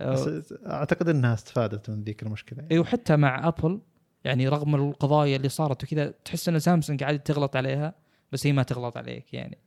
أعتقد 0.66 1.08
إنها 1.08 1.34
استفادت 1.34 1.90
من 1.90 2.02
ذيك 2.02 2.22
المشكلة 2.22 2.64
اي 2.70 2.78
وحتى 2.78 3.16
مع 3.16 3.48
أبل 3.48 3.80
يعني 4.24 4.48
رغم 4.48 4.74
القضايا 4.74 5.36
اللي 5.36 5.48
صارت 5.48 5.84
وكذا 5.84 6.14
تحس 6.24 6.48
إن 6.48 6.58
سامسونج 6.58 7.02
قاعد 7.02 7.18
تغلط 7.18 7.56
عليها 7.56 7.94
بس 8.32 8.46
هي 8.46 8.52
ما 8.52 8.62
تغلط 8.62 8.96
عليك 8.96 9.34
يعني. 9.34 9.58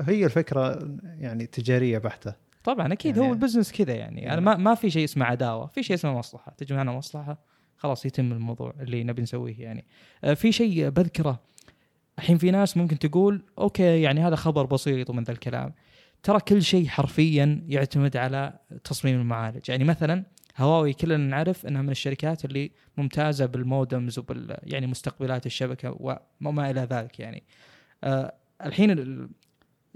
هي 0.00 0.24
الفكرة 0.24 0.96
يعني 1.18 1.46
تجارية 1.46 1.98
بحتة. 1.98 2.34
طبعا 2.64 2.92
أكيد 2.92 3.16
يعني- 3.16 3.28
هو 3.28 3.32
ال 3.32 3.36
business 3.36 3.72
كذا 3.72 3.94
يعني. 3.94 4.32
أنا 4.32 4.40
ما 4.40 4.56
ما 4.56 4.74
في 4.74 4.90
شيء 4.90 5.04
اسمه 5.04 5.24
عداوة 5.24 5.66
في 5.66 5.82
شيء 5.82 5.96
اسمه 5.96 6.18
مصلحة 6.18 6.52
تجي 6.58 6.74
معنا 6.74 6.92
مصلحة. 6.92 7.38
خلاص 7.76 8.06
يتم 8.06 8.32
الموضوع 8.32 8.74
اللي 8.80 9.04
نبي 9.04 9.22
نسويه 9.22 9.56
يعني. 9.58 9.84
آه، 10.24 10.34
في 10.34 10.52
شيء 10.52 10.88
بذكره 10.88 11.40
الحين 12.18 12.38
في 12.38 12.50
ناس 12.50 12.76
ممكن 12.76 12.98
تقول 12.98 13.42
okay 13.58 14.02
يعني 14.02 14.20
هذا 14.20 14.36
خبر 14.36 14.66
بسيط 14.66 15.10
ومن 15.10 15.22
ذا 15.22 15.32
الكلام. 15.32 15.72
ترى 16.22 16.40
كل 16.40 16.62
شيء 16.62 16.86
حرفيا 16.88 17.62
يعتمد 17.68 18.16
على 18.16 18.58
تصميم 18.84 19.20
المعالج. 19.20 19.68
يعني 19.68 19.84
مثلا 19.84 20.24
هواوي 20.56 20.92
كلنا 20.92 21.16
نعرف 21.16 21.66
إنها 21.66 21.82
من 21.82 21.90
الشركات 21.90 22.44
اللي 22.44 22.70
ممتازة 22.96 23.46
بال 23.46 23.64
modems 23.64 24.18
وبال 24.18 24.56
يعني 24.62 24.86
مستقبلات 24.86 25.46
الشبكة 25.46 25.96
وما 26.40 26.70
إلى 26.70 26.80
ذلك 26.80 27.20
يعني. 27.20 27.42
آه 28.04 28.34
الحين 28.64 28.90
ال- 28.90 29.28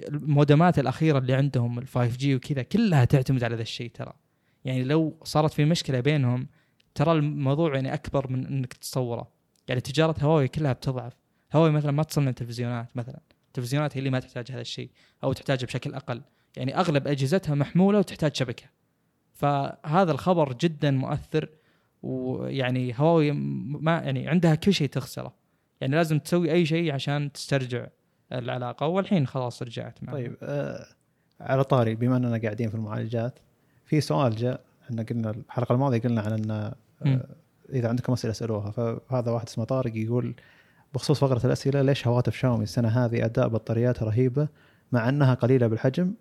المودمات 0.08 0.78
الأخيرة 0.78 1.18
اللي 1.18 1.34
عندهم 1.34 1.78
ال 1.78 1.86
5G 1.88 2.34
وكذا 2.34 2.62
كلها 2.62 3.04
تعتمد 3.04 3.44
على 3.44 3.56
ذا 3.56 3.62
الشيء 3.62 3.90
ترى. 3.90 4.12
يعني 4.64 4.84
لو 4.84 5.16
صارت 5.24 5.52
في 5.52 5.64
مشكلة 5.64 6.00
بينهم 6.00 6.46
ترى 6.94 7.12
الموضوع 7.12 7.74
يعني 7.74 7.94
أكبر 7.94 8.30
من 8.30 8.46
إنك 8.46 8.72
تتصوره. 8.72 9.28
يعني 9.68 9.80
تجارة 9.80 10.14
هواوي 10.22 10.48
كلها 10.48 10.72
بتضعف. 10.72 11.12
هواوي 11.54 11.70
مثلا 11.70 11.92
ما 11.92 12.02
تصنع 12.02 12.30
تلفزيونات 12.30 12.96
مثلا. 12.96 13.20
التلفزيونات 13.46 13.96
هي 13.96 13.98
اللي 13.98 14.10
ما 14.10 14.20
تحتاج 14.20 14.52
هذا 14.52 14.60
الشيء 14.60 14.90
أو 15.24 15.32
تحتاجه 15.32 15.64
بشكل 15.64 15.94
أقل. 15.94 16.22
يعني 16.56 16.76
أغلب 16.76 17.08
أجهزتها 17.08 17.54
محمولة 17.54 17.98
وتحتاج 17.98 18.34
شبكة. 18.34 18.64
فهذا 19.32 20.12
الخبر 20.12 20.52
جدا 20.52 20.90
مؤثر 20.90 21.48
ويعني 22.02 22.94
هواوي 22.98 23.32
ما 23.32 23.92
يعني 23.92 24.28
عندها 24.28 24.54
كل 24.54 24.74
شيء 24.74 24.88
تخسره. 24.88 25.34
يعني 25.80 25.96
لازم 25.96 26.18
تسوي 26.18 26.52
أي 26.52 26.66
شيء 26.66 26.92
عشان 26.92 27.32
تسترجع 27.32 27.86
العلاقة. 28.32 28.86
والحين 28.86 29.26
خلاص 29.26 29.62
رجعت 29.62 30.04
معهم. 30.04 30.16
طيب 30.16 30.36
آه 30.42 30.86
على 31.40 31.64
طاري 31.64 31.94
بما 31.94 32.16
إننا 32.16 32.38
قاعدين 32.38 32.68
في 32.68 32.74
المعالجات 32.74 33.38
في 33.84 34.00
سؤال 34.00 34.36
جاء 34.36 34.64
إحنا 34.90 35.02
قلنا 35.02 35.30
الحلقة 35.30 35.72
الماضية 35.72 35.98
قلنا 35.98 36.20
عن 36.20 36.32
إن. 36.32 36.50
آه 36.50 37.24
إذا 37.72 37.88
عندكم 37.88 38.12
أسئلة 38.12 38.32
اسألوها. 38.32 38.70
فهذا 39.08 39.30
واحد 39.30 39.46
اسمه 39.46 39.64
طارق 39.64 39.96
يقول 39.96 40.34
بخصوص 40.94 41.20
فقرة 41.20 41.46
الأسئلة 41.46 41.82
ليش 41.82 42.06
هواتف 42.06 42.36
شاومي 42.36 42.62
السنة 42.62 42.88
هذه 42.88 43.24
أداء 43.24 43.48
بطارياتها 43.48 44.06
رهيبة 44.06 44.48
مع 44.92 45.08
أنها 45.08 45.34
قليلة 45.34 45.66
بالحجم 45.66 46.14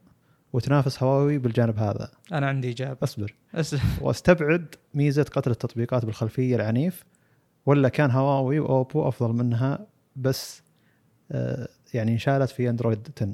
وتنافس 0.53 1.03
هواوي 1.03 1.37
بالجانب 1.37 1.79
هذا؟ 1.79 2.11
أنا 2.31 2.47
عندي 2.47 2.71
إجابة. 2.71 2.97
اصبر. 3.03 3.33
واستبعد 4.01 4.75
ميزة 4.93 5.23
قتل 5.23 5.51
التطبيقات 5.51 6.05
بالخلفية 6.05 6.55
العنيف 6.55 7.03
ولا 7.65 7.89
كان 7.89 8.11
هواوي 8.11 8.59
وأوبو 8.59 9.07
أفضل 9.07 9.33
منها 9.33 9.87
بس 10.15 10.63
آه، 11.31 11.67
يعني 11.93 12.11
انشالت 12.11 12.49
في 12.49 12.69
أندرويد 12.69 13.07
10 13.17 13.33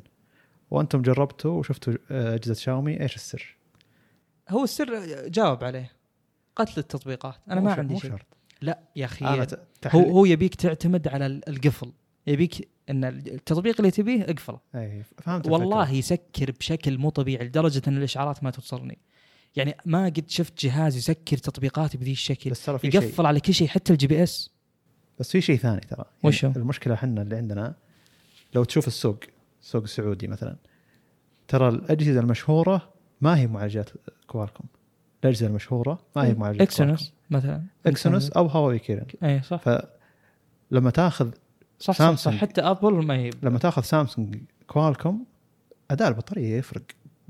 وأنتم 0.71 1.01
جربتوا 1.01 1.51
وشفتوا 1.51 1.93
آه، 2.11 2.35
أجهزة 2.35 2.53
شاومي 2.53 3.01
إيش 3.01 3.15
السر؟ 3.15 3.57
هو 4.49 4.63
السر 4.63 5.05
جاوب 5.27 5.63
عليه. 5.63 5.91
قتل 6.55 6.73
التطبيقات. 6.77 7.35
أنا 7.49 7.61
ما 7.61 7.73
عندي 7.73 7.99
شيء 7.99 8.11
شرط. 8.11 8.25
لا 8.61 8.79
يا 8.95 9.05
أخي. 9.05 9.47
هو 9.87 9.99
هو 10.01 10.25
يبيك 10.25 10.55
تعتمد 10.55 11.07
على 11.07 11.25
ال- 11.25 11.49
القفل. 11.49 11.91
يبيك 12.27 12.67
إن 12.89 13.03
التطبيق 13.03 13.75
اللي 13.79 13.91
تبيه 13.91 14.23
اقفله. 14.23 14.59
اي 14.75 15.03
فهمت 15.17 15.47
والله 15.47 15.81
الفكرة. 15.81 15.97
يسكر 15.97 16.51
بشكل 16.51 16.97
مو 16.97 17.09
طبيعي 17.09 17.45
لدرجة 17.45 17.81
إن 17.87 17.97
الإشعارات 17.97 18.43
ما 18.43 18.49
توصلني 18.49 18.97
يعني 19.55 19.75
ما 19.85 20.05
قد 20.05 20.23
شفت 20.29 20.65
جهاز 20.65 20.97
يسكر 20.97 21.37
تطبيقات 21.37 21.97
بذي 21.97 22.11
الشكل. 22.11 22.49
بس 22.49 22.65
ترى 22.65 22.77
في 22.79 22.91
شيء. 22.91 23.01
يقفل 23.01 23.25
على 23.25 23.39
كل 23.39 23.53
شيء 23.53 23.67
حتى 23.67 23.93
ال 23.93 24.07
GPS 24.07 24.49
بس 25.19 25.31
في 25.31 25.41
شيء 25.41 25.57
ثاني 25.57 25.81
ترى. 25.81 25.97
يعني 26.05 26.09
وش 26.23 26.45
هو؟ 26.45 26.51
المشكلة 26.55 26.93
إحنا 26.93 27.21
اللي 27.21 27.35
عندنا 27.35 27.75
لو 28.55 28.63
تشوف 28.63 28.87
السوق 28.87 29.19
السوق 29.61 29.83
السعودي 29.83 30.27
مثلا 30.27 30.55
ترى 31.47 31.69
الأجهزة 31.69 32.19
المشهورة 32.19 32.93
ما 33.25 33.37
هي 33.37 33.47
معالجات 33.47 33.89
كوالكوم 34.27 34.67
الأجهزة 35.23 35.47
المشهورة 35.47 35.99
ما 36.15 36.23
هي 36.23 36.33
معالجات 36.33 36.61
Exynos 36.61 37.13
مثلا. 37.29 37.63
Exynos 37.85 38.31
أو 38.31 38.47
هواوي 38.47 38.79
Kirin. 38.79 39.05
اي 39.23 39.41
صح. 39.41 39.61
فلما 39.61 40.89
تأخذ 40.89 41.31
صح 41.79 41.93
صح, 41.93 42.15
صح. 42.15 42.35
حتى 42.35 42.61
أبل 42.61 43.05
ما 43.05 43.15
هي 43.15 43.29
لما 43.43 43.59
تأخذ 43.59 43.81
سامسونج 43.81 44.37
كوالكوم 44.67 45.25
أداء 45.91 46.07
البطارية 46.07 46.57
يفرق 46.57 46.81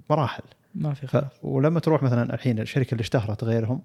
مراحل. 0.09 0.43
ما 0.75 0.93
في 0.93 1.07
ف... 1.07 1.09
خلاف. 1.09 1.45
ولما 1.45 1.79
تروح 1.79 2.03
مثلا 2.03 2.33
الحين 2.33 2.59
الشركة 2.59 2.91
اللي 2.91 3.01
اشتهرت 3.01 3.43
غيرهم 3.43 3.81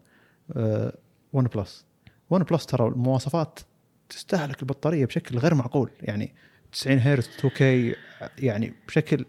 آه 0.56 0.92
OnePlus 1.32 1.84
OnePlus 2.30 2.66
ترى 2.66 2.88
المواصفات 2.88 3.61
تستهلك 4.08 4.62
البطارية 4.62 5.06
بشكل 5.06 5.38
غير 5.38 5.54
معقول. 5.54 5.90
يعني 6.02 6.34
90 6.72 6.98
هرتز 6.98 7.28
2K 7.38 7.95
يعني 8.38 8.74
بشكل 8.88 9.24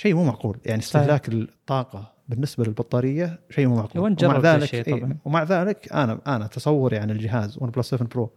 شيء 0.00 0.14
مو 0.14 0.24
معقول. 0.24 0.58
يعني 0.66 0.82
صحيح. 0.82 1.02
استهلاك 1.02 1.28
الطاقة 1.28 2.12
بالنسبة 2.28 2.64
للبطارية 2.64 3.40
شيء 3.50 3.68
مو 3.68 3.76
معقول. 3.76 4.16
ومع 4.22 4.38
ذلك 4.38 4.74
إيه،. 4.74 5.16
ومع 5.24 5.42
ذلك 5.42 5.92
أنا 5.92 6.20
أنا 6.26 6.46
تصوري 6.46 6.98
عن 6.98 7.10
الجهاز 7.10 7.58
OnePlus 7.60 7.90
7 7.90 8.08
Pro 8.08 8.30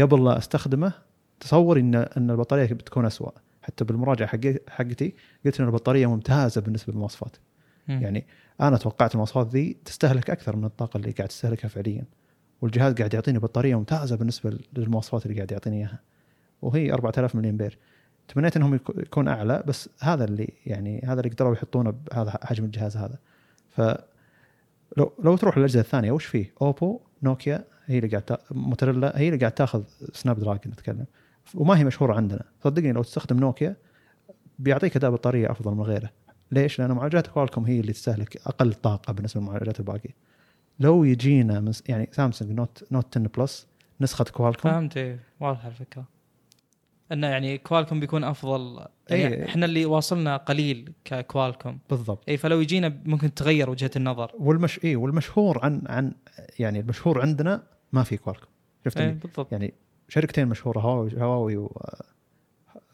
قبل 0.00 0.24
لا 0.24 0.38
أستخدمه 0.38 0.92
تصوري 1.40 1.80
إن 1.80 1.94
إن 1.94 2.30
البطارية 2.30 2.66
بتكون 2.66 3.06
اسوء 3.06 3.32
حتى 3.62 3.84
بالمراجعة 3.84 4.28
حقي 4.28 4.58
حقتي 4.68 5.14
قلت 5.44 5.60
إن 5.60 5.66
البطارية 5.66 6.06
ممتازة 6.06 6.60
بالنسبة 6.60 6.92
للمواصفات. 6.92 7.36
يعني 7.88 8.26
أنا 8.60 8.76
توقعت 8.76 9.12
المواصفات 9.12 9.48
ذي 9.48 9.76
تستهلك 9.84 10.30
أكثر 10.30 10.56
من 10.56 10.64
الطاقة 10.64 10.96
اللي 10.96 11.10
قاعد 11.10 11.28
تستهلكها 11.28 11.68
فعليا. 11.68 12.04
والجهاز 12.62 12.94
قاعد 12.94 13.14
يعطيني 13.14 13.38
بطارية 13.38 13.76
ممتازة 13.76 14.16
بالنسبة 14.16 14.58
للمواصفات 14.76 15.26
اللي 15.26 15.36
قاعد 15.36 15.52
يعطيني 15.52 15.76
إياها. 15.76 16.00
وهي 16.62 16.92
4000 16.92 17.34
ملي 17.34 17.50
امبير 17.50 17.78
تمنيت 18.28 18.56
إنهم 18.56 18.78
يكو- 18.78 18.98
يكون 18.98 19.28
أعلى 19.28 19.62
بس 19.66 19.88
هذا 20.00 20.24
اللي 20.24 20.52
يعني 20.66 21.00
هذا 21.06 21.20
اللي 21.20 21.30
قدروا 21.32 21.52
يحطونه 21.54 21.90
بهذا 21.90 22.38
حجم 22.44 22.64
الجهاز 22.64 22.96
هذا 22.96 23.18
ف 23.68 23.80
لو 24.96 25.12
لو 25.24 25.36
تروح 25.36 25.58
للأجهزة 25.58 25.80
الثانية 25.80 26.12
وش 26.12 26.24
فيه؟ 26.24 26.52
اوبو 26.62 27.00
نوكيا 27.22 27.64
هي 27.86 27.98
اللي 27.98 28.08
قاعد 28.08 28.22
تا... 28.22 28.38
موتوريلا 28.50 29.18
هي 29.18 29.28
اللي 29.28 29.38
قاعد 29.38 29.52
تاخذ 29.52 29.82
Snapdragon 30.12 30.72
نتكلم 30.72 31.04
وما 31.54 31.78
هي 31.78 31.84
مشهورة 31.84 32.14
عندنا 32.14 32.42
صدقني 32.64 32.92
لو 32.92 33.02
تستخدم 33.02 33.36
نوكيا 33.40 33.76
بيعطيك 34.58 34.96
أداء 34.96 35.10
بطارية 35.10 35.50
أفضل 35.50 35.74
من 35.74 35.80
غيره 35.82 36.10
ليش؟ 36.52 36.78
لأن 36.78 36.92
معالجات 36.92 37.26
كوالكوم 37.26 37.64
هي 37.64 37.80
اللي 37.80 37.92
تستهلك 37.92 38.36
أقل 38.36 38.74
طاقة 38.74 39.12
بالنسبة 39.12 39.40
للمعالجات 39.40 39.80
الباقية. 39.80 40.14
لو 40.80 41.04
يجينا 41.04 41.72
يعني 41.88 42.08
سامسونج 42.12 42.50
Note 42.52 42.84
Note 42.92 43.18
10 43.18 43.30
Plus 43.38 43.66
نسخة 44.00 44.24
كوالكوم 44.24 44.72
فهمت 44.72 44.96
إيه، 44.96 45.18
واضحه 45.40 45.68
الفكرة 45.68 46.04
إنه 47.12 47.26
يعني 47.26 47.58
كوالكوم 47.58 48.00
بيكون 48.00 48.24
أفضل. 48.24 48.86
يعني 49.10 49.34
إيه. 49.34 49.44
إحنا 49.44 49.66
اللي 49.66 49.86
واصلنا 49.86 50.36
قليل 50.36 50.92
ككوالكوم. 51.04 51.78
بالضبط. 51.90 52.24
اي 52.28 52.36
فلو 52.36 52.60
يجينا 52.60 53.00
ممكن 53.04 53.34
تغير 53.34 53.70
وجهة 53.70 53.90
النظر. 53.96 54.32
والمش 54.38 54.84
اي 54.84 54.96
والمشهور 54.96 55.58
عن 55.64 55.82
عن 55.86 56.12
يعني 56.58 56.80
المشهور 56.80 57.20
عندنا 57.20 57.62
ما 57.92 58.02
في 58.02 58.16
كوالكوم. 58.16 58.48
شفت 58.84 58.96
اللي 58.96 59.12
بالضبط. 59.12 59.52
يعني 59.52 59.74
شركتين 60.08 60.48
مشهورة 60.48 60.78
هواوي 60.78 61.10
هواوي 61.22 61.68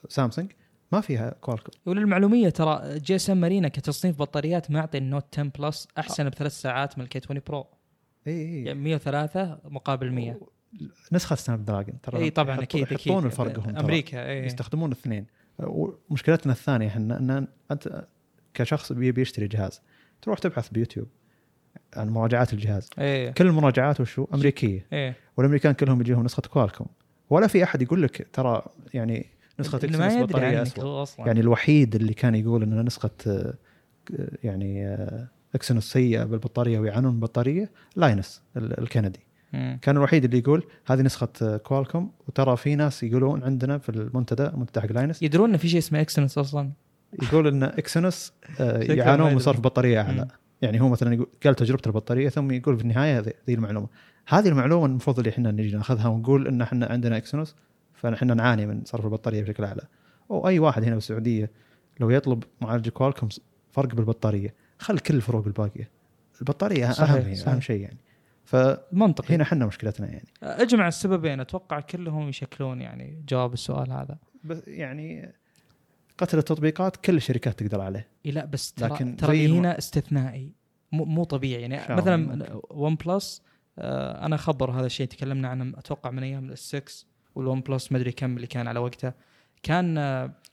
وسامسونج 0.05 0.53
ما 0.93 1.01
فيها 1.01 1.35
كوالكوم. 1.41 1.75
وللمعلومية 1.87 2.49
ترى 2.49 2.99
GSMArena 2.99 3.69
كتصنيف 3.69 4.19
بطاريات 4.19 4.71
معطي 4.71 4.99
ال 4.99 5.04
Note 5.04 5.25
10 5.39 5.51
Plus 5.59 5.89
أحسن 5.99 6.29
بثلاث 6.29 6.53
ساعات 6.53 6.99
من 6.99 7.05
ال 7.05 7.21
K20 7.25 7.41
Pro 7.47 7.67
اي 8.27 8.33
اي 8.33 8.65
يعني 8.65 8.81
103 8.81 9.59
مقابل 9.65 10.13
100 10.13 10.41
نسخة 11.13 11.37
Snapdragon 11.37 11.95
ترى 12.03 12.19
إي 12.19 12.31
طبعا 12.31 12.63
أكيد 12.63 12.83
أكيد. 12.83 12.99
يحطون 13.01 13.27
الفرق 13.27 13.59
هم. 13.59 13.77
أمريكا 13.77 14.27
إي. 14.29 14.47
يستخدمون 14.47 14.93
الاثنين 14.93 15.27
ومشكلتنا 15.59 16.53
الثانية 16.53 16.87
إحنا 16.89 17.19
إن 17.19 17.47
أنت 17.71 18.05
كشخص 18.55 18.93
بيبي 18.93 19.21
يشتري 19.21 19.47
جهاز 19.49 19.81
تروح 20.23 20.39
تبحث 20.39 20.69
بيوتيوب 20.69 21.07
عن 21.97 22.09
مراجعات 22.09 22.53
الجهاز. 22.53 22.91
إي. 22.99 23.33
كل 23.33 23.47
المراجعات 23.47 24.01
وشو 24.01 24.27
أمريكية. 24.35 24.87
إي. 24.93 25.15
والأمريكان 25.37 25.73
كلهم 25.73 26.01
يجيهم 26.01 26.25
نسخة 26.25 26.43
كوالكوم 26.43 26.87
ولا 27.31 27.47
في 27.47 27.65
أحد 27.65 27.83
يقول 27.83 28.03
لك 28.03 28.29
ترى 28.33 28.63
يعني 28.95 29.27
نسخة 29.61 29.81
اللي 29.85 29.99
ما 29.99 30.13
يدري 30.15 30.63
اسوء 30.63 31.27
يعني 31.27 31.41
الوحيد 31.41 31.95
اللي 31.95 32.15
كان 32.15 32.35
يقول 32.35 32.63
ان 32.63 32.85
نسخة 32.85 33.11
يعني 34.45 34.97
Exynos 35.55 35.85
سيئة 35.93 36.25
بالبطارية 36.25 36.79
ويعانون 36.79 37.11
من 37.13 37.17
البطاريه 37.17 37.71
Linus 37.97 38.43
ال- 38.57 38.81
الكندي. 38.81 39.21
كان 39.53 39.97
الوحيد 39.97 40.25
اللي 40.25 40.39
يقول 40.39 40.65
هذه 40.87 41.01
نسخة 41.01 41.57
كوالكوم 41.57 42.13
وترى 42.29 42.57
في 42.57 42.75
ناس 42.75 43.03
يقولون 43.03 43.43
عندنا 43.45 43.79
في 43.79 43.89
المنتدى 43.89 44.47
المنتدى 44.47 44.81
حق 44.81 44.93
Linus 44.93 45.23
يدرون 45.23 45.51
إن 45.51 45.57
في 45.57 45.69
شيء 45.69 45.79
اسمه 45.79 46.01
Exynos 46.01 46.39
أصلا. 46.39 46.71
يقول 47.23 47.47
إن 47.47 47.63
Exynos 47.63 48.33
آه، 48.61 48.79
يعانون 48.93 49.33
من. 49.33 49.39
صرف 49.39 49.61
بطارية 49.61 50.01
أعلى. 50.01 50.29
يعني 50.63 50.81
هو 50.81 50.89
مثلا 50.89 51.15
يقول 51.15 51.27
قال 51.45 51.55
تجربة 51.55 51.83
البطارية 51.87 52.29
ثم 52.29 52.51
يقول 52.51 52.77
في 52.77 52.83
النهاية 52.83 53.19
هذه 53.19 53.33
ذي 53.47 53.55
المعلومة. 53.55 53.89
هذه 54.29 54.49
المعلومة 54.49 54.87
المفروض 54.87 55.19
اللي 55.19 55.31
إحنا 55.31 55.51
نجي 55.51 55.77
ناخذها 55.77 56.09
ونقول 56.09 56.47
إن 56.47 56.63
إحنا 56.63 56.87
عندنا 56.87 57.17
Exynos 57.17 57.57
فنحن 57.95 58.37
نعاني 58.37 58.67
من 58.67 58.83
صرف 58.85 59.05
البطارية 59.05 59.43
بشكل 59.43 59.65
أعلى. 59.65 59.83
أو 60.31 60.49
أي 60.49 60.59
واحد 60.59 60.85
هنا 60.85 60.95
بالسعوديه 60.95 61.51
لو 62.01 62.11
يطلب 62.11 62.45
معالج 62.61 62.89
كوالكوم 62.89 63.29
فرق 63.71 63.95
بالبطارية. 63.95 64.55
خل 64.79 64.99
كل 64.99 65.15
الفروق 65.15 65.47
الباقية. 65.47 65.91
البطارية 66.41 66.91
صحيح، 66.91 67.11
اهم 67.11 67.23
هي 67.23 67.35
صحيح. 67.35 67.53
أهم 67.53 67.61
شيء 67.61 67.81
يعني. 67.81 67.99
فهنا 68.51 68.81
منطقي 68.93 69.43
إحنا 69.43 69.67
مشكلتنا 69.67 70.07
يعني. 70.07 70.29
اجمع 70.43 70.89
السببين 70.89 71.41
أتوقع 71.41 71.81
كلهم 71.81 72.29
يشكلون 72.29 72.81
يعني 72.81 73.25
جواب 73.29 73.53
السؤال 73.53 73.93
هذا. 73.93 74.19
بس 74.45 74.69
يعني 74.69 75.33
قتل 76.19 76.39
التطبيقات 76.39 76.97
كل 76.97 77.17
الشركات 77.17 77.59
تقدر 77.63 77.81
عليه. 77.81 78.09
لا 78.25 78.45
بس 78.45 78.73
ترى 78.73 78.89
لكن 78.89 79.17
ترى 79.17 79.33
اللي 79.33 79.47
الم- 79.47 79.57
هنا 79.57 79.79
استثنائي. 79.79 80.53
مو 80.93 81.05
مو 81.05 81.25
طبيعي 81.25 81.63
يعني. 81.63 81.95
مثلا. 81.95 82.61
OnePlus 82.71 83.43
آه 83.79 84.27
أنا 84.27 84.37
خبر 84.37 84.71
هذا 84.71 84.87
الشيء 84.87 85.07
تكلمنا 85.07 85.49
عنه 85.49 85.79
أتوقع 85.79 86.11
من 86.11 86.23
أيام 86.23 86.51
ال 86.51 86.60
six 86.60 86.88
وال 86.88 87.07
OnePlus 87.35 87.93
ما 87.93 87.99
أدري 87.99 88.13
كم 88.13 88.37
اللي 88.37 88.47
كان 88.47 88.69
على 88.69 88.79
وقته. 88.81 89.13
كان 89.63 89.99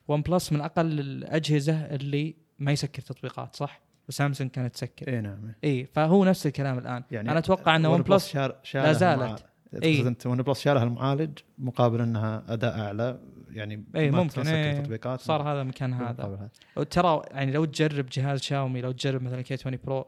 OnePlus 0.07 0.53
من 0.54 0.62
أقل 0.62 1.00
الأجهزة 1.00 1.74
اللي 1.86 2.36
ما 2.60 2.72
يسكر 2.72 3.02
تطبيقات 3.02 3.56
صح؟ 3.56 3.82
وسامسونج 4.10 4.49
كانت 4.51 4.74
تسكر. 4.74 5.08
إي 5.08 5.22
نعم. 5.22 5.53
إي 5.64 5.86
فهو 5.86 6.26
نفس 6.26 6.47
الكلام 6.47 6.78
الآن. 6.78 7.03
يعني 7.12 7.32
أنا 7.32 7.39
أتوقع 7.39 7.76
ان 7.76 7.86
OnePlus 7.86 8.28
شار 8.28 8.55
لا 8.74 8.93
زالت. 8.93 9.45
إي. 9.84 10.08
أنت 10.08 10.28
OnePlus 10.28 10.59
شالها 10.60 10.84
المعالج 10.84 11.39
مقابل 11.58 12.01
إنها 12.01 12.43
أداء 12.47 12.80
أعلى 12.80 13.20
يعني 13.51 13.84
إي 13.95 14.12
ممكن. 14.12 14.43
تطبيقات. 14.84 15.22
صار 15.22 15.41
هذا 15.41 15.64
مكان 15.64 15.93
هذا. 15.93 16.49
وترى 16.76 17.22
يعني 17.32 17.51
لو 17.51 17.66
تجرب 17.66 18.05
جهاز 18.12 18.41
شاومي 18.41 18.82
لو 18.82 18.91
تجرب 18.91 19.22
مثلا 19.22 19.41
K 19.41 19.53
20 19.53 19.78
Pro 19.84 20.05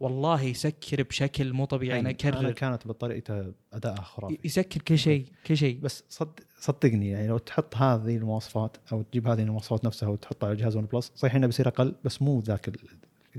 والله 0.00 0.42
يسكر 0.42 1.02
بشكل 1.02 1.52
مو 1.52 1.64
طبيعي. 1.64 2.00
أنا 2.00 2.08
أنا 2.08 2.18
أكرر. 2.18 2.50
كانت 2.50 2.88
بطاريته 2.88 3.52
اداءها 3.72 4.02
خرافي. 4.02 4.38
يسكر 4.44 4.80
كل 4.80 4.98
شيء 4.98 5.26
كل 5.46 5.56
شيء. 5.56 5.78
بس 5.80 6.04
صد 6.08 6.40
صدقني 6.58 7.10
يعني 7.10 7.28
لو 7.28 7.38
تحط 7.38 7.76
هذه 7.76 8.16
المواصفات 8.16 8.76
أو 8.92 9.02
تجيب 9.02 9.28
هذه 9.28 9.42
المواصفات 9.42 9.84
نفسها 9.84 10.08
وتحطها 10.08 10.46
على 10.46 10.56
جهاز 10.56 10.76
OnePlus 10.76 11.12
صحيح 11.16 11.34
إنه 11.34 11.46
بيصير 11.46 11.68
أقل 11.68 11.94
بس 12.04 12.22
مو 12.22 12.40
ذاك 12.40 12.70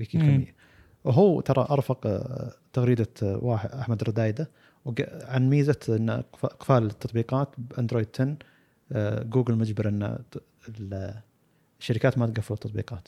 ذيك. 0.06 0.16
الكميه 0.16 0.56
وهو 1.04 1.42
ترى 1.42 1.68
أرفق 1.70 2.08
آه، 2.08 2.52
تغريدة 2.74 3.08
آه، 3.24 3.38
واحد 3.44 3.70
أحمد 3.72 4.04
ردايدة 4.04 4.50
عن 5.24 5.50
ميزة 5.50 5.80
إن 5.90 6.10
إقفال 6.44 6.84
التطبيقات 6.84 7.50
بأندرويد 7.58 8.08
10 8.16 8.36
آه، 8.92 9.24
جوجل 9.24 9.56
مجبر 9.56 9.88
إن 9.88 10.18
الشركات 11.80 12.18
ما 12.18 12.28
تقفل 12.28 12.54
التطبيقات 12.54 13.08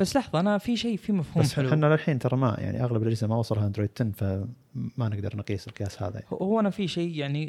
بس 0.00 0.16
لحظة 0.16 0.40
أنا 0.40 0.58
في 0.58 0.76
شيء 0.76 0.96
في 0.96 1.12
مفهوم 1.12 1.44
بس 1.44 1.54
حلو 1.54 1.68
إحنا 1.68 1.86
للحين 1.86 2.18
ترى 2.18 2.36
ما 2.36 2.56
يعني 2.58 2.84
أغلب 2.84 3.02
الأجهزة 3.02 3.26
ما 3.26 3.36
وصلها 3.36 3.66
أندرويد 3.66 3.90
10 3.96 4.10
فما 4.10 5.08
نقدر 5.08 5.36
نقيس 5.36 5.68
القياس 5.68 6.02
هذا 6.02 6.14
يعني. 6.14 6.26
هو- 6.32 6.60
أنا 6.60 6.70
في 6.70 6.88
شيء 6.88 7.14
يعني 7.16 7.46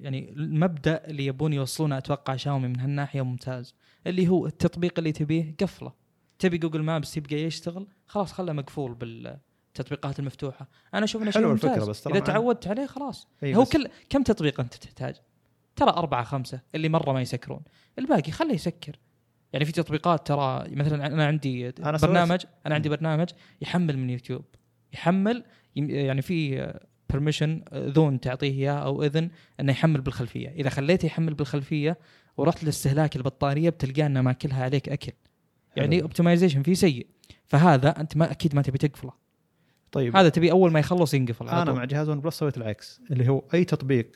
يعني 0.00 0.30
المبدأ 0.32 1.04
اللي 1.06 1.26
يبون 1.26 1.52
يوصلونه 1.52 1.98
أتوقع 1.98 2.36
شاومي 2.36 2.68
من 2.68 2.80
هالناحية 2.80 3.22
ممتاز 3.22 3.74
اللي 4.06 4.28
هو 4.28 4.46
التطبيق 4.46 4.94
اللي 4.98 5.12
تبيه 5.12 5.54
قفله 5.60 5.92
تبي 6.38 6.58
جوجل 6.58 6.82
مابس 6.82 7.16
يبقى 7.16 7.36
يشتغل؟ 7.36 7.86
خلاص 8.06 8.32
خله 8.32 8.52
مقفول 8.52 8.94
بالتطبيقات 8.94 10.18
المفتوحة. 10.18 10.68
أنا 10.94 11.04
أشوف 11.04 11.22
إنه 11.22 11.30
شيء 11.30 11.46
ممتاز 11.46 11.70
الفكرة، 11.70 11.90
بس 11.90 12.06
إذا 12.06 12.18
تعودت 12.18 12.66
عليه 12.66 12.86
خلاص. 12.86 13.28
هو 13.44 13.64
كل 13.64 13.88
كم 14.10 14.22
تطبيق 14.22 14.60
أنت 14.60 14.74
تحتاج؟ 14.74 15.16
ترى 15.76 15.90
أربعة 15.90 16.24
خمسة 16.24 16.60
اللي 16.74 16.88
مرة 16.88 17.12
ما 17.12 17.20
يسكرون. 17.20 17.60
الباقي 17.98 18.32
خله 18.32 18.52
يسكر. 18.54 18.98
يعني 19.52 19.64
في 19.64 19.72
تطبيقات 19.72 20.26
ترى 20.26 20.64
مثلا 20.70 21.06
أنا 21.06 21.26
عندي 21.26 21.68
أنا 21.68 21.98
سويت- 21.98 22.10
برنامج 22.10 22.40
أنا 22.66 22.74
عندي 22.74 22.88
برنامج 22.88 23.28
يحمل 23.60 23.98
من 23.98 24.10
يوتيوب. 24.10 24.44
يحمل 24.92 25.44
يعني 25.76 26.22
في 26.22 26.72
permission 27.10 27.62
ذون 27.74 28.20
تعطيه 28.20 28.50
إياه 28.50 28.72
أو 28.72 29.02
إذن 29.02 29.30
إنه 29.60 29.72
يحمل 29.72 30.00
بالخلفية، 30.00 30.48
إذا 30.48 30.70
خليته 30.70 31.06
يحمل 31.06 31.34
بالخلفية 31.34 31.98
ورحت 32.36 32.64
لاستهلاك 32.64 33.16
البطارية 33.16 33.70
بتلقاه 33.70 34.06
إنه 34.06 34.20
ماكلها 34.20 34.64
عليك 34.64 34.88
أكل. 34.88 35.12
يعني. 35.76 36.02
optimization 36.02 36.62
فيه 36.62 36.74
سيء. 36.74 37.06
فهذا 37.46 38.00
أنت 38.00 38.16
ما 38.16 38.30
أكيد 38.30 38.54
ما 38.54 38.62
تبي 38.62 38.78
تقفله. 38.78 39.12
طيب 39.92 40.16
هذا 40.16 40.28
تبي 40.28 40.50
أول 40.50 40.72
ما 40.72 40.80
يخلص 40.80 41.14
ينقفل 41.14 41.48
أنا. 41.48 41.72
مع 41.72 41.84
جهاز 41.84 42.08
OnePlus 42.08 42.38
سويت 42.38 42.56
العكس 42.56 43.00
اللي 43.10 43.28
هو 43.28 43.42
أي 43.54 43.64
تطبيق 43.64 44.12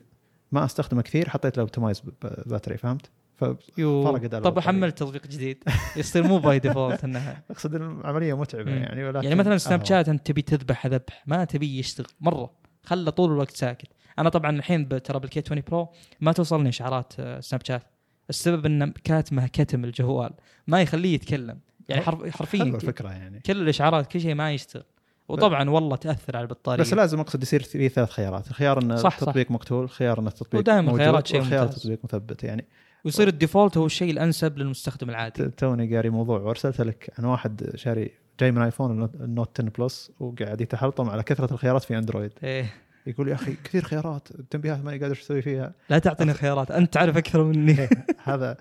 ما 0.53 0.65
أستخدمه 0.65 1.03
كثير 1.03 1.29
حطيت 1.29 1.57
له 1.57 1.61
optimize 1.61 2.03
battery 2.47 2.77
فهمت؟ 2.77 3.11
طب. 3.41 4.59
احمل 4.59 4.93
تطبيق 4.93 5.27
جديد 5.27 5.65
يصير 5.97 6.23
مو 6.23 6.39
by 6.39 6.59
default 6.59 7.05
انها 7.05 7.43
أقصد 7.51 7.75
العملية 7.75 8.37
متعبة 8.37 8.71
مم. 8.71 8.83
يعني 8.83 9.05
ولكن 9.05 9.25
يعني 9.25 9.35
مثلا 9.35 9.59
سناب 9.59 9.79
أهون. 9.79 9.85
شات 9.85 10.09
أنت 10.09 10.27
تبي 10.27 10.43
تذبح 10.43 10.87
ذبح 10.87 11.23
ما 11.27 11.45
تبي 11.45 11.79
يشتغل 11.79 12.07
مرة 12.21 12.51
خله 12.83 13.11
طول 13.11 13.33
الوقت 13.33 13.57
ساكت 13.57 13.89
أنا 14.19 14.29
طبعا 14.29 14.51
الحين 14.51 15.03
ترى 15.03 15.21
بال 15.21 15.35
K 15.35 15.43
20 15.47 15.63
Pro 15.69 15.89
ما 16.21 16.33
توصلني 16.33 16.69
إشعارات 16.69 17.13
آه، 17.19 17.41
سناب 17.41 17.65
شات 17.65 17.83
السبب 18.31 18.67
إن 18.67 18.93
كاتمه 19.05 19.47
كتم 19.47 19.85
الجوال. 19.85 20.31
ما 20.67 20.83
يخليه 20.83 21.15
يتكلم. 21.15 21.59
يعني 21.89 22.03
حرف 22.03 22.19
حلوة 22.19 22.31
حرفيا 22.31 22.63
الفكرة 22.63 23.09
يعني. 23.09 23.41
كل 23.41 23.63
الإشعارات 23.63 24.07
كل 24.13 24.21
شيء 24.21 24.35
ما 24.35 24.53
يشتغل. 24.53 24.85
وطبعا 25.29 25.71
والله 25.71 25.97
تأثر 25.97 26.37
على 26.37 26.45
البطارية. 26.45 26.83
بس 26.83 26.95
لازم 26.95 27.21
أقصد 27.21 27.43
يصير 27.43 27.63
في 27.63 27.89
ثلاث 27.89 28.11
خيارات. 28.11 28.49
الخيار 28.49 28.83
إن 28.83 28.97
صح، 28.97 29.11
صح. 29.11 29.19
التطبيق 29.23 29.51
مقتول 29.51 29.91
خيار 29.91 30.21
إن 30.21 30.27
التطبيق 30.27 30.61
ودائما 30.61 30.91
الخيارات 30.91 31.27
شيء 31.27 31.41
ممتاز. 31.43 31.69
التطبيق 31.69 31.99
مثبت 32.05 32.45
يعني. 32.45 32.65
ويصير 33.05 33.29
ال 33.29 33.35
default 33.35 33.77
هو 33.77 33.87
الشيء 33.87 34.11
الأنسب 34.11 34.59
للمستخدم 34.59 35.11
العادي. 35.11 35.49
توني 35.49 35.97
قاري 35.97 36.11
موضوع. 36.11 36.41
وأرسلت 36.41 36.81
لك 36.81 37.13
عن 37.19 37.25
واحد 37.25 37.71
شاري 37.75 38.11
جاي 38.41 38.53
من 38.53 38.63
ايفون 38.63 38.91
ال 38.91 38.95
Note- 38.95 39.15
ال 39.21 39.29
Note 39.29 39.61
10 39.61 39.71
Plus 39.79 40.11
وقاعد 40.21 40.61
يتحلطم 40.61 41.11
على 41.11 41.23
كثرة 41.23 41.53
الخيارات 41.53 41.85
في 41.85 41.99
اندرويد 41.99 42.33
إيه. 42.43 42.73
يقول 43.07 43.29
يا 43.29 43.35
أخي 43.35 43.57
كثير 43.65 43.85
خيارات. 43.85 44.31
التنبيهات 44.31 44.85
ماني 44.85 44.99
قادر 44.99 45.13
أسوي 45.13 45.43
فيها. 45.43 45.73
لا 45.91 45.99
تعطيني 45.99 46.35
خيارات. 46.35 46.71
أنت 46.71 46.93
تعرف 46.93 47.17
أكثر 47.17 47.45
مني. 47.45 47.89
هذا 48.25 48.57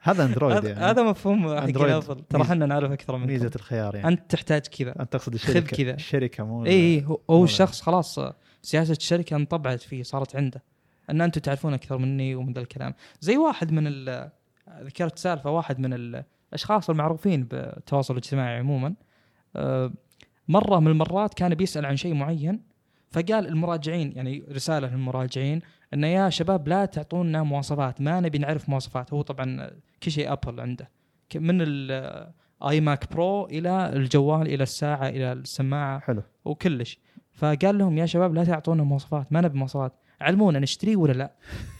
هذا 0.00 0.24
اندرويد 0.24 0.64
يعني. 0.64 0.80
هذا 0.80 1.02
مفهوم 1.02 1.48
حق 1.48 1.62
أندرويد 1.62 1.92
ابل 1.92 2.24
ترى 2.30 2.42
إحنا 2.42 2.66
نعرف 2.66 2.92
أكثر 2.92 3.16
منك 3.16 3.28
ميزة 3.28 3.50
الخيار 3.56 3.94
يعني. 3.94 4.08
أنت 4.08 4.30
تحتاج 4.30 4.66
كذا. 4.66 5.00
أنت 5.00 5.12
تقصد 5.12 5.36
خذ 5.36 5.48
الشركة 5.48 5.76
كذا. 5.76 5.94
الشركة 5.94 6.44
مو 6.44 6.66
اي 6.66 6.72
اي 6.72 7.04
هو, 7.04 7.20
هو 7.30 7.44
الشخص 7.44 7.80
خلاص 7.80 8.18
سياسة 8.62 8.92
الشركة 8.92 9.36
انطبعت 9.36 9.80
فيه 9.80 10.02
صارت 10.02 10.36
عنده. 10.36 10.62
أن 11.10 11.20
أنتم 11.20 11.40
تعرفون 11.40 11.74
أكثر 11.74 11.98
مني 11.98 12.34
ومن 12.34 12.52
ذا 12.52 12.60
الكلام. 12.60 12.94
زي 13.20 13.36
واحد 13.36 13.72
من 13.72 14.04
ذكرت 14.82 15.18
سالفة 15.18 15.50
واحد 15.50 15.80
من 15.80 16.22
الاشخاص 16.52 16.90
المعروفين 16.90 17.44
بالتواصل 17.44 18.14
الاجتماعي 18.14 18.58
عموما 18.58 18.94
آه، 19.56 19.92
مرة 20.48 20.80
من 20.80 20.86
المرات 20.86 21.34
كان 21.34 21.54
بيسأل 21.54 21.86
عن 21.86 21.96
شيء 21.96 22.14
معين 22.14 22.71
فقال 23.12 23.46
المراجعين 23.46 24.12
يعني 24.16 24.44
رسالة 24.52 24.88
للمراجعين 24.88 25.60
إنه 25.94 26.06
يا 26.06 26.30
شباب 26.30 26.68
لا 26.68 26.84
تعطونا 26.84 27.42
مواصفات 27.42 28.00
ما 28.00 28.20
نبي 28.20 28.38
نعرف 28.38 28.68
مواصفات. 28.68 29.12
هو 29.12 29.22
طبعا 29.22 29.70
كل 30.02 30.10
شيء 30.10 30.32
ابل 30.32 30.60
عنده. 30.60 30.90
من 31.34 31.60
ال 31.60 32.80
iMac 32.80 33.12
Pro 33.12 33.46
إلى 33.46 33.92
الجوال 33.92 34.46
إلى 34.46 34.62
الساعة 34.62 35.08
إلى 35.08 35.32
السماعة 35.32 36.00
حلو. 36.00 36.22
وكلش. 36.44 36.98
فقال 37.32 37.78
لهم 37.78 37.98
يا 37.98 38.06
شباب 38.06 38.34
لا 38.34 38.44
تعطونا 38.44 38.82
مواصفات 38.82 39.32
ما 39.32 39.40
نبي 39.40 39.58
مواصفات. 39.58 39.92
علمونا 40.20 40.58
نشتريه 40.58 40.96
ولا 40.96 41.12
لا؟ 41.12 41.32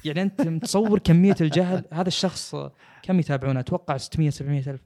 يعني 0.04 0.22
أنت 0.22 0.40
متصور 0.40 0.98
كمية 0.98 1.36
الجهل 1.40 1.84
هذا 1.92 2.08
الشخص 2.08 2.56
كم 3.02 3.20
يتابعونه؟ 3.20 3.60
أتوقع 3.60 3.96
600 3.96 4.30
700 4.30 4.70
ألف. 4.70 4.82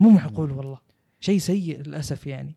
مو 0.00 0.10
معقول 0.10 0.52
والله. 0.52 0.87
شيء 1.20 1.38
سيء 1.38 1.80
للأسف 1.82 2.26
يعني. 2.26 2.54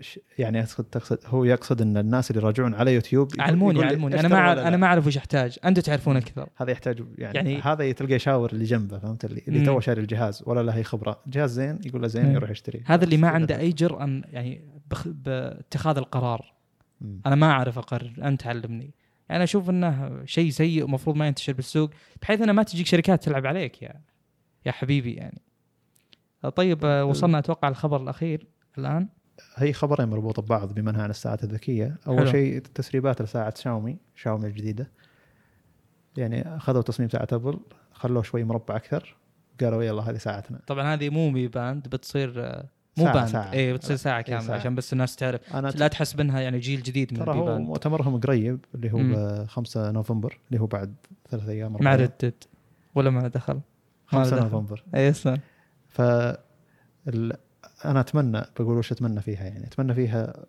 ش- 0.00 0.20
يعني 0.38 0.60
اقصد 0.60 0.84
تقصد 0.84 1.18
هو 1.26 1.44
يقصد 1.44 1.82
أن 1.82 1.96
الناس 1.96 2.30
اللي 2.30 2.42
يراجعون 2.42 2.74
على 2.74 2.94
يوتيوب 2.94 3.28
علموني 3.38 3.84
علموني. 3.84 4.20
أنا 4.20 4.28
ما؟ 4.28 4.68
أنا 4.68 4.76
ما 4.76 4.86
أعرف 4.86 5.06
وش 5.06 5.16
أحتاج. 5.16 5.58
أنتم 5.64 5.82
تعرفون 5.82 6.16
أكثر 6.16 6.48
هذا 6.56 6.70
يحتاج 6.70 7.04
يعني, 7.18 7.34
يعني- 7.36 7.60
هذا 7.60 7.92
تلقى 7.92 8.14
يشاور 8.14 8.52
اللي 8.52 8.64
جنبه 8.64 8.98
فهمت؟ 8.98 9.24
اللي, 9.24 9.42
اللي. 9.48 9.64
تو 9.66 9.80
شاري 9.80 10.00
الجهاز 10.00 10.42
ولا 10.46 10.60
له 10.62 10.72
هي 10.76 10.82
خبرة. 10.84 11.20
جهاز 11.26 11.50
زين 11.52 11.78
يقول 11.86 12.02
له 12.02 12.08
زين 12.08 12.26
مم. 12.26 12.34
يروح 12.34 12.50
يشتري. 12.50 12.82
هذا 12.86 13.04
اللي 13.04 13.16
ما 13.16 13.28
عنده 13.28 13.58
أي 13.58 13.72
جرأة 13.72 14.22
يعني 14.32 14.60
بخ- 14.90 15.08
باتخاذ 15.08 15.96
القرار. 15.96 16.52
مم. 17.00 17.20
أنا 17.26 17.34
ما 17.34 17.50
أعرف 17.50 17.78
أقرر. 17.78 18.12
أنت 18.22 18.46
علمني. 18.46 18.94
يعني 19.28 19.44
أشوف 19.44 19.70
إنه 19.70 20.22
شيء 20.24 20.50
سيء 20.50 20.84
ومفروض 20.84 21.16
ما 21.16 21.26
ينتشر 21.26 21.52
بالسوق 21.52 21.90
بحيث 22.22 22.40
إنه 22.40 22.52
ما 22.52 22.62
تجيك 22.62 22.86
شركات 22.86 23.24
تلعب 23.24 23.46
عليك 23.46 23.82
يا 23.82 23.94
يا 24.66 24.72
حبيبي 24.72 25.12
يعني. 25.14 25.42
طيب 26.48 26.84
آه، 26.84 27.04
وصلنا 27.04 27.38
أتوقع 27.38 27.68
الخبر 27.68 28.02
الأخير 28.02 28.46
الآن. 28.78 29.08
هي 29.56 29.72
خبرين 29.72 30.08
مربوطة 30.08 30.42
ببعض 30.42 30.72
بما 30.74 30.90
انها 30.90 31.02
عن 31.02 31.10
الساعات 31.10 31.44
الذكية. 31.44 31.96
أول. 32.06 32.28
شيء 32.30 32.58
تسريبات 32.60 33.22
لساعة 33.22 33.54
شاومي 33.56 33.96
شاومي 34.14 34.46
الجديدة. 34.48 34.90
يعني 36.16 36.56
أخذوا 36.56 36.82
تصميم 36.82 37.08
ساعة 37.08 37.28
أبل 37.32 37.60
خلوه 37.92 38.22
شوي 38.22 38.44
مربع 38.44 38.76
أكثر. 38.76 39.16
قالوا 39.60 39.82
يلا 39.82 40.02
هذه 40.10 40.16
ساعتنا. 40.16 40.60
طبعا 40.66 40.94
هذه 40.94 41.10
مو 41.10 41.30
Mi 41.30 41.48
Band 41.48 41.88
بتصير 41.88 42.32
آه، 42.36 42.64
مو 42.98 43.04
ساعة- 43.06 43.12
band. 43.14 43.28
ساعة. 43.28 43.52
اي 43.52 43.72
بتصير 43.72 43.96
ساعة 43.96 44.22
كاملة 44.22 44.46
ساعة. 44.46 44.56
عشان 44.56 44.74
بس 44.74 44.92
الناس 44.92 45.16
تعرف. 45.16 45.56
أنا 45.56 45.68
لا 45.68 45.88
تحسب 45.88 46.20
انها 46.20 46.40
يعني 46.40 46.58
جيل 46.58 46.82
جديد 46.82 47.12
من 47.12 47.18
ترى 47.24 47.34
هو 47.34 47.58
مؤتمرهم 47.58 48.20
قريب 48.20 48.64
اللي 48.74 48.92
هو 48.92 48.98
مم. 48.98 49.12
ب 49.14 49.46
5 49.46 49.90
نوفمبر 49.90 50.38
اللي 50.50 50.60
هو 50.60 50.66
بعد 50.66 50.94
ثلاث 51.30 51.48
أيام 51.48 51.76
مع. 51.80 51.94
ردد 51.94 52.34
ولا 52.94 53.10
ما 53.10 53.28
دخل. 53.28 53.54
ما 53.54 53.60
5 54.24 54.36
دخل. 54.36 54.42
نوفمبر. 54.42 54.84
اي 54.94 55.10
اسلم 55.10 55.38
ف. 55.90 56.00
أنا 57.84 58.00
أتمنى 58.00 58.42
بقول 58.58 58.78
وش 58.78 58.92
أتمنى 58.92 59.20
فيها 59.20 59.44
يعني 59.44 59.66
أتمنى 59.66 59.94
فيها 59.94 60.46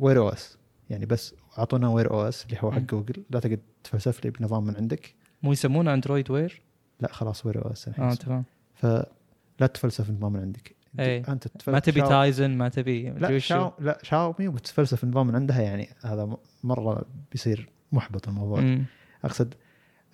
Wear 0.00 0.18
OS 0.18 0.58
يعني 0.90 1.06
بس 1.06 1.34
أعطونا 1.58 1.88
Wear 1.88 2.10
OS 2.10 2.44
اللي 2.46 2.56
هو 2.60 2.72
حق. 2.72 2.78
جوجل 2.78 3.24
لا 3.30 3.40
تقعد 3.40 3.60
تفلسف 3.84 4.24
لي 4.24 4.30
بنظام 4.30 4.64
من 4.64 4.76
عندك 4.76 5.14
مو 5.42 5.52
يسمونه 5.52 5.94
اندرويد 5.94 6.30
Wear 6.30 6.62
لا 7.00 7.12
خلاص 7.12 7.46
Wear 7.46 7.64
OS 7.64 7.88
آه. 7.88 8.14
تمام 8.14 8.44
فلا 8.74 9.66
تفلسف 9.74 10.10
نظام 10.10 10.32
من 10.32 10.40
عندك 10.40 10.76
إيه. 10.98 11.24
أنت. 11.32 11.68
ما 11.68 11.78
تبي 11.78 12.00
شاو- 12.00 12.08
Tizen 12.08 12.50
ما 12.50 12.68
تبي 12.68 13.10
لا. 13.10 13.38
شاو... 13.38 13.72
لا 13.78 13.98
شاومي 14.02 14.48
وبتفلسف 14.48 15.04
نظام 15.04 15.26
من 15.26 15.34
عندها 15.34 15.60
يعني 15.62 15.88
هذا 16.04 16.24
م- 16.24 16.36
مرة 16.64 17.04
بيصير 17.32 17.68
محبط 17.92 18.28
الموضوع 18.28 18.60
مم. 18.60 18.84
أقصد 19.24 19.54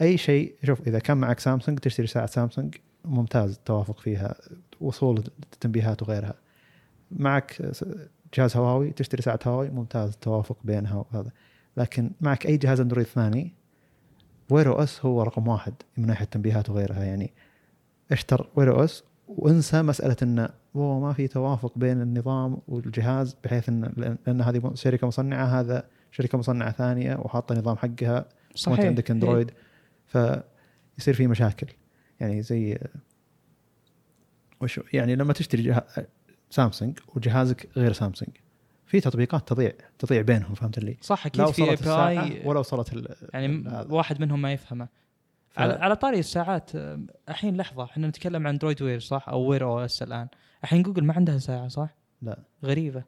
أي 0.01 0.17
شيء 0.17 0.55
شوف 0.65 0.89
إذا 0.89 0.99
كان 0.99 1.17
معك 1.17 1.39
سامسونج 1.41 1.79
تشتري 1.79 2.07
ساعة 2.07 2.27
سامسونج 2.27 2.75
ممتاز 3.09 3.53
التوافق 3.53 4.01
فيها 4.01 4.35
وصول 4.81 5.19
التنبيهات 5.55 6.03
وغيرها. 6.03 6.35
معك 7.11 7.73
جهاز 8.35 8.57
هواوي 8.57 8.91
تشتري 8.91 9.23
ساعة 9.23 9.39
هواوي 9.47 9.71
ممتاز 9.71 10.11
التوافق 10.11 10.57
بينها 10.65 11.05
وهذا. 11.13 11.31
لكن 11.77 12.11
معك 12.21 12.47
أي 12.47 12.57
جهاز 12.57 12.81
أندرويد 12.81 13.07
ثاني 13.07 13.53
Wear 14.51 14.69
OS 14.69 15.05
هو 15.07 15.23
رقم 15.23 15.49
واحد 15.49 15.75
من 15.97 16.07
ناحية 16.07 16.25
التنبيهات 16.25 16.71
وغيرها. 16.71 17.05
يعني 17.05 17.33
اشتر 18.13 18.49
Wear 18.57 18.75
OS 18.75 19.05
وانسى 19.29 19.83
مسألة 19.83 20.17
انه 20.23 20.49
هو 20.77 21.01
ما 21.01 21.13
في 21.13 21.29
توافق 21.29 21.73
بين 21.79 22.03
النظام 22.03 22.59
والجهاز 22.69 23.37
بحيث 23.45 23.69
إن 23.69 24.17
لأن 24.27 24.41
هذه 24.41 24.71
شركة 24.75 25.07
مصنعة 25.07 25.45
هذا 25.45 25.85
شركة 26.11 26.39
مصنعة 26.39 26.73
ثانية 26.73 27.17
وحاطة 27.17 27.55
نظام 27.55 27.77
حقها. 27.77 28.25
صحيح. 28.55 28.79
وأنت 28.79 28.87
عندك 28.89 29.11
أندرويد 29.11 29.51
فيصير 30.07 31.15
في 31.15 31.27
مشاكل. 31.27 31.67
يعني 32.21 32.43
زي 32.43 32.79
وش 34.61 34.81
يعني 34.93 35.17
لما 35.17 35.33
تشتري 35.33 35.63
جه... 35.63 35.85
سامسونج 36.51 36.99
وجهازك 37.17 37.69
غير 37.77 37.93
سامسونج 37.93 38.31
في 38.87 39.01
تطبيقات 39.01 39.49
تضيع 39.49 39.73
تضيع 39.99 40.23
بينهم 40.23 40.55
فهمت 40.55 40.79
اللي؟ 40.79 40.97
صح 41.01 41.27
أكيد 41.27 41.47
في 41.47 41.91
اي 41.91 42.43
ولا 42.45 42.59
وصلت 42.59 42.93
ال... 42.93 43.15
يعني 43.35 43.47
ال- 43.47 43.69
هذا. 43.69 43.93
واحد 43.93 44.21
منهم 44.21 44.43
ما 44.43 44.53
يفهمه. 44.53 44.89
ف- 45.51 45.59
على 45.61 45.73
على 45.73 45.97
طاري 45.97 46.19
الساعات 46.19 46.77
آه، 46.77 47.01
الحين 47.29 47.57
لحظة 47.57 47.85
إحنا 47.85 48.07
نتكلم 48.09 48.47
عن 48.47 48.53
اندرويد 48.53 48.83
Wear 48.83 49.01
صح؟ 49.01 49.29
أو 49.29 49.41
Wear 49.41 49.65
OS 49.65 50.03
الآن. 50.03 50.29
الحين 50.65 50.83
جوجل 50.83 51.05
ما 51.05 51.15
عندها 51.15 51.39
ساعة 51.39 51.69
صح؟ 51.69 51.89
لا. 52.23 52.39
غريبة. 52.65 53.03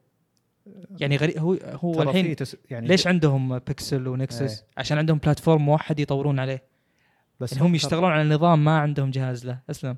يعني 0.99 1.17
غريب 1.17 1.37
هو 1.37 1.57
هو 1.63 2.01
الحين 2.01 2.35
تس... 2.35 2.57
يعني 2.69 2.87
ليش 2.87 3.07
عندهم 3.07 3.59
Pixel 3.59 4.07
و 4.07 4.13
Nexus 4.13 4.41
إيه. 4.59 4.67
عشان 4.77 4.97
عندهم 4.97 5.17
platform 5.17 5.61
موحد 5.61 5.99
يطورون 5.99 6.39
عليه. 6.39 6.63
بس 7.41 7.53
يعني 7.53 7.65
هم 7.67 7.75
يشتغلون 7.75 8.11
على 8.11 8.29
نظام 8.35 8.63
ما 8.63 8.79
عندهم 8.79 9.11
جهاز 9.11 9.45
له. 9.45 9.59
أسلم. 9.69 9.97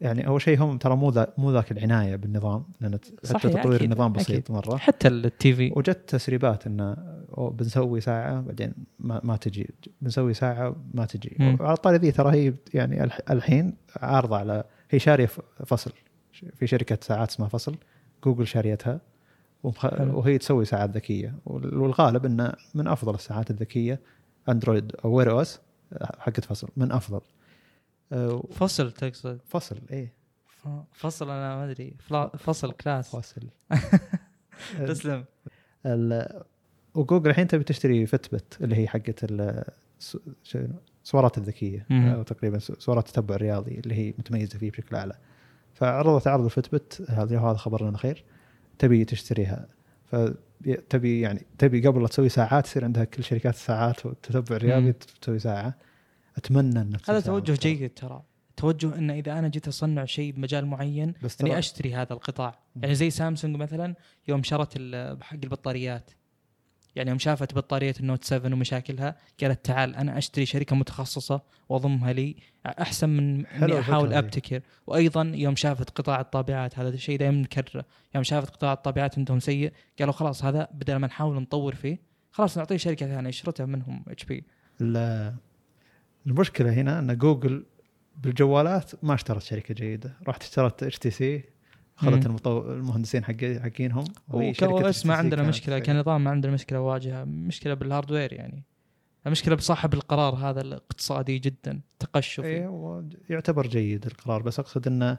يعني 0.00 0.26
أول 0.26 0.40
شيء 0.42 0.62
هم 0.62 0.78
ترى 0.78 0.96
مو 0.96 1.10
ذا 1.10 1.32
مو 1.38 1.52
ذاك 1.52 1.72
العناية 1.72 2.16
بالنظام 2.16 2.64
لأن 2.80 2.98
حتى 3.34 3.48
تطوير 3.48 3.76
أكيد، 3.76 3.82
النظام 3.92 4.12
بسيط 4.12 4.30
أكيد. 4.30 4.52
مرة. 4.52 4.76
حتى 4.76 5.08
ال 5.08 5.52
TV. 5.54 5.72
وجت 5.76 5.98
تسريبات 6.08 6.66
انه 6.66 6.96
بنسوي 7.38 8.00
ساعة 8.00 8.40
بعدين 8.40 8.72
ما, 8.98 9.20
ما 9.24 9.36
تجي. 9.36 9.70
بنسوي 10.00 10.34
ساعة 10.34 10.76
ما 10.94 11.04
تجي. 11.06 11.36
مم. 11.38 11.56
وعلى 11.60 11.72
الطاري 11.74 11.96
ذي 11.96 12.12
ترى 12.12 12.32
هي 12.32 12.54
يعني 12.74 13.04
الح- 13.04 13.20
الحين 13.30 13.76
عارضة 13.96 14.36
على 14.36 14.64
هي 14.90 14.98
شارية 14.98 15.26
Fossil. 15.66 15.92
في 16.54 16.66
شركة 16.66 16.98
ساعات 17.02 17.28
اسمها 17.30 17.48
Fossil. 17.48 17.76
جوجل 18.24 18.46
شاريتها. 18.46 19.00
وهي 20.00 20.38
تسوي 20.38 20.64
ساعات 20.64 20.90
ذكية. 20.90 21.34
وال- 21.46 21.78
والغالب 21.78 22.24
إنه 22.24 22.52
من 22.74 22.88
أفضل 22.88 23.14
الساعات 23.14 23.50
الذكية. 23.50 24.00
اندرويد 24.48 24.92
أو 25.04 25.12
Wear 25.12 25.30
OS 25.30 25.60
حقت 26.18 26.44
Fossil 26.44 26.68
من 26.76 26.92
أفضل. 26.92 27.20
فصل 28.52 28.92
تقصد؟ 28.92 29.40
فصل 29.46 29.76
إيه. 29.90 30.12
ف- 30.46 30.68
فصل 30.92 31.30
أنا 31.30 31.56
ما 31.56 31.64
أدري. 31.64 31.94
فصل 32.38 32.72
كلاس. 32.72 33.16
فصل. 33.16 33.42
تسلم. 34.88 35.24
وجوجل 36.94 37.30
الحين 37.30 37.46
تبي 37.46 37.64
تشتري 37.64 38.06
فتبت 38.06 38.58
اللي 38.60 38.76
هي 38.76 38.88
حقت؟ 38.88 39.24
السوارات 41.04 41.38
الذكية. 41.38 41.86
أو 41.90 42.22
تقريبا 42.22 42.58
سوارات 42.58 43.06
التتبع 43.08 43.34
الرياضي 43.34 43.78
اللي 43.78 43.94
هي 43.94 44.14
متميزة 44.18 44.58
فيه 44.58 44.70
بشكل 44.70 44.96
أعلى. 44.96 45.16
فعرضت 45.74 46.26
عرض 46.26 46.44
الفتبت 46.44 47.04
هذا 47.08 47.40
وهذا 47.40 47.56
خبر 47.56 47.88
لنا 47.88 47.98
خير 47.98 48.24
تبي 48.78 49.04
تشتريها. 49.04 49.66
فتبي 50.64 51.20
يعني 51.20 51.46
تبي 51.58 51.86
قبل 51.86 52.02
لا 52.02 52.08
تسوي 52.08 52.28
ساعات 52.28 52.66
يصير 52.66 52.84
عندها 52.84 53.04
كل 53.04 53.24
شركات 53.24 53.54
الساعات 53.54 54.06
والتتبع 54.06 54.56
الرياضي. 54.56 54.92
تسوي 54.92 55.38
ساعة 55.38 55.74
أتمنى 56.36 56.80
إن 56.80 56.96
هذا 57.08 57.20
توجه. 57.20 57.52
جيد 57.52 57.90
ترى 57.94 58.22
توجه 58.56 58.98
إن 58.98 59.10
إذا 59.10 59.38
أنا 59.38 59.48
جيت 59.48 59.68
أصنع 59.68 60.04
شيء 60.04 60.32
بمجال 60.32 60.66
معين 60.66 61.14
بس 61.22 61.40
إني 61.40 61.58
أشتري 61.58 61.94
هذا 61.94 62.12
القطاع. 62.12 62.58
يعني 62.76 62.94
زي 62.94 63.10
سامسونج 63.10 63.56
مثلا 63.56 63.94
يوم 64.28 64.42
شرت 64.42 64.78
حق 65.22 65.36
البطاريات 65.44 66.10
يعني 66.96 67.10
يوم 67.10 67.18
شافت 67.18 67.54
بطارية 67.54 67.94
النوت 68.00 68.24
7 68.24 68.52
ومشاكلها 68.52 69.16
قالت 69.42 69.64
تعال 69.64 69.96
أنا 69.96 70.18
أشتري 70.18 70.46
شركة 70.46 70.76
متخصصة 70.76 71.40
وأضمها 71.68 72.12
لي 72.12 72.36
أحسن 72.66 73.08
من 73.08 73.46
إني 73.46 73.80
أحاول. 73.80 74.12
أبتكر. 74.14 74.60
وأيضا 74.86 75.32
يوم 75.34 75.56
شافت 75.56 75.90
قطاع 75.90 76.20
الطابعات 76.20 76.78
هذا 76.78 76.88
الشيء 76.88 77.18
دائما 77.18 77.40
نكرره 77.42 77.84
يوم 78.14 78.24
شافت 78.24 78.50
قطاع 78.50 78.72
الطابعات 78.72 79.18
عندهم 79.18 79.40
سيء 79.40 79.72
قالوا 79.98 80.12
خلاص 80.12 80.44
هذا 80.44 80.68
بدل 80.74 80.96
ما 80.96 81.06
نحاول 81.06 81.36
نطور 81.42 81.74
فيه 81.74 81.98
خلاص 82.30 82.58
نعطيه 82.58 82.76
شركة 82.76 83.06
ثانية 83.06 83.30
شرتها 83.30 83.66
منهم 83.66 84.04
HP. 84.08 84.44
ال- 84.80 85.34
المشكلة 86.26 86.72
هنا 86.72 86.98
إن 86.98 87.18
جوجل 87.18 87.66
بالجوالات 88.22 88.92
ما 89.04 89.14
اشترت 89.14 89.42
شركة 89.42 89.74
جيدة. 89.74 90.16
رحت 90.28 90.42
اشترت 90.42 90.82
HTC 90.82 91.44
اخذت 91.98 92.14
مم. 92.14 92.26
المطو... 92.26 92.72
المهندسين 92.72 93.24
حق 93.24 93.44
حقينهم 93.44 94.04
OS 94.30 95.06
ما 95.06 95.14
عندنا 95.14 95.42
مشكلة 95.42 95.78
كنظام 95.78 96.24
ما 96.24 96.30
عندنا 96.30 96.52
مشكلة 96.52 96.80
واجهة 96.80 97.24
مشكلة 97.24 97.74
بال 97.74 97.86
hardware 97.86 98.32
يعني 98.32 98.64
المشكلة 99.26 99.54
بصاحب 99.54 99.94
القرار 99.94 100.34
هذا 100.34 100.60
الاقتصادي 100.60 101.38
جدا 101.38 101.80
تقشفي 101.98 102.46
إيه 102.46 102.66
هو 102.66 103.02
يعتبر 103.30 103.66
جيد 103.66 104.06
القرار 104.06 104.42
بس 104.42 104.58
أقصد 104.58 104.86
إنه 104.86 105.18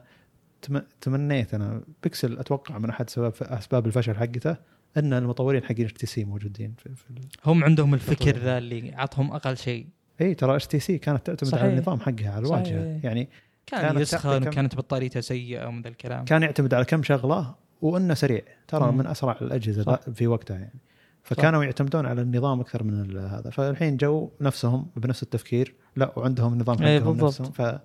تم... 0.62 0.80
تمنيت 1.00 1.54
أنا 1.54 1.82
بيكسل 2.02 2.38
أتوقع 2.38 2.78
من 2.78 2.90
أحد 2.90 3.10
سبب 3.10 3.32
أسباب 3.42 3.86
الفشل 3.86 4.16
حقته 4.16 4.56
إن 4.96 5.12
المطورين 5.12 5.64
حقين 5.64 5.86
HTC 5.86 6.24
موجودين 6.24 6.74
في, 6.78 6.94
في. 6.94 7.04
هم 7.46 7.64
عندهم 7.64 7.94
الفكر. 7.94 8.38
ذا 8.38 8.58
اللي 8.58 8.94
عطهم 8.94 9.32
أقل 9.32 9.56
شيء 9.56 9.86
اي 10.20 10.34
ترى 10.34 10.56
HTC 10.56 10.98
كانت 10.98 11.26
تعتمد 11.26 11.50
صحيح. 11.50 11.62
على 11.62 11.72
النظام 11.72 12.00
حقها 12.00 12.30
على 12.30 12.46
صحيح. 12.46 12.66
الواجهه 12.66 13.00
يعني 13.04 13.28
كان 13.66 13.80
كانت 13.80 14.00
يسخن 14.00 14.48
وكانت 14.48 14.76
بطاريته 14.76 15.20
سيئة 15.20 15.66
ومن 15.66 15.82
ذا 15.82 15.88
الكلام. 15.88 16.24
كان 16.24 16.42
يعتمد 16.42 16.74
على 16.74 16.84
كم 16.84 17.02
شغلة 17.02 17.54
وإنه 17.82 18.14
سريع. 18.14 18.42
ترى 18.68 18.92
مم. 18.92 18.98
من 18.98 19.06
أسرع 19.06 19.36
الأجهزة 19.42 19.82
صح. 19.82 20.00
في 20.10 20.26
وقتها 20.26 20.56
يعني. 20.56 20.80
فكانوا 21.22 21.64
يعتمدون 21.64 22.06
على 22.06 22.22
النظام 22.22 22.60
أكثر 22.60 22.82
من 22.82 23.16
هذا. 23.18 23.50
فالحين 23.50 23.96
جو 23.96 24.30
نفسهم 24.40 24.86
بنفس 24.96 25.22
التفكير. 25.22 25.74
لا 25.96 26.18
وعندهم 26.18 26.58
نظام 26.58 26.82
إيه 26.82 27.00
حقهم 27.00 27.12
بالضبط. 27.12 27.40
نفسهم. 27.40 27.50
ف 27.50 27.80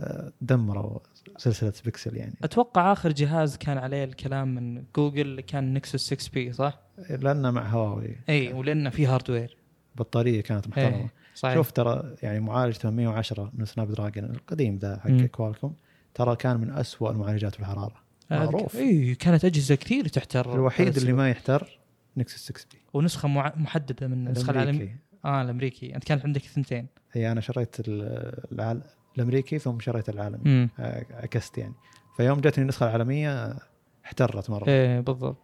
آه، 0.00 0.32
دمروا 0.40 0.98
سلسلة 1.36 1.72
بيكسل 1.84 2.16
يعني. 2.16 2.34
أتوقع 2.44 2.92
آخر 2.92 3.12
جهاز 3.12 3.56
كان 3.56 3.78
عليه 3.78 4.04
الكلام 4.04 4.54
من 4.54 4.84
جوجل 4.96 5.40
كان 5.40 5.74
Nexus 5.74 6.14
6P 6.14 6.52
صح؟ 6.52 6.80
لأنه 7.10 7.50
مع 7.50 7.68
هواوي. 7.68 8.16
اي 8.28 8.52
ولأنه 8.52 8.90
في 8.90 9.06
hardware 9.06 9.56
بطارية 9.96 10.40
كانت 10.40 10.68
محترمة. 10.68 10.96
إيه، 10.96 11.12
صحيح. 11.34 11.54
شوف 11.54 11.70
ترى 11.70 12.14
يعني 12.22 12.40
معالج 12.40 12.74
810 12.74 13.50
من 13.54 13.64
Snapdragon 13.64 14.24
القديم 14.24 14.78
ذا 14.78 15.00
حق. 15.00 15.10
Qualcomm 15.26 15.74
ترى 16.14 16.36
كان 16.36 16.60
من 16.60 16.70
أسوأ 16.70 17.10
المعالجات 17.10 17.54
في 17.54 17.60
الحراره 17.60 18.02
معروف. 18.30 18.76
اي 18.76 19.14
كانت 19.14 19.44
أجهزة 19.44 19.74
كثير 19.74 20.08
تحتر 20.08 20.54
الوحيد 20.54 20.96
اللي. 20.96 21.12
ما 21.12 21.30
يحتر 21.30 21.78
Nexus 22.16 22.44
6P 22.44 22.78
ونسخة 22.94 23.28
مع... 23.28 23.52
محددة 23.56 24.06
من 24.06 24.12
النسخة 24.26 24.50
العالمية. 24.50 24.72
الامريكي 24.80 24.98
آه 25.24 25.42
الأمريكي. 25.42 25.94
أنت 25.94 26.04
كانت 26.04 26.24
عندك 26.24 26.40
ثنتين. 26.42 26.86
هي 27.12 27.32
أنا 27.32 27.40
شريت 27.40 27.76
ال- 27.80 28.52
العال... 28.52 28.82
الأمريكي 29.16 29.58
ثم 29.58 29.80
شريت 29.80 30.08
العالمي. 30.08 30.68
آه، 30.78 31.06
عكست 31.10 31.58
يعني. 31.58 31.74
فيوم 32.16 32.40
جتني 32.40 32.62
النسخة 32.62 32.86
العالمية 32.86 33.56
احترت 34.04 34.50
مرة. 34.50 34.68
إيه 34.68 35.00
بالضبط. 35.00 35.38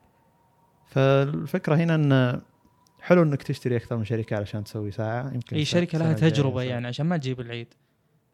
فالفكرة 0.87 1.75
هنا 1.77 1.95
إن 1.95 2.41
حلو 3.01 3.23
إنك 3.23 3.43
تشتري 3.43 3.77
أكثر 3.77 3.97
من 3.97 4.05
شركة 4.05 4.37
علشان 4.37 4.65
تسوي 4.65 4.91
ساعة. 4.91 5.35
يمكن 5.35 5.57
أي 5.57 5.65
شركة 5.65 5.99
لها 5.99 6.13
تجربة 6.13 6.61
ف- 6.61 6.65
يعني 6.67 6.87
عشان 6.87 7.07
ما 7.07 7.17
تجيب 7.17 7.41
العيد. 7.41 7.75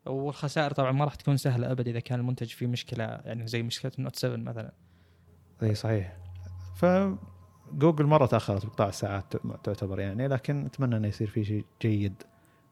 والخسائر 0.06 0.70
طبعا 0.70 0.92
ما 0.92 1.04
راح 1.04 1.14
تكون 1.14 1.36
سهلة 1.36 1.70
ابدا 1.72 1.90
إذا 1.90 2.00
كان 2.00 2.20
المنتج 2.20 2.46
فيه 2.48 2.66
مشكلة 2.66 3.04
يعني 3.04 3.46
زي 3.46 3.62
مشكلة 3.62 3.92
النوت 3.98 4.16
7 4.16 4.36
مثلا. 4.36 4.72
إي 5.62 5.74
صحيح. 5.74 6.16
فجوجل 6.76 8.04
مرة 8.06 8.26
تأخرت 8.26 8.66
بقطاع 8.66 8.88
الساعات 8.88 9.32
تعتبر 9.64 10.00
يعني 10.00 10.28
لكن 10.28 10.66
أتمنى 10.66 10.96
إنه 10.96 11.08
يصير 11.08 11.26
في 11.28 11.44
شيء 11.44 11.64
جيد 11.82 12.14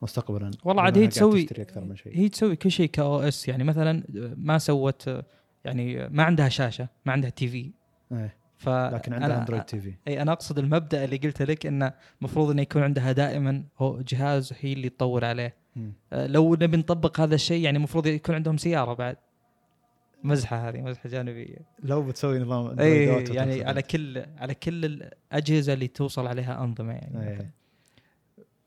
مستقبلا. 0.03 0.51
والله 0.65 0.83
عاد 0.83 0.99
هي 0.99 1.07
تسوي 1.07 1.47
أكثر 1.59 1.85
من 1.85 1.97
شيء. 1.97 2.17
هي 2.19 2.29
تسوي 2.29 2.57
كل 2.57 2.71
شيء 2.71 2.87
ك 2.89 3.21
OS 3.21 3.49
يعني 3.49 3.65
مثلا 3.65 4.03
ما 4.37 4.59
سوت 4.59 5.11
يعني 5.65 6.09
ما 6.09 6.23
عندها 6.23 6.49
شاشة 6.49 6.89
ما 7.07 7.13
عندها 7.13 7.31
TV 7.31 7.73
إيه. 8.13 8.37
ف 8.63 8.69
لكن 8.69 9.13
عندها 9.13 9.41
Android 9.41 9.63
TV 9.63 9.95
أي 10.09 10.23
أنا 10.23 10.33
أقصد 10.33 10.59
المبدأ 10.59 11.05
اللي 11.05 11.17
قلت 11.17 11.43
لك 11.43 11.67
إنه 11.67 11.93
المفروض 12.21 12.51
إنه 12.51 12.63
يكون 12.63 12.83
عندها 12.83 13.13
دائما 13.13 13.65
هو 13.79 14.01
جهاز 14.01 14.53
هي 14.61 14.73
اللي 14.73 14.89
تطور 14.89 15.25
عليه 15.25 15.55
مم. 15.77 15.93
لو 16.13 16.55
نبي 16.55 16.77
نطبق 16.77 17.21
هذا 17.21 17.35
الشيء 17.35 17.65
يعني 17.65 17.77
المفروض 17.77 18.07
يكون 18.07 18.35
عندهم 18.35 18.57
سيارة 18.57 18.95
بعد 18.95 19.17
مزحة 20.25 20.69
هذه 20.69 20.81
مزحة 20.81 21.09
جانبية 21.09 21.57
لو 21.83 22.03
بتسوي 22.03 22.39
نظام 22.39 22.81
اي 22.81 23.05
يعني 23.35 23.65
على. 23.65 23.83
كل 23.83 24.25
على 24.39 24.55
كل 24.55 24.85
الأجهزة 24.85 25.73
اللي 25.73 25.89
توصل 25.89 26.27
عليها 26.27 26.65
أنظمة 26.65 26.93
يعني 26.93 27.29
إيه. 27.29 27.62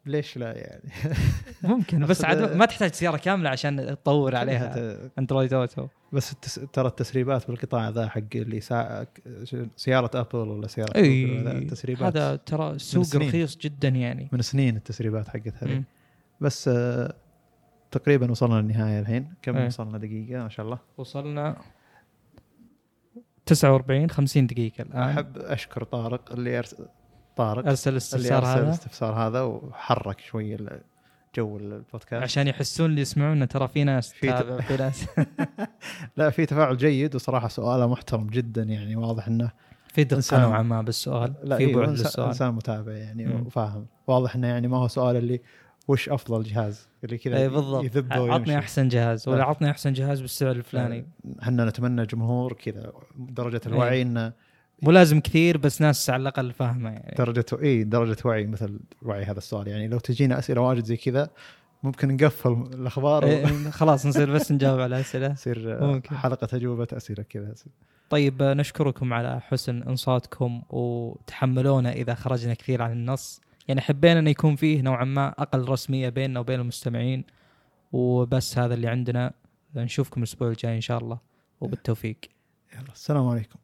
ليش 0.06 0.38
لا 0.38 0.58
يعني؟ 0.58 0.90
ممكن 1.74 2.06
بس 2.06 2.26
عاد 2.26 2.56
ما 2.56 2.66
تحتاج 2.66 2.94
سيارة 2.94 3.18
كاملة 3.18 3.50
عشان 3.50 3.86
تطور 3.86 4.36
عليها. 4.36 4.98
Android 5.20 5.54
Auto 5.54 5.88
بس 6.14 6.32
التس... 6.32 6.56
ترى 6.74 6.88
التسريبات 6.88 7.48
بالقطاع 7.48 7.90
ذا 7.90 8.10
حق 8.10 8.22
اللي 8.36 8.62
سا... 8.62 9.08
سيارة 9.76 10.20
ابل 10.20 10.38
ولا 10.38 10.68
سيارة 10.68 10.94
جوجل 11.02 11.40
ولا 11.40 11.52
التسريبات 11.52 12.18
هذا 12.18 12.36
ترى 12.36 12.80
سنين. 12.80 13.28
رخيص 13.28 13.58
جدا 13.58 13.88
يعني. 13.88 14.30
من 14.32 14.42
سنين 14.42 14.76
التسريبات 14.76 15.28
حقت 15.28 15.54
هذه 15.64 15.74
مم. 15.74 15.84
بس 16.42 16.68
آه، 16.68 17.16
تقريبا 17.92 18.32
وصلنا 18.32 18.62
للنهاية 18.62 19.00
الحين. 19.00 19.34
كم 19.42 19.58
إيه. 19.58 19.66
وصلنا 19.66 19.98
دقيقة؟ 19.98 20.44
ما 20.44 20.50
شاء 20.50 20.66
الله. 20.66 20.80
وصلنا 20.98 21.58
49 23.46 24.10
50 24.10 24.48
دقيقة 24.48 24.82
الآن. 24.82 25.10
أحب 25.10 25.38
أشكر 25.38 25.84
طارق 25.84 26.32
اللي. 26.32 26.64
طارق 27.36 27.68
أرسل 27.68 27.92
الاستفسار 27.92 28.38
أرسل 28.38 28.48
هذا. 28.50 28.64
الاستفسار 28.68 29.14
هذا 29.14 29.42
وحرك 29.42 30.20
شوي 30.20 30.58
جو 31.36 31.58
البودكاست. 31.58 32.14
عشان 32.14 32.48
يحسون 32.48 32.86
اللي 32.90 33.02
يسمعونا 33.02 33.46
ترى 33.46 33.68
في 33.68 33.84
ناس 33.84 34.14
في 34.14 34.62
في 34.62 34.78
ناس. 34.84 35.06
لا 36.18 36.30
في 36.30 36.46
تفاعل 36.46 36.78
جيد 36.78 37.16
وصراحة 37.16 37.48
سؤاله 37.48 37.88
محترم 37.88 38.28
جدا 38.28 38.64
يعني 38.64 38.96
واضح 38.96 39.28
إنه 39.28 39.52
في 39.88 40.04
دقة. 40.04 40.42
نوعا 40.42 40.62
ما 40.62 40.82
بالسؤال 40.82 41.34
لا 41.44 41.58
في 41.58 41.64
إيه 41.64 41.76
بعد 41.76 41.90
للسؤال 41.90 42.28
إنسان 42.28 42.54
متابع 42.54 42.92
يعني. 42.92 43.36
وفاهم. 43.42 43.86
واضح 44.08 44.36
إنه 44.36 44.48
يعني 44.48 44.68
ما 44.68 44.78
هو 44.78 44.88
سؤال 44.88 45.16
اللي 45.16 45.42
وش 45.88 46.10
أفضل 46.10 46.44
جهاز؟ 46.44 46.88
اللي 47.04 47.18
كذا 47.18 47.38
اي 47.38 47.50
بالضبط. 47.50 47.86
عطني 48.12 48.58
أحسن 48.58 48.88
جهاز 48.88 49.30
ولا. 49.30 49.44
عطني 49.44 49.72
أحسن 49.72 49.94
جهاز 49.94 50.22
بالسعر 50.22 50.52
الفلاني. 50.52 51.06
إحنا 51.42 51.66
نتمنى 51.66 52.06
جمهور 52.06 52.54
كذا 52.54 52.92
درجة 53.16 53.62
الوعي 53.66 54.02
إنه 54.02 54.34
مو 54.82 54.92
لازم 54.92 55.20
كثير 55.20 55.58
بس 55.58 55.82
ناس 55.82 56.10
على 56.10 56.22
الأقل 56.22 56.54
فاهمة 56.54 56.90
يعني. 56.90 57.16
درجة 57.18 57.46
إي 57.64 57.84
درجة 57.84 58.18
وعي 58.26 58.46
مثل 58.46 58.80
وعي 59.02 59.24
هذا 59.24 59.38
السؤال. 59.38 59.68
يعني 59.68 59.88
لو 59.88 60.00
تجينا 60.00 60.40
أسئلة 60.40 60.62
واجد 60.62 60.84
زي 60.84 60.98
كذا 60.98 61.30
ممكن 61.84 62.16
نقفل 62.16 62.52
الأخبار 62.74 63.26
إيه، 63.26 63.70
خلاص 63.70 64.06
نصير 64.06 64.34
بس 64.34 64.52
نجاوب 64.52 64.80
على 64.80 65.00
أسئلة. 65.00 65.36
ممكن. 65.82 66.16
حلقة 66.16 66.56
اجوبه 66.58 66.88
أسئلة 66.94 67.24
كذا. 67.24 67.54
طيب 68.10 68.44
نشكركم 68.44 69.14
على 69.14 69.42
حسن 69.42 69.84
إنصاتكم 69.84 70.62
وتحملونا 70.70 71.92
إذا 71.92 72.14
خرجنا 72.14 72.54
كثير 72.54 72.82
عن 72.82 72.92
النص. 72.92 73.42
يعني 73.68 73.82
حبينا 73.82 74.20
انه 74.20 74.30
يكون 74.30 74.56
فيه 74.56 74.82
نوعا 74.82 75.06
ما 75.06 75.28
أقل 75.28 75.70
رسمية 75.70 76.10
بيننا 76.10 76.40
وبين 76.40 76.60
المستمعين 76.60 77.24
وبس 77.92 78.58
هذا 78.58 78.74
اللي 78.74 78.88
عندنا. 78.88 79.34
نشوفكم 79.76 80.24
الأسبوع 80.24 80.48
الجاي 80.48 80.76
إن 80.76 80.82
شاء 80.82 80.98
الله 80.98 81.20
وبالتوفيق. 81.62 82.18
يلا 82.74 82.92
السلام 82.94 83.28
عليكم. 83.28 83.60